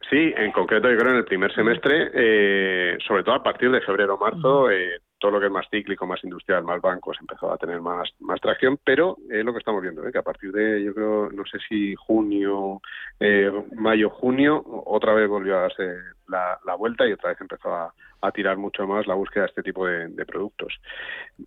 Sí, 0.09 0.33
en 0.35 0.51
concreto 0.51 0.91
yo 0.91 0.97
creo 0.97 1.11
en 1.11 1.19
el 1.19 1.25
primer 1.25 1.55
semestre, 1.55 2.11
eh, 2.13 2.97
sobre 3.07 3.23
todo 3.23 3.35
a 3.35 3.43
partir 3.43 3.71
de 3.71 3.79
febrero 3.79 4.15
o 4.15 4.17
marzo, 4.17 4.69
eh, 4.69 4.99
todo 5.19 5.31
lo 5.31 5.39
que 5.39 5.47
es 5.47 5.51
más 5.51 5.67
cíclico, 5.69 6.07
más 6.07 6.23
industrial, 6.23 6.63
más 6.63 6.81
bancos 6.81 7.17
empezó 7.19 7.51
a 7.51 7.57
tener 7.57 7.81
más, 7.81 8.09
más 8.19 8.39
tracción, 8.39 8.79
pero 8.83 9.17
es 9.29 9.43
lo 9.43 9.51
que 9.51 9.59
estamos 9.59 9.81
viendo, 9.81 10.07
¿eh? 10.07 10.11
que 10.11 10.17
a 10.17 10.23
partir 10.23 10.51
de, 10.51 10.83
yo 10.83 10.93
creo, 10.93 11.29
no 11.29 11.45
sé 11.45 11.59
si 11.67 11.93
junio, 11.95 12.81
eh, 13.19 13.51
mayo, 13.75 14.09
junio, 14.09 14.63
otra 14.85 15.13
vez 15.13 15.27
volvió 15.27 15.57
a 15.57 15.61
darse 15.61 15.83
la, 16.27 16.57
la 16.65 16.75
vuelta 16.75 17.05
y 17.05 17.11
otra 17.11 17.29
vez 17.29 17.41
empezó 17.41 17.73
a, 17.73 17.93
a 18.21 18.31
tirar 18.31 18.57
mucho 18.57 18.87
más 18.87 19.07
la 19.07 19.15
búsqueda 19.15 19.43
de 19.43 19.49
este 19.49 19.63
tipo 19.63 19.85
de, 19.85 20.07
de 20.07 20.25
productos. 20.25 20.73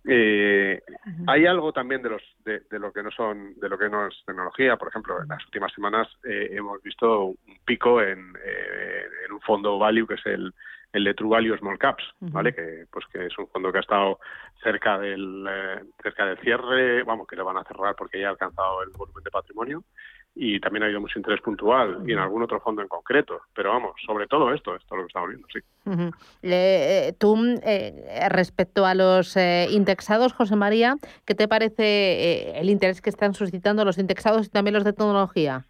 Eh, 0.07 0.81
hay 1.27 1.45
algo 1.45 1.73
también 1.73 2.03
de 2.03 2.09
los 2.09 2.21
de, 2.45 2.61
de 2.69 2.79
lo 2.79 2.91
que 2.91 3.01
no 3.01 3.11
son 3.11 3.55
de 3.59 3.69
lo 3.69 3.77
que 3.77 3.89
no 3.89 4.07
es 4.07 4.15
tecnología 4.25 4.75
por 4.75 4.89
ejemplo 4.89 5.21
en 5.21 5.27
las 5.29 5.43
últimas 5.45 5.71
semanas 5.73 6.07
hemos 6.23 6.81
visto 6.81 7.25
un 7.25 7.37
pico 7.63 8.01
en, 8.01 8.19
en 8.19 9.31
un 9.31 9.39
fondo 9.41 9.77
value 9.77 10.07
que 10.07 10.15
es 10.15 10.25
el 10.25 10.53
el 10.93 11.03
de 11.03 11.13
True 11.13 11.29
Value 11.29 11.57
Small 11.57 11.77
Caps, 11.77 12.03
¿vale? 12.19 12.53
Que 12.53 12.85
pues 12.91 13.05
que 13.11 13.25
es 13.25 13.37
un 13.37 13.47
fondo 13.47 13.71
que 13.71 13.79
ha 13.79 13.81
estado 13.81 14.19
cerca 14.61 14.97
del 14.97 15.45
eh, 15.49 15.81
cerca 16.01 16.25
del 16.25 16.37
cierre, 16.37 17.03
vamos, 17.03 17.27
que 17.27 17.35
le 17.35 17.43
van 17.43 17.57
a 17.57 17.63
cerrar 17.63 17.95
porque 17.95 18.21
ya 18.21 18.27
ha 18.27 18.31
alcanzado 18.31 18.83
el 18.83 18.89
volumen 18.91 19.23
de 19.23 19.31
patrimonio 19.31 19.83
y 20.35 20.59
también 20.59 20.83
ha 20.83 20.85
habido 20.85 21.01
mucho 21.01 21.19
interés 21.19 21.41
puntual 21.41 22.03
y 22.07 22.13
en 22.13 22.19
algún 22.19 22.41
otro 22.41 22.59
fondo 22.59 22.81
en 22.81 22.87
concreto, 22.87 23.41
pero 23.55 23.69
vamos, 23.69 23.93
sobre 24.05 24.25
todo 24.27 24.51
esto, 24.51 24.75
esto 24.75 24.95
es 24.95 24.97
lo 24.97 25.03
que 25.03 25.07
estamos 25.07 25.29
viendo, 25.29 25.47
sí. 25.53 25.59
Eh, 26.41 27.13
tú, 27.19 27.37
eh, 27.63 28.27
respecto 28.29 28.85
a 28.85 28.95
los 28.95 29.37
eh, 29.37 29.67
indexados, 29.69 30.33
José 30.33 30.55
María, 30.55 30.95
¿qué 31.25 31.35
te 31.35 31.47
parece 31.47 31.83
eh, 31.83 32.59
el 32.59 32.69
interés 32.69 33.01
que 33.01 33.11
están 33.11 33.35
suscitando 33.35 33.85
los 33.85 33.99
indexados 33.99 34.47
y 34.47 34.49
también 34.49 34.73
los 34.73 34.83
de 34.83 34.93
tecnología? 34.93 35.65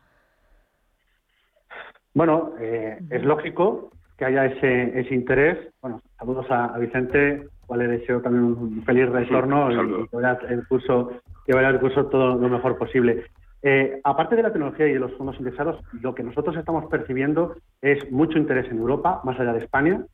Bueno, 2.13 2.53
eh, 2.59 2.99
es 3.09 3.24
lógico 3.24 3.91
que 4.24 4.28
haya 4.28 4.45
ese, 4.45 4.99
ese 4.99 5.13
interés. 5.13 5.57
Bueno, 5.82 6.01
saludos 6.17 6.49
a, 6.49 6.65
a 6.65 6.78
Vicente, 6.78 7.47
cual 7.65 7.80
le 7.82 7.88
deseo 7.88 8.21
también 8.21 8.45
un 8.45 8.84
feliz 8.86 9.09
retorno 9.09 9.69
Sí, 9.69 9.76
y, 9.76 10.07
que 10.07 10.15
vaya 10.15 10.39
el 10.49 10.65
curso, 10.65 11.11
que 11.45 11.53
vaya 11.53 11.69
el 11.69 11.80
curso 11.80 12.05
todo 12.05 12.36
lo 12.36 12.49
mejor 12.49 12.78
posible. 12.78 13.26
Eh, 13.61 13.99
aparte 14.03 14.38
de 14.38 14.43
la 14.43 14.53
tecnología 14.53 14.88
y 14.88 14.93
de 14.93 14.99
los 14.99 15.13
fondos 15.13 15.38
indexados, 15.39 15.82
lo 16.01 16.15
que 16.15 16.24
nosotros 16.24 16.55
estamos 16.55 16.86
percibiendo 16.89 17.55
es 17.82 18.09
mucho 18.11 18.38
interés 18.38 18.69
en 18.71 18.78
Europa, 18.78 19.21
más 19.26 19.38
allá 19.39 19.51
de 19.51 19.59
España. 19.59 20.05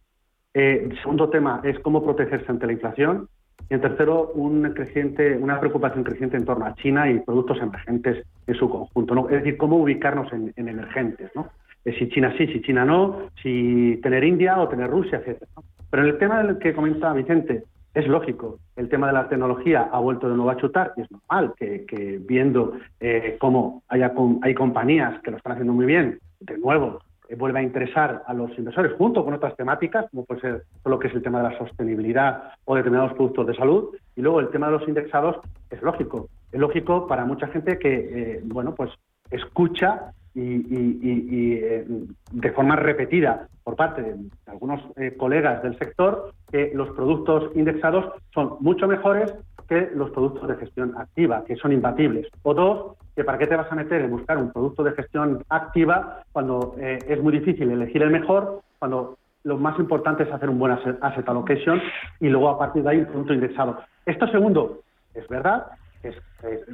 Eh, 0.56 0.88
el 0.90 0.98
segundo 1.02 1.30
tema 1.30 1.62
es 1.64 1.78
cómo 1.80 2.04
protegerse 2.04 2.52
ante 2.52 2.66
la 2.66 2.74
inflación. 2.74 3.28
Y 3.70 3.76
en 3.76 3.82
tercero, 3.82 4.32
un 4.34 4.74
creciente, 4.74 5.38
una 5.38 5.60
preocupación 5.60 6.04
creciente 6.04 6.38
en 6.38 6.46
torno 6.46 6.66
a 6.66 6.74
China 6.76 7.12
y 7.12 7.20
productos 7.20 7.60
emergentes 7.62 8.26
en 8.48 8.56
su 8.56 8.68
conjunto. 8.70 9.14
¿no? 9.14 9.30
Es 9.30 9.44
decir, 9.44 9.58
cómo 9.58 9.78
ubicarnos 9.78 10.32
en, 10.34 10.52
en 10.56 10.68
emergentes. 10.68 11.30
¿no? 11.36 11.50
Si 11.84 12.10
China 12.10 12.34
sí, 12.38 12.46
si 12.48 12.62
China 12.62 12.86
no, 12.86 13.30
si 13.42 14.00
tener 14.04 14.24
India 14.24 14.60
o 14.60 14.68
tener 14.68 14.90
Rusia, 14.90 15.22
etc. 15.26 15.42
Pero 15.90 16.04
en 16.04 16.10
el 16.10 16.18
tema 16.18 16.44
del 16.44 16.60
que 16.60 16.74
comenta 16.74 17.14
Vicente, 17.14 17.64
es 17.94 18.08
lógico. 18.08 18.60
El 18.76 18.90
tema 18.90 19.08
de 19.08 19.14
la 19.14 19.28
tecnología 19.28 19.90
ha 19.92 20.00
vuelto 20.00 20.30
de 20.30 20.36
nuevo 20.36 20.52
a 20.52 20.58
chutar 20.58 20.94
y 20.96 21.02
es 21.02 21.12
normal 21.12 21.54
que, 21.58 22.20
viendo 22.22 22.74
eh, 23.00 23.38
cómo 23.40 23.84
haya, 23.88 24.14
hay 24.42 24.54
compañías 24.54 25.22
que 25.22 25.32
lo 25.32 25.38
están 25.38 25.54
haciendo 25.54 25.74
muy 25.74 25.86
bien, 25.86 26.20
de 26.40 26.58
nuevo 26.58 27.00
eh, 27.28 27.36
vuelve 27.36 27.60
a 27.60 27.64
interesar 27.64 28.24
a 28.26 28.34
los 28.34 28.56
inversores 28.58 28.94
junto 28.98 29.24
con 29.26 29.34
otras 29.34 29.56
temáticas, 29.56 30.06
como 30.12 30.26
puede 30.26 30.42
ser 30.42 30.64
todo 30.84 30.96
lo 30.96 31.00
que 31.00 31.08
es 31.08 31.14
el 31.14 31.22
tema 31.22 31.42
de 31.42 31.50
la 31.50 31.58
sostenibilidad 31.58 32.54
o 32.66 32.76
determinados 32.76 33.14
productos 33.14 33.48
de 33.48 33.56
salud. 33.56 33.96
Y 34.16 34.22
luego 34.22 34.40
el 34.40 34.50
tema 34.50 34.68
de 34.68 34.74
los 34.74 34.88
indexados 34.88 35.38
es 35.70 35.82
lógico. 35.82 36.30
Es 36.52 36.60
lógico 36.60 37.08
para 37.08 37.26
mucha 37.26 37.48
gente 37.48 37.78
que, 37.78 37.94
eh, 37.94 38.42
bueno, 38.44 38.76
pues 38.76 38.92
escucha 39.32 40.14
y, 40.36 41.54
eh, 41.54 41.86
de 42.32 42.52
forma 42.52 42.76
repetida 42.76 43.48
por 43.64 43.76
parte 43.76 44.02
de 44.02 44.16
algunos 44.48 44.82
eh, 44.96 45.16
colegas 45.18 45.62
del 45.64 45.78
sector 45.78 46.34
que 46.52 46.72
los 46.74 46.90
productos 46.92 47.52
indexados 47.56 48.14
son 48.34 48.58
mucho 48.60 48.88
mejores 48.88 49.34
que 49.68 49.92
los 49.94 50.10
productos 50.10 50.48
de 50.48 50.56
gestión 50.56 50.96
activa, 50.98 51.44
que 51.46 51.56
son 51.56 51.72
imbatibles. 51.72 52.28
O 52.42 52.54
dos, 52.56 52.98
que 53.16 53.24
para 53.24 53.38
qué 53.38 53.46
te 53.46 53.56
vas 53.56 53.72
a 53.72 53.76
meter 53.76 54.02
en 54.02 54.10
buscar 54.10 54.38
un 54.38 54.52
producto 54.52 54.84
de 54.84 54.94
gestión 54.94 55.44
activa 55.50 56.24
cuando 56.32 56.74
eh, 56.80 56.98
es 57.08 57.22
muy 57.22 57.32
difícil 57.32 57.70
elegir 57.70 58.02
el 58.02 58.10
mejor, 58.10 58.62
cuando 58.80 59.18
lo 59.44 59.58
más 59.58 59.80
importante 59.80 60.24
es 60.24 60.32
hacer 60.32 60.50
un 60.50 60.60
buen 60.60 60.72
asset 60.72 61.30
allocation 61.30 61.80
y 62.20 62.28
luego 62.30 62.50
a 62.50 62.58
partir 62.58 62.84
de 62.84 62.90
ahí 62.90 62.98
un 62.98 63.06
producto 63.06 63.34
indexado. 63.34 63.80
Esto 64.06 64.28
segundo 64.28 64.80
es 65.14 65.28
verdad, 65.28 65.68
es, 66.04 66.16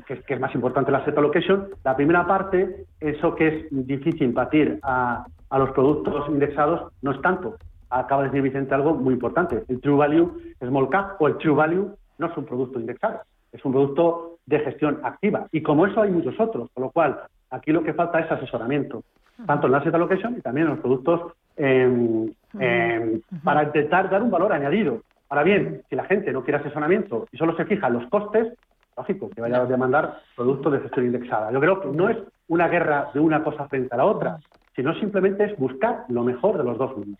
que, 0.06 0.34
es, 0.34 0.40
más 0.40 0.54
importante 0.54 0.92
la 0.92 1.00
asset 1.00 1.18
allocation. 1.18 1.70
La 1.84 1.96
primera 1.96 2.28
parte, 2.28 2.86
eso 3.00 3.36
que 3.36 3.48
es 3.48 3.66
difícil 3.72 4.32
batir 4.34 4.80
a, 4.84 5.26
a 5.50 5.60
los 5.60 5.72
productos 5.72 6.30
indexados, 6.30 6.92
no 7.02 7.12
es 7.12 7.22
tanto. 7.22 7.56
Acaba 7.90 8.24
de 8.24 8.30
decir 8.30 8.42
Vicente 8.42 8.74
algo 8.74 8.94
muy 8.94 9.14
importante. 9.14 9.64
El 9.68 9.80
True 9.80 9.98
Value 9.98 10.38
Small 10.60 10.90
Cap 10.90 11.22
o 11.22 11.28
el 11.28 11.38
True 11.38 11.56
Value 11.56 11.96
no 12.18 12.28
es 12.28 12.38
un 12.38 12.46
producto 12.46 12.80
indexado, 12.80 13.22
es 13.52 13.64
un 13.64 13.72
producto 13.72 14.38
de 14.46 14.60
gestión 14.60 15.00
activa. 15.04 15.48
Y 15.52 15.62
como 15.62 15.86
eso 15.86 16.02
hay 16.02 16.12
muchos 16.12 16.40
otros, 16.40 16.70
con 16.74 16.84
lo 16.84 16.92
cual 16.92 17.20
aquí 17.50 17.72
lo 17.72 17.84
que 17.84 17.94
falta 17.94 18.20
es 18.20 18.32
asesoramiento, 18.32 19.04
tanto 19.46 19.68
en 19.68 19.72
la 19.72 19.80
asset 19.80 19.94
allocation 19.94 20.36
y 20.38 20.42
también 20.42 20.68
en 20.68 20.74
los 20.74 20.82
productos 20.82 21.34
em, 21.58 22.32
em, 22.60 23.22
para 23.44 23.64
intentar 23.64 24.10
dar 24.10 24.22
un 24.22 24.32
valor 24.32 24.54
añadido. 24.54 25.02
Ahora 25.30 25.44
bien, 25.44 25.82
si 25.90 25.96
la 25.96 26.06
gente 26.06 26.32
no 26.32 26.44
quiere 26.44 26.60
asesoramiento 26.60 27.28
y 27.32 27.38
solo 27.38 27.56
se 27.56 27.66
fija 27.66 27.88
en 27.88 27.94
los 27.94 28.08
costes, 28.08 28.54
lógico 28.98 29.30
que 29.30 29.42
vaya 29.42 29.62
a 29.62 29.66
demandar 29.66 30.22
productos 30.36 30.74
de 30.74 30.80
gestión 30.80 31.06
indexada. 31.08 31.52
Yo 31.52 31.60
creo 31.60 31.82
que 31.82 31.88
no 31.90 32.10
es 32.10 32.18
una 32.48 32.68
guerra 32.68 33.10
de 33.14 33.20
una 33.20 33.44
cosa 33.44 33.68
frente 33.68 33.94
a 33.94 33.98
la 33.98 34.06
otra, 34.06 34.40
sino 34.76 34.94
simplemente 35.00 35.46
es 35.46 35.58
buscar 35.58 36.06
lo 36.10 36.24
mejor 36.24 36.58
de 36.58 36.64
los 36.64 36.78
dos 36.78 36.96
mundos. 36.96 37.20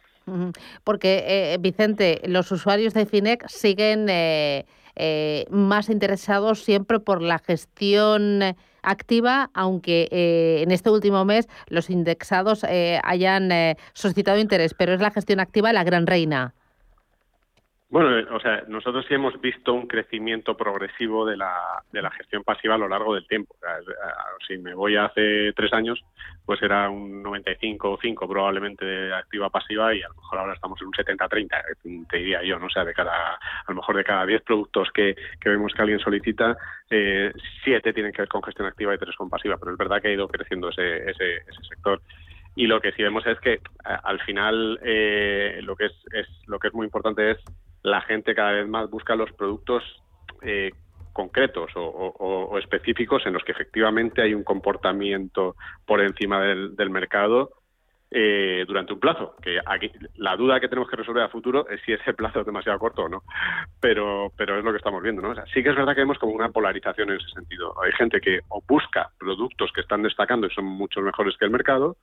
Porque, 0.84 1.24
eh, 1.28 1.58
Vicente, 1.60 2.22
los 2.26 2.52
usuarios 2.52 2.94
de 2.94 3.06
FINEC 3.06 3.48
siguen 3.48 4.08
eh, 4.10 4.66
eh, 4.96 5.46
más 5.52 5.90
interesados 5.90 6.64
siempre 6.64 7.00
por 7.00 7.22
la 7.22 7.38
gestión 7.38 8.40
activa, 8.82 9.52
aunque 9.54 10.08
en 10.12 10.72
este 10.72 10.90
último 10.90 11.26
mes 11.26 11.48
los 11.68 11.90
indexados 11.90 12.64
hayan 13.04 13.50
suscitado 13.94 14.40
interés, 14.40 14.76
pero 14.76 14.94
es 14.94 15.02
la 15.02 15.10
gestión 15.10 15.40
activa 15.40 15.74
la 15.74 15.84
gran 15.84 16.06
reina. 16.06 16.54
Bueno, 17.88 18.18
eh, 18.18 18.26
o 18.32 18.40
sea, 18.40 18.64
nosotros 18.68 19.06
sí 19.08 19.14
hemos 19.14 19.40
visto 19.40 19.74
un 19.74 19.88
crecimiento 19.88 20.58
progresivo 20.58 21.26
de 21.26 21.38
la, 21.38 21.84
de 21.92 22.02
la 22.02 22.10
gestión 22.12 22.44
pasiva 22.44 22.76
a 22.76 22.80
lo 22.80 22.88
largo 22.88 23.14
del 23.14 23.28
tiempo. 23.28 23.56
si 24.48 24.58
me 24.58 24.74
voy 24.74 24.96
hace 24.96 25.54
tres 25.54 25.72
años, 25.72 26.04
pues 26.46 26.62
era 26.64 26.90
un 26.90 27.22
95 27.22 27.92
o 27.92 27.98
5 28.02 28.28
probablemente 28.28 28.84
de 28.86 29.14
activa 29.14 29.50
pasiva 29.52 29.94
y 29.94 30.02
a 30.02 30.08
lo 30.08 30.16
mejor 30.16 30.40
ahora 30.40 30.54
estamos 30.54 30.82
en 30.82 30.88
un 30.88 30.94
70-30, 30.94 31.46
eh, 31.46 32.06
te 32.10 32.18
diría 32.18 32.44
yo, 32.44 32.58
no 32.58 32.66
o 32.66 32.70
sea, 32.70 32.84
de 32.84 32.94
cada, 32.94 33.36
a 33.36 33.66
lo 33.70 33.76
mejor 33.76 33.98
de 33.98 34.04
cada 34.04 34.26
10 34.26 34.42
productos 34.42 34.90
que, 34.92 35.16
que 35.40 35.50
vemos 35.50 35.72
que 35.74 35.82
alguien 35.82 36.00
solicita, 36.00 36.58
eh, 36.90 37.32
7 37.64 37.94
tienen 37.94 38.12
que 38.12 38.24
ver 38.24 38.30
con 38.30 38.42
gestión 38.44 38.68
activa 38.68 38.96
y 38.96 38.98
3 38.98 39.16
con 39.16 39.30
pasiva, 39.30 39.58
pero 39.58 39.72
es 39.74 39.78
verdad 39.78 40.02
que 40.02 40.08
ha 40.08 40.14
ido 40.14 40.28
creciendo 40.28 40.70
ese, 40.70 41.10
ese, 41.10 41.36
ese 41.38 41.64
sector 41.70 42.02
y 42.56 42.68
lo 42.68 42.80
que 42.80 42.94
sí 42.94 43.04
vemos 43.04 43.26
es 43.28 43.38
que 43.42 43.60
al 43.84 44.20
final 44.22 44.80
eh, 44.82 45.60
lo 45.62 45.76
que 45.76 45.88
es, 45.88 45.94
es, 46.14 46.28
lo 46.48 46.58
que 46.58 46.70
es 46.70 46.74
muy 46.74 46.86
importante 46.86 47.32
es 47.32 47.38
la 47.86 48.02
gente 48.02 48.34
cada 48.34 48.52
vez 48.52 48.68
más 48.68 48.90
busca 48.90 49.16
los 49.16 49.32
productos 49.34 49.84
eh, 50.42 50.72
concretos 51.14 51.72
o, 51.76 52.58
específicos 52.58 53.26
en 53.26 53.34
los 53.34 53.44
que 53.44 53.54
efectivamente 53.54 54.22
hay 54.22 54.34
un 54.34 54.44
comportamiento 54.44 55.56
por 55.86 56.02
encima 56.02 56.42
del, 56.42 56.90
mercado 56.90 57.52
eh, 58.12 58.66
durante 58.68 58.92
un 58.92 59.00
plazo. 59.00 59.36
Que 59.42 59.60
aquí, 59.66 59.92
la 60.16 60.36
duda 60.36 60.60
que 60.60 60.68
tenemos 60.68 60.90
que 60.90 60.98
resolver 60.98 61.24
a 61.24 61.30
futuro 61.30 61.70
es 61.70 61.80
si 61.86 61.94
ese 61.94 62.14
plazo 62.14 62.42
es 62.42 62.46
demasiado 62.46 62.80
corto 62.80 63.04
o 63.04 63.10
no. 63.10 63.24
Pero, 63.80 64.34
pero 64.36 64.58
es 64.58 64.66
lo 64.66 64.72
que 64.72 64.78
estamos 64.78 65.02
viendo. 65.02 65.22
¿no? 65.22 65.34
sí 65.54 65.64
que 65.64 65.70
es 65.70 65.76
verdad 65.76 65.94
que 65.94 66.02
vemos 66.02 66.18
como 66.18 66.34
una 66.34 66.50
polarización 66.50 67.12
en 67.12 67.18
ese 67.18 67.30
sentido. 67.30 67.74
Hay 67.82 67.94
gente 67.94 68.20
que 68.20 68.40
o 68.50 68.62
busca 68.68 69.10
productos 69.18 69.72
que 69.74 69.82
están 69.82 70.02
destacando 70.02 70.48
y 70.48 70.54
son 70.54 70.66
mucho 70.66 71.02
mejores 71.02 71.38
que 71.38 71.46
el 71.46 71.52
mercado, 71.52 71.96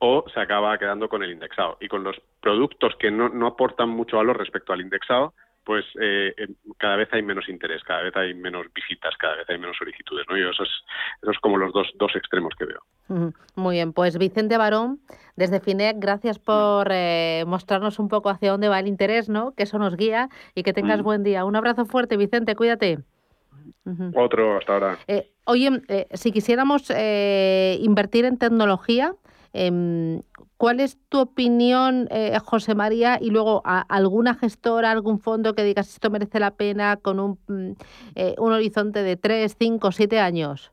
o 0.00 0.24
se 0.32 0.40
acaba 0.40 0.76
quedando 0.78 1.08
con 1.08 1.22
el 1.22 1.30
indexado. 1.30 1.76
Y 1.80 1.88
con 1.88 2.02
los 2.02 2.20
productos 2.40 2.94
que 2.98 3.10
no, 3.10 3.28
no 3.28 3.46
aportan 3.46 3.88
mucho 3.88 4.16
valor 4.16 4.38
respecto 4.38 4.72
al 4.72 4.80
indexado, 4.80 5.34
pues 5.64 5.84
eh, 6.00 6.34
cada 6.78 6.96
vez 6.96 7.08
hay 7.12 7.22
menos 7.22 7.48
interés, 7.48 7.82
cada 7.84 8.02
vez 8.02 8.16
hay 8.16 8.34
menos 8.34 8.66
visitas, 8.74 9.14
cada 9.18 9.36
vez 9.36 9.48
hay 9.48 9.58
menos 9.58 9.76
solicitudes, 9.76 10.26
¿no? 10.28 10.36
Y 10.36 10.40
eso 10.40 10.62
es, 10.62 10.70
eso 11.22 11.30
es 11.30 11.38
como 11.38 11.58
los 11.58 11.72
dos, 11.72 11.86
dos 11.96 12.10
extremos 12.16 12.54
que 12.58 12.64
veo. 12.64 13.32
Muy 13.56 13.76
bien, 13.76 13.92
pues 13.92 14.18
Vicente 14.18 14.56
Barón, 14.56 15.00
desde 15.36 15.60
FINEC, 15.60 15.96
gracias 15.98 16.38
por 16.38 16.88
eh, 16.90 17.44
mostrarnos 17.46 17.98
un 17.98 18.08
poco 18.08 18.30
hacia 18.30 18.52
dónde 18.52 18.68
va 18.68 18.80
el 18.80 18.88
interés, 18.88 19.28
¿no? 19.28 19.52
Que 19.52 19.64
eso 19.64 19.78
nos 19.78 19.96
guía 19.96 20.28
y 20.54 20.62
que 20.62 20.72
tengas 20.72 21.02
buen 21.02 21.22
día. 21.22 21.44
Un 21.44 21.56
abrazo 21.56 21.84
fuerte, 21.84 22.16
Vicente, 22.16 22.56
cuídate. 22.56 23.00
Otro 24.14 24.58
hasta 24.58 24.72
ahora. 24.72 24.98
Eh, 25.08 25.30
oye, 25.44 25.82
si 26.14 26.32
quisiéramos 26.32 26.90
invertir 26.90 28.24
en 28.24 28.38
tecnología, 28.38 29.14
Em, 29.52 30.22
¿Cuál 30.56 30.80
es 30.80 30.98
tu 31.08 31.20
opinión, 31.20 32.06
eh, 32.10 32.38
José 32.44 32.74
María? 32.74 33.18
Y 33.20 33.30
luego, 33.30 33.62
¿alguna 33.64 34.34
gestora, 34.34 34.90
algún 34.90 35.18
fondo 35.18 35.54
que 35.54 35.64
digas 35.64 35.88
esto 35.88 36.10
merece 36.10 36.38
la 36.38 36.52
pena 36.52 36.96
con 36.96 37.18
un, 37.18 37.38
mm, 37.48 37.72
eh, 38.14 38.34
un 38.38 38.52
horizonte 38.52 39.02
de 39.02 39.16
3, 39.16 39.56
5, 39.58 39.90
7 39.90 40.20
años? 40.20 40.70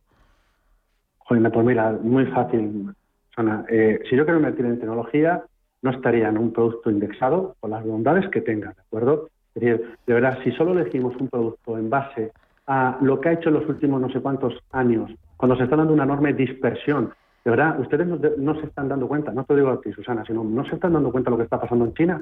Joder, 1.20 1.52
pues 1.52 1.66
mira, 1.66 1.98
muy 2.02 2.26
fácil, 2.28 2.94
Sana. 3.36 3.66
Eh, 3.70 4.00
si 4.10 4.16
yo 4.16 4.26
quiero 4.26 4.40
invertir 4.40 4.66
en 4.66 4.80
tecnología, 4.80 5.44
no 5.82 5.92
estaría 5.92 6.28
en 6.28 6.38
un 6.38 6.52
producto 6.52 6.92
indexado 6.92 7.56
con 7.60 7.72
las 7.72 7.86
bondades 7.86 8.30
que 8.30 8.42
tenga, 8.42 8.74
¿de 8.74 8.82
acuerdo? 8.82 9.30
Es 9.56 9.62
decir, 9.62 9.98
de 10.06 10.14
verdad, 10.14 10.38
si 10.44 10.52
solo 10.52 10.74
elegimos 10.74 11.16
un 11.16 11.30
producto 11.30 11.78
en 11.78 11.90
base 11.90 12.32
a 12.68 12.98
lo 13.02 13.22
que 13.22 13.30
ha 13.30 13.34
hecho 13.34 13.50
en 13.50 13.56
los 13.56 13.70
últimos 13.70 14.02
no 14.02 14.10
sé 14.10 14.20
cuántos 14.20 14.54
años, 14.72 15.12
cuando 15.38 15.56
se 15.56 15.64
está 15.64 15.76
dando 15.76 15.94
una 15.94 16.04
enorme 16.04 16.34
dispersión 16.34 17.14
de 17.48 17.52
verdad, 17.52 17.80
ustedes 17.80 18.06
no, 18.06 18.60
se 18.60 18.66
están 18.66 18.90
dando 18.90 19.08
cuenta, 19.08 19.32
no 19.32 19.46
te 19.46 19.56
digo 19.56 19.70
a 19.70 19.80
ti, 19.80 19.94
Susana, 19.94 20.26
sino 20.26 20.44
no 20.44 20.66
se 20.66 20.76
están 20.76 20.92
dando 20.92 21.14
cuenta 21.14 21.30
de 21.30 21.32
lo 21.32 21.38
que 21.38 21.46
está 21.46 21.58
pasando 21.58 21.86
en 21.86 21.94
China. 21.94 22.22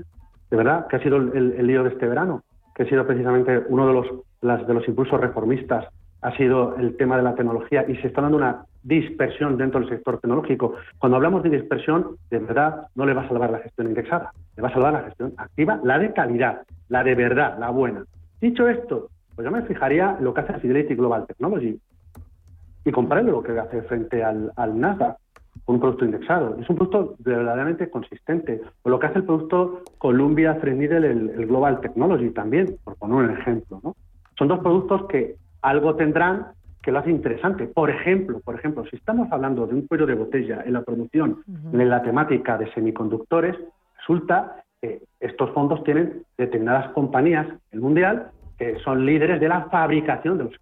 De 0.52 0.56
verdad, 0.56 0.86
que 0.86 0.98
ha 0.98 1.02
sido 1.02 1.18
el, 1.18 1.66
lío 1.66 1.82
de 1.82 1.90
este 1.90 2.08
verano, 2.08 2.44
que 2.76 2.84
ha 2.84 2.86
sido 2.86 3.08
precisamente 3.08 3.64
uno 3.70 3.88
de 3.88 3.94
los, 3.94 4.68
de 4.68 4.74
los 4.76 4.88
impulsos 4.88 5.20
reformistas, 5.20 5.88
ha 6.22 6.38
sido 6.38 6.76
el 6.78 6.96
tema 6.96 7.18
de 7.18 7.24
la 7.24 7.34
tecnología 7.34 7.86
y 7.88 7.96
se 7.96 8.08
está 8.10 8.22
dando 8.22 8.38
una 8.38 8.66
dispersión 8.84 9.58
dentro 9.58 9.80
del 9.80 9.90
sector 9.90 10.20
tecnológico. 10.20 10.76
Cuando 11.00 11.16
hablamos 11.16 11.42
de 11.42 11.50
dispersión, 11.50 12.18
de 12.30 12.38
verdad 12.38 12.86
no 12.94 13.08
le 13.08 13.16
va 13.16 13.24
a 13.24 13.28
salvar 13.28 13.50
la 13.50 13.62
gestión 13.62 13.88
indexada, 13.88 14.32
le 14.56 14.62
va 14.62 14.70
a 14.70 14.74
salvar 14.74 14.94
la 14.94 15.04
gestión 15.06 15.34
activa, 15.38 15.80
la 15.84 15.98
de 15.98 16.14
calidad, 16.14 16.62
la 16.90 17.04
de 17.04 17.16
verdad, 17.16 17.58
la 17.58 17.72
buena. 17.72 18.06
Dicho 18.40 18.70
esto, 18.70 19.10
pues 19.36 19.44
yo 19.44 19.52
me 19.52 19.64
fijaría 19.64 20.18
en 20.20 20.24
lo 20.24 20.36
que 20.36 20.42
hace 20.42 20.60
Fidelity 20.60 20.94
Global 20.94 21.26
Technology, 21.26 21.80
y 22.86 22.92
compararlo 22.92 23.32
lo 23.32 23.44
que 23.44 23.58
hace 23.60 23.82
frente 23.84 24.24
al, 24.24 24.52
al 24.56 24.80
Nasdaq 24.80 25.18
un 25.68 25.80
producto 25.80 26.06
indexado. 26.06 26.58
Es 26.60 26.70
un 26.70 26.76
producto 26.76 27.16
verdaderamente 27.20 27.90
consistente. 27.90 28.62
O 28.84 28.90
lo 28.90 29.00
que 29.00 29.08
hace 29.08 29.20
el 29.20 29.26
producto 29.26 29.82
Columbia 29.98 30.60
Threadneedle, 30.60 31.10
el, 31.10 31.30
el 31.30 31.48
Global 31.48 31.82
Technology 31.82 32.30
también, 32.30 32.78
por 32.84 32.96
poner 32.98 33.16
un 33.16 33.32
ejemplo. 33.32 33.80
¿no? 33.84 33.96
Son 34.38 34.48
dos 34.48 34.60
productos 34.60 35.08
que 35.08 35.36
algo 35.62 35.96
tendrán 35.96 36.48
que 36.84 36.92
lo 36.92 37.00
hace 37.00 37.10
interesante. 37.10 37.66
Por 37.66 37.90
ejemplo, 37.90 38.40
por 38.42 38.54
ejemplo, 38.56 38.86
si 38.86 38.96
estamos 38.96 39.32
hablando 39.32 39.66
de 39.66 39.74
un 39.74 39.88
cuello 39.88 40.06
de 40.06 40.14
botella 40.14 40.62
en 40.64 40.74
la 40.74 40.84
producción, 40.84 41.42
en 41.74 41.90
la 41.90 42.04
temática 42.04 42.60
de 42.60 42.72
semiconductores, 42.74 43.56
resulta 43.98 44.64
que 44.80 45.02
estos 45.20 45.50
fondos 45.52 45.84
tienen 45.84 46.22
determinadas 46.38 46.90
compañías, 46.90 47.48
el 47.72 47.82
mundial, 47.82 48.28
que 48.60 48.78
son 48.82 49.04
líderes 49.04 49.40
de 49.40 49.48
la 49.48 49.64
fabricación 49.72 50.38
de, 50.38 50.44
los, 50.44 50.54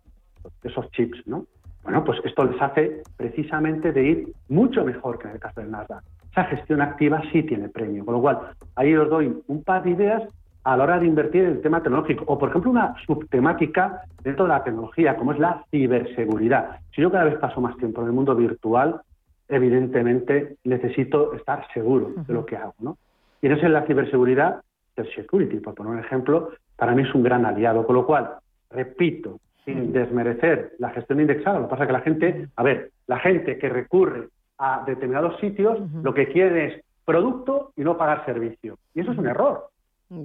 de 0.61 0.69
esos 0.69 0.89
chips, 0.91 1.27
¿no? 1.27 1.45
Bueno, 1.83 2.03
pues 2.03 2.19
esto 2.23 2.45
les 2.45 2.61
hace 2.61 3.03
precisamente 3.17 3.91
de 3.91 4.03
ir 4.03 4.33
mucho 4.47 4.85
mejor 4.85 5.19
que 5.19 5.27
en 5.27 5.33
el 5.33 5.39
caso 5.39 5.61
del 5.61 5.71
Nasdaq. 5.71 6.03
Esa 6.31 6.45
gestión 6.45 6.81
activa 6.81 7.21
sí 7.31 7.43
tiene 7.43 7.69
premio, 7.69 8.05
con 8.05 8.15
lo 8.15 8.21
cual 8.21 8.39
ahí 8.75 8.95
os 8.95 9.09
doy 9.09 9.37
un 9.47 9.63
par 9.63 9.83
de 9.83 9.91
ideas 9.91 10.23
a 10.63 10.77
la 10.77 10.83
hora 10.83 10.99
de 10.99 11.07
invertir 11.07 11.43
en 11.43 11.51
el 11.51 11.61
tema 11.61 11.83
tecnológico. 11.83 12.23
O, 12.27 12.37
por 12.37 12.49
ejemplo, 12.49 12.71
una 12.71 12.95
subtemática 13.05 14.01
dentro 14.23 14.45
de 14.45 14.49
la 14.49 14.63
tecnología, 14.63 15.15
como 15.17 15.33
es 15.33 15.39
la 15.39 15.63
ciberseguridad. 15.69 16.79
Si 16.95 17.01
yo 17.01 17.11
cada 17.11 17.25
vez 17.25 17.37
paso 17.37 17.59
más 17.59 17.75
tiempo 17.77 18.01
en 18.01 18.07
el 18.07 18.13
mundo 18.13 18.33
virtual, 18.35 19.01
evidentemente 19.49 20.55
necesito 20.63 21.33
estar 21.33 21.67
seguro 21.73 22.13
de 22.15 22.33
lo 22.33 22.45
que 22.45 22.55
hago. 22.55 22.73
¿no? 22.79 22.97
Y 23.41 23.47
en 23.47 23.53
eso 23.53 23.65
en 23.65 23.73
la 23.73 23.85
ciberseguridad, 23.85 24.61
el 24.95 25.13
security, 25.13 25.57
por 25.57 25.75
poner 25.75 25.93
un 25.93 25.99
ejemplo, 25.99 26.51
para 26.77 26.95
mí 26.95 27.03
es 27.03 27.13
un 27.13 27.23
gran 27.23 27.45
aliado. 27.45 27.85
Con 27.85 27.95
lo 27.95 28.05
cual, 28.05 28.35
repito, 28.69 29.39
sin 29.65 29.93
desmerecer 29.93 30.73
la 30.79 30.89
gestión 30.89 31.19
indexada. 31.19 31.59
Lo 31.59 31.65
que 31.65 31.71
pasa 31.71 31.83
es 31.83 31.87
que 31.87 31.93
la 31.93 32.01
gente, 32.01 32.47
a 32.55 32.63
ver, 32.63 32.91
la 33.07 33.19
gente 33.19 33.57
que 33.57 33.69
recurre 33.69 34.27
a 34.57 34.83
determinados 34.85 35.39
sitios 35.39 35.79
lo 36.01 36.13
que 36.13 36.27
quiere 36.27 36.65
es 36.65 36.83
producto 37.05 37.71
y 37.75 37.81
no 37.83 37.97
pagar 37.97 38.25
servicio. 38.25 38.77
Y 38.93 39.01
eso 39.01 39.11
es 39.11 39.17
un 39.17 39.27
error. 39.27 39.67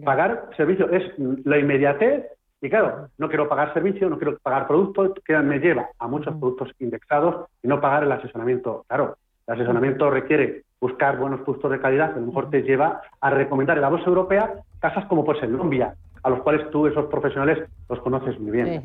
Pagar 0.04 0.50
servicio 0.56 0.90
es 0.90 1.02
la 1.44 1.58
inmediatez 1.58 2.26
y 2.60 2.68
claro, 2.68 3.08
no 3.18 3.28
quiero 3.28 3.48
pagar 3.48 3.72
servicio, 3.72 4.10
no 4.10 4.18
quiero 4.18 4.36
pagar 4.38 4.66
producto, 4.66 5.14
que 5.24 5.38
me 5.38 5.60
lleva 5.60 5.88
a 5.98 6.08
muchos 6.08 6.36
productos 6.36 6.70
indexados 6.80 7.46
y 7.62 7.68
no 7.68 7.80
pagar 7.80 8.02
el 8.02 8.12
asesoramiento. 8.12 8.84
Claro, 8.88 9.16
el 9.46 9.54
asesoramiento 9.54 10.10
requiere 10.10 10.64
buscar 10.80 11.18
buenos 11.18 11.40
productos 11.40 11.70
de 11.70 11.80
calidad, 11.80 12.12
que 12.12 12.18
a 12.18 12.20
lo 12.20 12.26
mejor 12.26 12.50
te 12.50 12.62
lleva 12.62 13.00
a 13.20 13.30
recomendar 13.30 13.76
en 13.76 13.82
la 13.82 13.88
bolsa 13.88 14.06
europea 14.06 14.54
casas 14.80 15.06
como 15.06 15.24
pues 15.24 15.42
en 15.42 15.52
Colombia, 15.52 15.94
a 16.22 16.30
los 16.30 16.42
cuales 16.42 16.68
tú, 16.70 16.86
esos 16.86 17.06
profesionales, 17.06 17.68
los 17.88 18.00
conoces 18.00 18.38
muy 18.38 18.50
bien. 18.50 18.82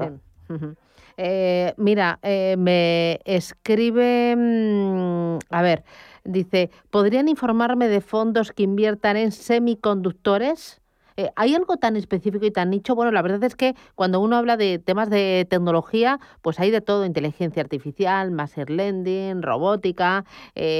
Eh, 1.18 1.74
mira, 1.78 2.20
eh, 2.24 2.56
me 2.58 3.20
escribe, 3.26 4.36
mm, 4.36 5.38
a 5.50 5.62
ver, 5.62 5.84
dice, 6.24 6.72
¿podrían 6.89 7.28
informarme 7.28 7.88
de 7.88 8.02
fondos 8.02 8.52
que 8.52 8.64
inviertan 8.64 9.18
en 9.18 9.32
semiconductores? 9.32 10.82
Eh, 11.16 11.30
¿Hay 11.36 11.54
algo 11.54 11.78
tan 11.78 11.96
específico 11.96 12.44
y 12.48 12.52
tan 12.52 12.72
nicho? 12.72 12.96
Bueno, 12.96 13.12
la 13.12 13.22
verdad 13.22 13.44
es 13.44 13.56
que 13.56 13.76
cuando 13.94 14.20
uno 14.20 14.36
habla 14.36 14.58
de 14.58 14.80
temas 14.80 15.12
de 15.12 15.46
tecnología, 15.48 16.20
pues 16.41 16.60
hay 16.60 16.72
de 16.72 16.82
todo, 16.82 17.06
inteligencia 17.06 17.62
artificial, 17.62 18.32
master 18.32 18.72
lending, 18.72 19.44
robótica, 19.44 20.26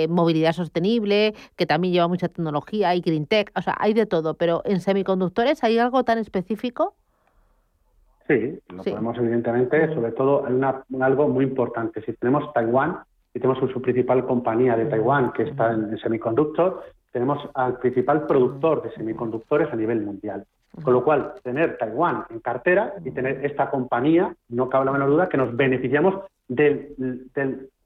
movilidad 0.10 0.54
sostenible, 0.54 1.36
que 1.56 1.68
también 1.68 1.94
lleva 1.94 2.08
mucha 2.08 2.30
tecnología, 2.30 2.96
y 2.96 3.02
green 3.02 3.28
tech, 3.28 3.52
o 3.56 3.62
sea, 3.62 3.76
hay 3.80 3.94
de 3.94 4.08
todo, 4.08 4.34
pero 4.34 4.64
en 4.66 4.82
semiconductores 4.82 5.64
hay 5.64 5.78
algo 5.78 6.04
tan 6.04 6.18
específico? 6.18 6.96
Sí, 8.28 8.60
lo 8.70 8.84
podemos 8.84 9.18
evidentemente, 9.18 9.94
sobre 9.94 10.12
todo 10.14 10.46
hay 10.46 10.54
una, 10.54 10.84
algo 11.02 11.28
muy 11.28 11.44
importante. 11.46 12.02
Si 12.02 12.14
tenemos 12.14 12.54
Taiwán 12.54 13.00
y 13.34 13.40
tenemos 13.40 13.60
su 13.72 13.82
principal 13.82 14.26
compañía 14.26 14.78
de 14.78 14.86
Taiwán 14.86 15.34
que 15.34 15.44
está 15.44 15.74
en, 15.74 15.98
semiconductor, 15.98 16.84
tenemos 17.12 17.50
al 17.54 17.78
principal 17.80 18.26
productor 18.26 18.82
de 18.84 18.92
semiconductores 18.92 19.72
a 19.72 19.76
nivel 19.76 20.02
mundial. 20.02 20.46
Con 20.84 20.94
lo 20.94 21.04
cual, 21.04 21.34
tener 21.44 21.78
Taiwán 21.78 22.26
en 22.30 22.40
cartera 22.40 22.94
y 23.04 23.12
tener 23.12 23.46
esta 23.46 23.70
compañía, 23.70 24.34
no 24.50 24.70
cabe 24.70 24.86
la 24.86 24.94
menor 24.94 25.10
duda 25.10 25.30
que 25.30 25.38
nos 25.38 25.56
beneficiamos 25.56 26.16
del, 26.48 26.96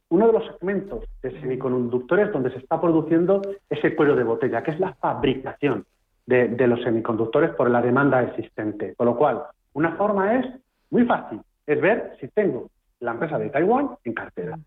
uno 0.10 0.28
de 0.28 0.34
los 0.34 0.46
segmentos 0.46 1.04
de 1.22 1.32
semiconductores 1.42 2.32
donde 2.32 2.52
se 2.52 2.60
está 2.60 2.80
produciendo 2.80 3.42
ese 3.70 3.94
cuello 3.94 4.16
de 4.16 4.24
botella, 4.24 4.64
que 4.64 4.72
es 4.72 4.80
la 4.80 4.94
fabricación 4.94 5.86
de, 6.26 6.48
de 6.48 6.68
los 6.68 6.82
semiconductores 6.82 7.50
por 7.56 7.70
la 7.70 7.82
demanda 7.82 8.24
existente. 8.24 8.94
Con 8.96 9.08
lo 9.08 9.18
cual, 9.18 9.44
una 9.74 9.96
forma 9.96 10.36
es 10.36 10.46
muy 10.90 11.06
fácil, 11.06 11.42
es 11.66 11.82
ver 11.82 12.14
si 12.20 12.28
tengo 12.30 12.70
la 13.00 13.12
empresa 13.12 13.38
de 13.38 13.50
Taiwán 13.50 13.92
en 14.04 14.14
cartera. 14.14 14.58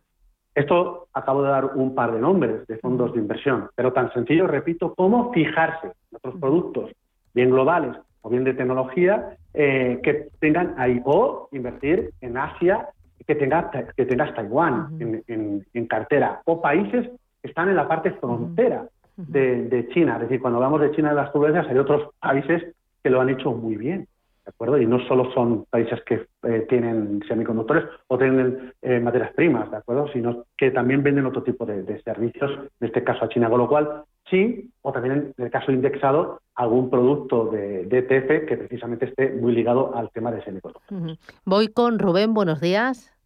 Esto 0.54 1.08
acabo 1.12 1.42
de 1.42 1.50
dar 1.50 1.64
un 1.76 1.94
par 1.94 2.12
de 2.12 2.20
nombres 2.20 2.66
de 2.66 2.78
fondos 2.78 3.12
de 3.12 3.20
inversión, 3.20 3.68
pero 3.74 3.92
tan 3.92 4.12
sencillo, 4.12 4.46
repito, 4.46 4.94
como 4.94 5.32
fijarse 5.32 5.86
en 5.86 6.16
otros 6.16 6.34
productos, 6.40 6.90
bien 7.34 7.50
globales 7.50 7.96
o 8.22 8.28
bien 8.28 8.44
de 8.44 8.54
tecnología, 8.54 9.36
eh, 9.54 10.00
que 10.02 10.28
tengan 10.40 10.74
ahí, 10.76 11.00
o 11.04 11.48
invertir 11.52 12.10
en 12.20 12.36
Asia, 12.36 12.88
que, 13.26 13.34
tenga, 13.34 13.70
que 13.96 14.06
tengas 14.06 14.34
Taiwán 14.34 14.98
en, 14.98 15.86
cartera, 15.86 16.42
o 16.44 16.60
países 16.60 17.08
que 17.40 17.48
están 17.48 17.68
en 17.68 17.76
la 17.76 17.88
parte 17.88 18.10
frontera 18.12 18.86
de, 19.16 19.88
China. 19.92 20.14
Es 20.16 20.22
decir, 20.22 20.40
cuando 20.40 20.58
hablamos 20.58 20.80
de 20.80 20.90
China 20.92 21.10
de 21.10 21.14
las 21.16 21.32
turbulencias, 21.32 21.68
hay 21.68 21.78
otros 21.78 22.12
países 22.20 22.74
que 23.02 23.10
lo 23.10 23.20
han 23.20 23.30
hecho 23.30 23.52
muy 23.52 23.76
bien. 23.76 24.06
¿De 24.50 24.54
acuerdo? 24.54 24.78
Y 24.78 24.86
no 24.86 24.98
solo 25.06 25.32
son 25.32 25.64
países 25.70 26.02
que 26.04 26.26
eh, 26.42 26.66
tienen 26.68 27.22
semiconductores 27.28 27.84
o 28.08 28.18
tienen 28.18 28.72
eh, 28.82 28.98
materias 28.98 29.32
primas, 29.34 29.70
¿de 29.70 29.76
acuerdo? 29.76 30.08
Sino 30.12 30.44
que 30.56 30.70
también 30.72 31.02
venden 31.02 31.26
otro 31.26 31.42
tipo 31.42 31.64
de, 31.64 32.02
servicios, 32.02 32.50
en 32.80 32.86
este 32.86 33.04
caso 33.04 33.24
a 33.24 33.28
China, 33.28 33.48
con 33.48 33.58
lo 33.58 33.68
cual 33.68 34.02
sí, 34.28 34.70
o 34.82 34.92
también 34.92 35.32
en 35.36 35.44
el 35.44 35.50
caso 35.50 35.70
indexado, 35.70 36.40
algún 36.56 36.90
producto 36.90 37.46
de, 37.46 37.82
ETF 37.82 38.48
que 38.48 38.56
precisamente 38.56 39.06
esté 39.06 39.30
muy 39.30 39.52
ligado 39.52 39.94
al 39.94 40.10
tema 40.10 40.32
de 40.32 40.42
semiconductores. 40.42 41.18
Voy 41.44 41.68
con 41.68 41.98
Rubén, 41.98 42.34
buenos 42.34 42.60
días. 42.60 43.16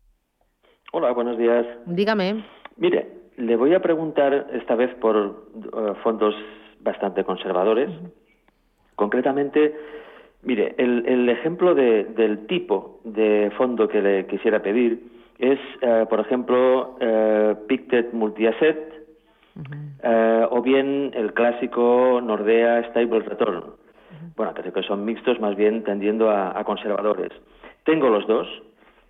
Hola, 0.92 1.10
buenos 1.12 1.38
días. 1.38 1.66
Dígame. 1.86 2.44
Mire, 2.76 3.08
le 3.36 3.56
voy 3.56 3.74
a 3.74 3.80
preguntar 3.80 4.48
esta 4.52 4.74
vez 4.74 4.94
por 4.96 5.16
eh, 5.56 5.94
fondos 6.02 6.34
bastante 6.80 7.24
conservadores. 7.24 7.90
Concretamente, 8.94 9.74
Mire, 10.44 10.74
el, 10.78 11.28
ejemplo 11.28 11.74
del 11.74 12.46
tipo 12.46 13.00
de 13.04 13.50
fondo 13.56 13.88
que 13.88 14.02
le 14.02 14.26
quisiera 14.26 14.60
pedir 14.62 15.00
es, 15.38 15.58
eh, 15.80 16.06
por 16.08 16.20
ejemplo, 16.20 16.96
eh, 17.00 17.54
Pictet 17.66 18.12
Multiasset 18.12 18.94
eh, 20.02 20.46
o 20.50 20.62
bien 20.62 21.12
el 21.14 21.32
clásico 21.32 22.20
Nordea 22.22 22.88
Stable 22.90 23.20
Return. 23.20 23.62
Bueno, 24.36 24.52
creo 24.52 24.72
que 24.72 24.82
son 24.82 25.04
mixtos, 25.04 25.40
más 25.40 25.56
bien 25.56 25.84
tendiendo 25.84 26.30
a, 26.30 26.62
conservadores. 26.64 27.30
Tengo 27.84 28.08
los 28.08 28.26
dos, 28.26 28.48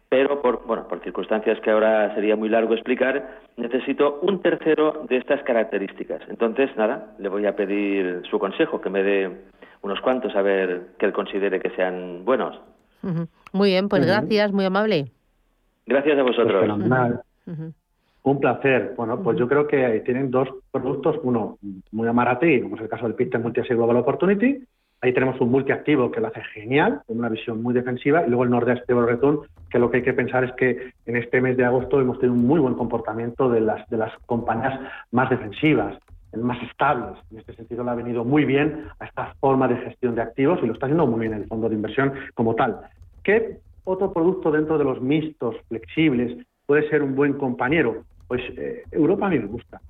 pero 0.08 0.42
por, 0.42 0.66
bueno, 0.66 0.86
por 0.86 1.00
circunstancias 1.00 1.58
que 1.60 1.70
ahora 1.70 2.14
sería 2.14 2.36
muy 2.36 2.48
largo 2.48 2.74
explicar, 2.74 3.40
necesito 3.56 4.20
un 4.20 4.42
tercero 4.42 5.04
de 5.08 5.16
estas 5.16 5.42
características. 5.44 6.20
Entonces, 6.28 6.70
nada, 6.76 7.14
le 7.18 7.28
voy 7.28 7.46
a 7.46 7.56
pedir 7.56 8.22
su 8.30 8.38
consejo, 8.38 8.80
que 8.80 8.90
me 8.90 9.02
dé 9.02 9.30
unos 9.84 10.00
cuantos 10.00 10.34
a 10.34 10.40
ver 10.40 10.88
que 10.98 11.04
él 11.06 11.12
considere 11.12 11.60
que 11.60 11.70
sean 11.70 12.24
buenos. 12.24 12.58
Muy 13.52 13.70
bien, 13.70 13.90
pues 13.90 14.06
gracias, 14.06 14.50
muy 14.50 14.64
amable. 14.64 15.12
Gracias 15.86 16.18
a 16.18 16.22
vosotros. 16.22 16.80
Pues 17.44 17.58
Un 18.22 18.40
placer. 18.40 18.94
Bueno, 18.96 19.22
pues 19.22 19.38
yo 19.38 19.46
creo 19.46 19.66
que 19.66 20.00
tienen 20.06 20.30
dos 20.30 20.48
productos, 20.72 21.20
uno 21.22 21.58
muy 21.92 22.08
amarate, 22.08 22.62
como 22.62 22.76
es 22.76 22.82
el 22.82 22.88
caso 22.88 23.04
del 23.04 23.14
Pictet 23.14 23.42
Multi-Asset 23.42 23.76
Global 23.76 23.98
Opportunity. 23.98 24.64
Ahí 25.02 25.12
tenemos 25.12 25.38
un 25.38 25.50
multiactivo 25.50 26.10
que 26.10 26.20
lo 26.20 26.28
hace 26.28 26.40
genial, 26.54 27.02
con 27.06 27.18
una 27.18 27.28
visión 27.28 27.62
muy 27.62 27.74
defensiva, 27.74 28.24
y 28.24 28.28
luego 28.28 28.44
el 28.44 28.50
Nordea 28.50 28.76
Stable 28.76 29.04
Return, 29.04 29.40
que 29.68 29.78
lo 29.78 29.90
que 29.90 29.98
hay 29.98 30.02
que 30.02 30.14
pensar 30.14 30.44
es 30.44 30.52
que 30.52 30.92
en 31.04 31.16
este 31.16 31.42
mes 31.42 31.58
de 31.58 31.66
agosto 31.66 32.00
hemos 32.00 32.18
tenido 32.18 32.32
un 32.32 32.46
muy 32.46 32.58
buen 32.58 32.72
comportamiento 32.72 33.50
de 33.50 33.60
las, 33.60 33.86
de 33.90 33.98
las 33.98 34.12
compañías 34.24 34.80
más 35.10 35.28
defensivas 35.28 35.98
más 36.36 36.62
estables. 36.62 37.18
En 37.30 37.38
este 37.38 37.54
sentido 37.54 37.84
le 37.84 37.90
ha 37.90 37.94
venido 37.94 38.24
muy 38.24 38.44
bien 38.44 38.86
a 38.98 39.04
esta 39.04 39.34
forma 39.40 39.68
de 39.68 39.76
gestión 39.76 40.14
de 40.14 40.22
activos 40.22 40.60
y 40.62 40.66
lo 40.66 40.72
está 40.72 40.86
haciendo 40.86 41.06
muy 41.06 41.20
bien 41.20 41.34
el 41.34 41.46
fondo 41.46 41.68
de 41.68 41.74
inversión 41.74 42.12
como 42.34 42.54
tal. 42.54 42.80
¿Qué 43.22 43.58
otro 43.84 44.12
producto 44.12 44.50
dentro 44.50 44.78
de 44.78 44.84
los 44.84 45.00
mixtos 45.00 45.56
flexibles 45.68 46.46
puede 46.66 46.88
ser 46.88 47.02
un 47.02 47.14
buen 47.14 47.34
compañero? 47.34 48.04
Pues 48.28 48.42
eh, 48.56 48.82
Europa 48.90 49.26
a 49.26 49.30
mí 49.30 49.38
me 49.38 49.46
gusta, 49.46 49.80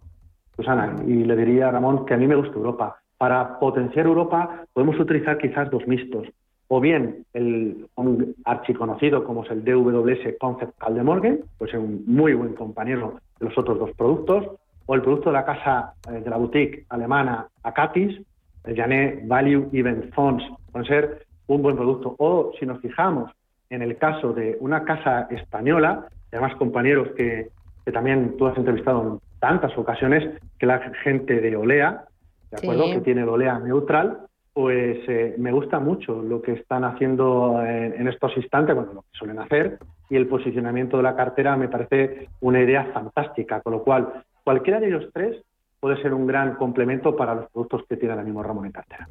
Susana, 0.57 0.97
y 1.07 1.25
le 1.25 1.37
diría 1.37 1.69
a 1.69 1.73
Ramón 1.73 2.05
que 2.05 2.15
a 2.15 2.17
mí 2.17 2.27
me 2.27 2.37
gusta 2.37 2.57
Europa. 2.57 2.97
Para 3.17 3.59
potenciar 3.59 4.07
Europa 4.07 4.65
podemos 4.73 4.99
utilizar 4.99 5.39
quizás 5.39 5.71
dos 5.71 5.87
mixtos, 5.87 6.29
o 6.69 6.81
bien 6.81 7.25
el 7.33 7.87
un 7.97 8.35
archiconocido 8.45 9.25
como 9.25 9.45
es 9.45 9.51
el 9.51 9.65
DWS 9.65 10.37
Concept 10.39 10.79
Caldemorgen, 10.79 11.45
pues 11.59 11.73
es 11.73 11.79
un 11.79 12.05
muy 12.07 12.35
buen 12.35 12.55
compañero 12.55 13.21
de 13.39 13.47
los 13.47 13.57
otros 13.57 13.79
dos 13.79 13.91
productos, 13.97 14.47
o 14.87 14.95
el 14.95 15.03
producto 15.03 15.31
de 15.31 15.35
la 15.35 15.45
casa 15.45 15.95
eh, 16.09 16.21
de 16.21 16.31
la 16.31 16.37
boutique 16.37 16.85
alemana 16.89 17.49
Acatis, 17.63 18.21
el 18.65 18.77
Janet 18.77 19.27
Value 19.27 19.69
Event 19.73 20.13
Funds, 20.15 20.45
puede 20.73 20.87
ser 20.87 21.27
un 21.47 21.63
buen 21.63 21.77
producto. 21.77 22.15
O 22.19 22.53
si 22.59 22.67
nos 22.67 22.81
fijamos 22.81 23.31
en 23.71 23.83
el 23.83 23.97
caso 23.97 24.33
de 24.33 24.57
una 24.61 24.85
casa 24.85 25.27
española, 25.31 26.07
además 26.33 26.55
compañeros 26.57 27.09
que, 27.17 27.49
también 27.93 28.37
tú 28.39 28.47
has 28.47 28.57
entrevistado 28.57 29.03
en 29.03 29.19
tantas 29.41 29.77
ocasiones, 29.77 30.41
que 30.59 30.67
la 30.67 30.79
gente 31.03 31.41
de 31.41 31.55
Olea, 31.55 32.05
¿de 32.51 32.57
acuerdo? 32.57 32.85
Que 32.85 33.01
tiene 33.01 33.23
el 33.23 33.29
Olea 33.29 33.59
neutral, 33.59 34.21
pues 34.55 34.99
eh, 35.07 35.35
me 35.37 35.53
gusta 35.53 35.81
mucho 35.81 36.23
lo 36.23 36.41
que 36.41 36.53
están 36.53 36.85
haciendo 36.85 37.61
en, 37.63 37.93
en, 38.01 38.09
estos 38.09 38.35
instantes, 38.39 38.75
bueno, 38.75 38.95
lo 38.95 39.03
que 39.03 39.09
suelen 39.13 39.39
hacer, 39.39 39.79
y 40.09 40.17
el 40.17 40.29
posicionamiento 40.29 40.97
de 40.97 41.03
la 41.03 41.15
cartera 41.15 41.57
me 41.57 41.69
parece 41.69 42.29
una 42.41 42.61
idea 42.61 42.87
fantástica, 42.95 43.61
con 43.61 43.75
lo 43.75 43.83
cual 43.83 44.25
Cualquiera 44.45 44.79
de 44.79 44.89
ellos 44.89 45.09
tres 45.13 45.43
puede 45.81 46.01
ser 46.01 46.15
un 46.15 46.27
gran 46.27 46.55
complemento 46.55 47.17
para 47.17 47.35
los 47.35 47.51
productos 47.51 47.83
que 47.89 47.97
tiene 47.97 48.15
el 48.15 48.25
mismo 48.25 48.43
Ramón 48.43 48.67
en 48.67 48.73
cartera. 48.73 49.09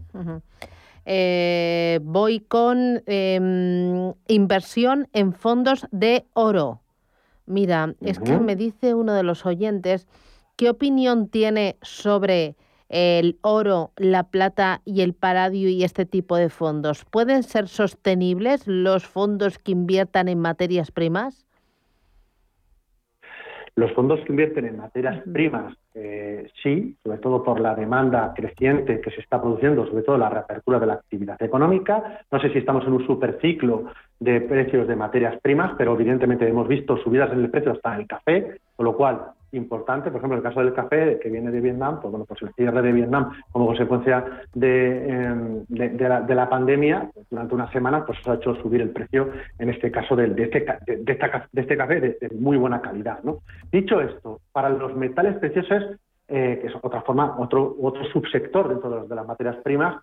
Eh, 1.05 1.99
voy 2.01 2.39
con 2.39 3.03
em, 3.05 4.13
inversión 4.27 5.07
en 5.13 5.33
fondos 5.33 5.85
de 5.91 6.25
oro. 6.33 6.81
Mira, 7.45 7.93
es 7.99 8.19
que 8.19 8.37
me 8.37 8.55
dice 8.55 8.93
uno 8.93 9.13
de 9.13 9.23
los 9.23 9.45
oyentes, 9.45 10.07
¿qué 10.55 10.69
opinión 10.69 11.27
tiene 11.27 11.77
sobre 11.81 12.55
el 12.87 13.37
oro, 13.41 13.91
la 13.97 14.23
plata 14.23 14.81
y 14.85 15.01
el 15.01 15.13
paradio 15.13 15.67
y 15.67 15.83
este 15.83 16.05
tipo 16.05 16.37
de 16.37 16.49
fondos? 16.49 17.05
¿Pueden 17.05 17.43
ser 17.43 17.67
sostenibles 17.67 18.65
los 18.65 19.05
fondos 19.05 19.57
que 19.57 19.73
inviertan 19.73 20.29
en 20.29 20.39
materias 20.39 20.91
primas? 20.91 21.45
Los 23.75 23.91
fondos 23.93 24.19
que 24.21 24.31
invierten 24.31 24.65
en 24.65 24.77
materias 24.77 25.23
primas, 25.31 25.75
eh, 25.95 26.47
sí, 26.61 26.95
sobre 27.03 27.17
todo 27.17 27.43
por 27.43 27.59
la 27.59 27.73
demanda 27.73 28.31
creciente 28.35 29.01
que 29.01 29.09
se 29.09 29.21
está 29.21 29.41
produciendo, 29.41 29.87
sobre 29.87 30.03
todo 30.03 30.17
la 30.17 30.29
reapertura 30.29 30.79
de 30.79 30.85
la 30.85 30.93
actividad 30.93 31.41
económica. 31.41 32.21
No 32.31 32.39
sé 32.39 32.51
si 32.51 32.59
estamos 32.59 32.85
en 32.85 32.93
un 32.93 33.07
superciclo 33.07 33.85
de 34.19 34.41
precios 34.41 34.87
de 34.87 34.95
materias 34.95 35.39
primas, 35.41 35.73
pero 35.75 35.93
evidentemente 35.95 36.47
hemos 36.47 36.67
visto 36.67 36.97
subidas 36.97 37.31
en 37.31 37.39
el 37.39 37.49
precio 37.49 37.71
hasta 37.71 37.95
el 37.97 38.05
café, 38.05 38.59
con 38.75 38.85
lo 38.85 38.95
cual 38.95 39.33
importante, 39.53 40.11
por 40.11 40.19
ejemplo, 40.19 40.37
el 40.37 40.43
caso 40.43 40.59
del 40.59 40.73
café 40.73 41.19
que 41.21 41.29
viene 41.29 41.51
de 41.51 41.61
Vietnam, 41.61 41.99
pues 42.01 42.11
bueno, 42.11 42.25
pues 42.25 42.41
el 42.41 42.53
cierre 42.53 42.81
de 42.81 42.91
Vietnam 42.91 43.31
como 43.51 43.67
consecuencia 43.67 44.25
de, 44.53 45.09
em, 45.09 45.65
de, 45.69 46.35
la, 46.35 46.49
pandemia 46.49 47.09
durante 47.29 47.55
una 47.55 47.71
semana, 47.71 48.05
pues 48.05 48.19
ha 48.27 48.35
hecho 48.35 48.55
subir 48.55 48.81
el 48.81 48.89
precio, 48.89 49.29
en 49.59 49.69
este 49.69 49.91
caso 49.91 50.15
de, 50.15 50.27
de, 50.27 50.43
este, 50.43 50.65
de, 50.85 51.51
este 51.61 51.77
café 51.77 51.99
de, 51.99 52.29
muy 52.37 52.57
buena 52.57 52.81
calidad. 52.81 53.23
¿no? 53.23 53.39
Dicho 53.71 54.01
esto, 54.01 54.41
para 54.51 54.69
los 54.69 54.95
metales 54.95 55.37
preciosos, 55.37 55.97
eh, 56.27 56.59
que 56.61 56.67
es 56.67 56.73
otra 56.81 57.01
forma, 57.01 57.35
otro, 57.37 57.75
otro 57.81 58.03
subsector 58.05 58.69
dentro 58.69 59.05
de, 59.05 59.15
las 59.15 59.27
materias 59.27 59.57
primas, 59.57 60.01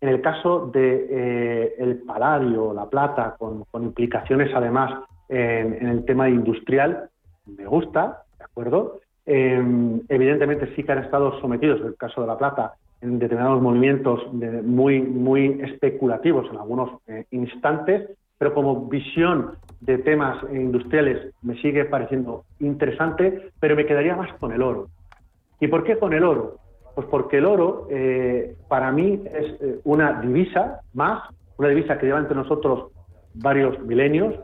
En 0.00 0.08
el 0.08 0.22
caso 0.22 0.70
de 0.72 1.06
eh, 1.10 1.74
el 1.78 1.98
paladio, 1.98 2.72
la 2.72 2.88
plata, 2.88 3.36
con, 3.38 3.64
implicaciones 3.82 4.50
además 4.54 5.04
en, 5.28 5.86
el 5.86 6.04
tema 6.06 6.28
industrial, 6.28 7.10
me 7.46 7.66
gusta, 7.66 8.22
¿de 8.29 8.29
acuerdo? 8.60 9.00
Em, 9.26 10.00
evidentemente 10.08 10.74
sí 10.74 10.82
que 10.82 10.92
han 10.92 11.04
estado 11.04 11.40
sometidos, 11.40 11.80
en 11.80 11.88
el 11.88 11.96
caso 11.96 12.20
de 12.20 12.26
la 12.26 12.38
plata, 12.38 12.74
en 13.00 13.18
determinados 13.18 13.62
movimientos 13.62 14.20
muy, 14.32 15.00
muy 15.00 15.60
especulativos 15.62 16.46
en 16.50 16.58
algunos 16.58 17.00
eh, 17.06 17.24
instantes, 17.30 18.10
pero 18.38 18.54
como 18.54 18.86
visión 18.86 19.52
de 19.80 19.98
temas 19.98 20.42
industriales 20.52 21.34
me 21.42 21.60
sigue 21.60 21.84
pareciendo 21.84 22.44
interesante, 22.58 23.50
pero 23.60 23.76
me 23.76 23.86
quedaría 23.86 24.16
más 24.16 24.32
con 24.38 24.52
el 24.52 24.62
oro. 24.62 24.88
¿Y 25.60 25.68
por 25.68 25.84
qué 25.84 25.98
con 25.98 26.12
el 26.12 26.24
oro? 26.24 26.56
Pues 26.94 27.06
porque 27.08 27.38
el 27.38 27.46
oro 27.46 27.86
eh, 27.90 28.56
para 28.68 28.90
mí 28.92 29.22
es 29.32 29.60
eh, 29.60 29.80
una 29.84 30.20
divisa 30.20 30.80
más, 30.94 31.22
una 31.56 31.68
divisa 31.68 31.98
que 31.98 32.06
lleva 32.06 32.18
entre 32.18 32.36
nosotros 32.36 32.90
varios 33.34 33.78
milenios, 33.80 34.34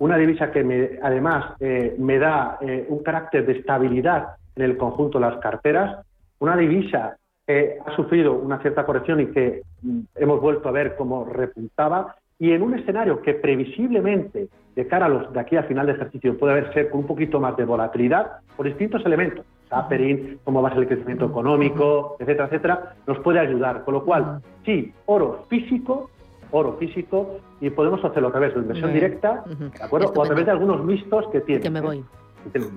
una 0.00 0.16
divisa 0.16 0.50
que 0.50 0.98
además 1.02 1.54
eh, 1.60 1.94
me 1.98 2.18
da 2.18 2.58
un 2.88 3.02
carácter 3.02 3.46
de 3.46 3.52
estabilidad 3.52 4.34
en 4.56 4.64
el 4.64 4.76
conjunto 4.76 5.18
de 5.18 5.26
las 5.26 5.38
carteras, 5.38 6.04
una 6.38 6.56
divisa 6.56 7.16
que 7.46 7.78
ha 7.84 7.96
sufrido 7.96 8.34
una 8.34 8.60
cierta 8.60 8.84
corrección 8.84 9.20
y 9.20 9.26
que 9.26 9.62
mm, 9.82 10.00
hemos 10.14 10.40
vuelto 10.40 10.68
a 10.68 10.72
ver 10.72 10.96
cómo 10.96 11.24
repuntaba, 11.24 12.16
y 12.38 12.52
en 12.52 12.62
un 12.62 12.78
escenario 12.78 13.20
que 13.20 13.34
previsiblemente 13.34 14.48
de 14.74 14.86
cara 14.86 15.06
a 15.06 15.08
los 15.08 15.32
de 15.32 15.40
aquí 15.40 15.56
a 15.56 15.64
final 15.64 15.86
de 15.86 15.92
ejercicio 15.92 16.38
puede 16.38 16.52
haber 16.52 16.72
ser 16.72 16.90
con 16.90 17.00
un 17.00 17.06
poquito 17.06 17.38
más 17.38 17.56
de 17.56 17.64
volatilidad 17.64 18.38
por 18.56 18.66
distintos 18.66 19.04
elementos, 19.04 19.44
tapering, 19.68 20.38
cómo 20.44 20.62
va 20.62 20.70
a 20.70 20.72
ser 20.72 20.82
el 20.82 20.88
crecimiento 20.88 21.26
económico, 21.26 22.16
etcétera, 22.18 22.46
etcétera, 22.46 22.94
nos 23.06 23.18
puede 23.18 23.40
ayudar. 23.40 23.84
Con 23.84 23.94
lo 23.94 24.04
cual, 24.04 24.40
sí, 24.64 24.92
oro 25.06 25.44
físico, 25.48 26.08
oro 26.50 26.76
físico, 26.78 27.38
y 27.60 27.70
podemos 27.70 28.04
hacerlo 28.04 28.28
a 28.28 28.32
través 28.32 28.54
de 28.54 28.60
inversión 28.60 28.92
directa, 28.92 29.44
¿de 29.46 29.84
acuerdo? 29.84 30.12
O 30.14 30.22
a 30.22 30.26
través 30.26 30.46
de 30.46 30.52
algunos 30.52 30.84
mixtos 30.84 31.26
que 31.32 31.40
tiene. 31.40 31.60
Que 31.60 31.70
me 31.70 31.80
voy. 31.80 32.04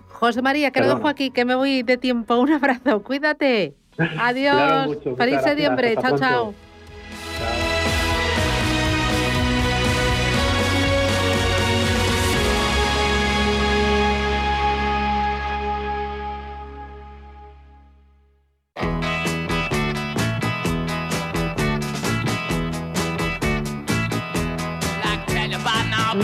José 0.10 0.42
María, 0.42 0.72
que 0.72 0.82
lo 0.82 0.88
dejo 0.96 1.08
aquí, 1.08 1.32
que 1.32 1.46
me 1.46 1.56
voy 1.56 1.84
de 1.84 1.98
tiempo. 1.98 2.36
Un 2.38 2.52
abrazo, 2.52 3.02
cuídate. 3.04 3.76
Adiós. 4.20 4.98
Feliz 5.18 5.42
septiembre. 5.42 5.96
chao. 6.02 6.18
chao. 6.18 6.54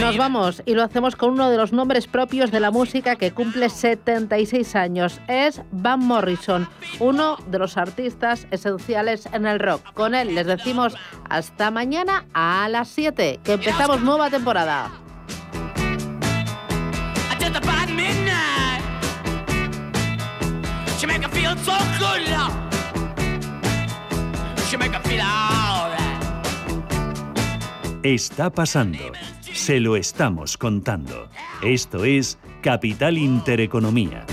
Nos 0.10 0.18
vamos 0.18 0.64
y 0.66 0.74
lo 0.74 0.82
hacemos 0.82 1.16
con 1.16 1.34
uno 1.34 1.51
de 1.51 1.57
los 1.57 1.72
nombres 1.72 2.07
propios 2.07 2.49
de 2.49 2.60
la 2.60 2.72
música 2.72 3.16
que 3.16 3.32
cumple 3.32 3.70
76 3.70 4.76
años. 4.76 5.22
Es 5.28 5.62
Van 5.72 5.99
Morrison, 5.99 6.68
uno 6.99 7.38
de 7.45 7.60
los 7.60 7.78
artistas 7.78 8.47
esenciales 8.49 9.30
en 9.34 9.45
el 9.45 9.60
rock. 9.60 9.93
Con 9.93 10.16
él 10.16 10.34
les 10.34 10.47
decimos 10.47 10.95
hasta 11.30 11.70
mañana 11.70 12.26
a 12.34 12.68
las 12.70 12.88
7, 12.88 13.41
que 13.43 13.53
empezamos 13.53 14.01
nueva 14.01 14.32
temporada. 14.32 14.89
Está 28.01 28.49
pasando 28.49 28.97
se 29.60 29.82
lo 29.82 29.97
estamos 29.97 30.57
contando. 30.57 31.30
Esto 31.62 32.05
es 32.05 32.39
Capital 32.62 33.18
Intereconomía. 33.18 34.26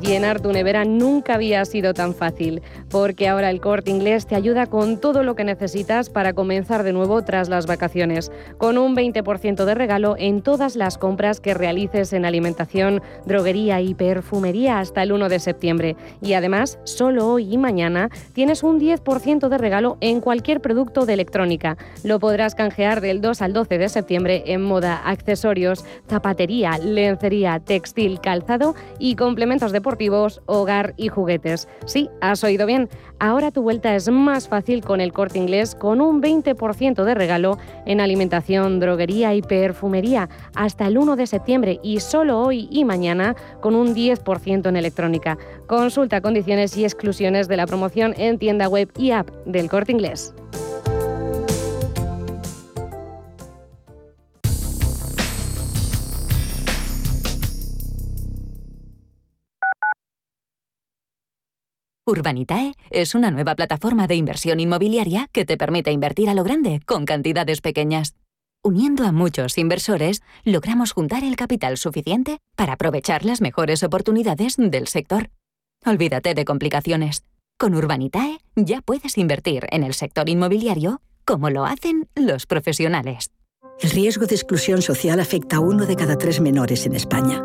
Llenar 0.00 0.40
tu 0.40 0.50
nevera 0.50 0.86
nunca 0.86 1.34
había 1.34 1.62
sido 1.66 1.92
tan 1.92 2.14
fácil, 2.14 2.62
porque 2.90 3.28
ahora 3.28 3.50
el 3.50 3.60
corte 3.60 3.90
inglés 3.90 4.26
te 4.26 4.34
ayuda 4.34 4.66
con 4.66 5.00
todo 5.00 5.22
lo 5.22 5.34
que 5.34 5.44
necesitas 5.44 6.10
para 6.10 6.32
comenzar 6.32 6.82
de 6.82 6.92
nuevo 6.92 7.22
tras 7.22 7.48
las 7.48 7.66
vacaciones, 7.66 8.30
con 8.56 8.78
un 8.78 8.96
20% 8.96 9.64
de 9.64 9.74
regalo 9.74 10.16
en 10.18 10.42
todas 10.42 10.76
las 10.76 10.98
compras 10.98 11.40
que 11.40 11.54
realices 11.54 12.12
en 12.12 12.24
alimentación, 12.24 13.02
droguería 13.26 13.80
y 13.80 13.94
perfumería 13.94 14.78
hasta 14.78 15.02
el 15.02 15.12
1 15.12 15.28
de 15.28 15.38
septiembre. 15.38 15.96
Y 16.22 16.34
además, 16.34 16.78
solo 16.84 17.28
hoy 17.28 17.52
y 17.52 17.58
mañana 17.58 18.10
tienes 18.32 18.62
un 18.62 18.80
10% 18.80 19.48
de 19.48 19.58
regalo 19.58 19.98
en 20.00 20.20
cualquier 20.20 20.60
producto 20.60 21.06
de 21.06 21.14
electrónica. 21.14 21.76
Lo 22.04 22.18
podrás 22.20 22.54
canjear 22.54 23.00
del 23.00 23.20
2 23.20 23.42
al 23.42 23.52
12 23.52 23.78
de 23.78 23.88
septiembre 23.88 24.42
en 24.46 24.62
moda, 24.62 25.02
accesorios, 25.04 25.84
zapatería, 26.08 26.78
lencería, 26.78 27.60
textil, 27.60 28.20
calzado 28.20 28.74
y 28.98 29.16
complementos 29.16 29.72
deportivos 29.72 30.40
hogar 30.46 30.94
y 30.96 31.08
juguetes. 31.08 31.68
Sí, 31.86 32.08
has 32.20 32.44
oído 32.44 32.66
bien. 32.66 32.77
Ahora 33.18 33.50
tu 33.50 33.62
vuelta 33.62 33.96
es 33.96 34.08
más 34.10 34.46
fácil 34.46 34.84
con 34.84 35.00
el 35.00 35.12
corte 35.12 35.38
inglés 35.38 35.74
con 35.74 36.00
un 36.00 36.22
20% 36.22 37.02
de 37.02 37.14
regalo 37.14 37.58
en 37.86 38.00
alimentación, 38.00 38.78
droguería 38.78 39.34
y 39.34 39.42
perfumería 39.42 40.28
hasta 40.54 40.86
el 40.86 40.98
1 40.98 41.16
de 41.16 41.26
septiembre 41.26 41.80
y 41.82 42.00
solo 42.00 42.40
hoy 42.40 42.68
y 42.70 42.84
mañana 42.84 43.34
con 43.60 43.74
un 43.74 43.94
10% 43.94 44.68
en 44.68 44.76
electrónica. 44.76 45.38
Consulta 45.66 46.20
condiciones 46.20 46.76
y 46.76 46.84
exclusiones 46.84 47.48
de 47.48 47.56
la 47.56 47.66
promoción 47.66 48.14
en 48.18 48.38
tienda 48.38 48.68
web 48.68 48.90
y 48.96 49.10
app 49.10 49.30
del 49.46 49.68
corte 49.68 49.92
inglés. 49.92 50.34
Urbanitae 62.08 62.72
es 62.88 63.14
una 63.14 63.30
nueva 63.30 63.54
plataforma 63.54 64.06
de 64.06 64.14
inversión 64.14 64.60
inmobiliaria 64.60 65.28
que 65.30 65.44
te 65.44 65.58
permite 65.58 65.92
invertir 65.92 66.30
a 66.30 66.34
lo 66.34 66.42
grande 66.42 66.80
con 66.86 67.04
cantidades 67.04 67.60
pequeñas. 67.60 68.14
Uniendo 68.64 69.04
a 69.04 69.12
muchos 69.12 69.58
inversores, 69.58 70.22
logramos 70.42 70.92
juntar 70.92 71.22
el 71.22 71.36
capital 71.36 71.76
suficiente 71.76 72.38
para 72.56 72.72
aprovechar 72.72 73.26
las 73.26 73.42
mejores 73.42 73.82
oportunidades 73.82 74.56
del 74.56 74.88
sector. 74.88 75.28
Olvídate 75.84 76.32
de 76.32 76.46
complicaciones. 76.46 77.24
Con 77.58 77.74
Urbanitae 77.74 78.38
ya 78.56 78.80
puedes 78.80 79.18
invertir 79.18 79.66
en 79.70 79.84
el 79.84 79.92
sector 79.92 80.30
inmobiliario 80.30 81.02
como 81.26 81.50
lo 81.50 81.66
hacen 81.66 82.08
los 82.14 82.46
profesionales. 82.46 83.32
El 83.80 83.90
riesgo 83.90 84.24
de 84.24 84.34
exclusión 84.34 84.80
social 84.80 85.20
afecta 85.20 85.56
a 85.56 85.60
uno 85.60 85.84
de 85.84 85.94
cada 85.94 86.16
tres 86.16 86.40
menores 86.40 86.86
en 86.86 86.96
España. 86.96 87.44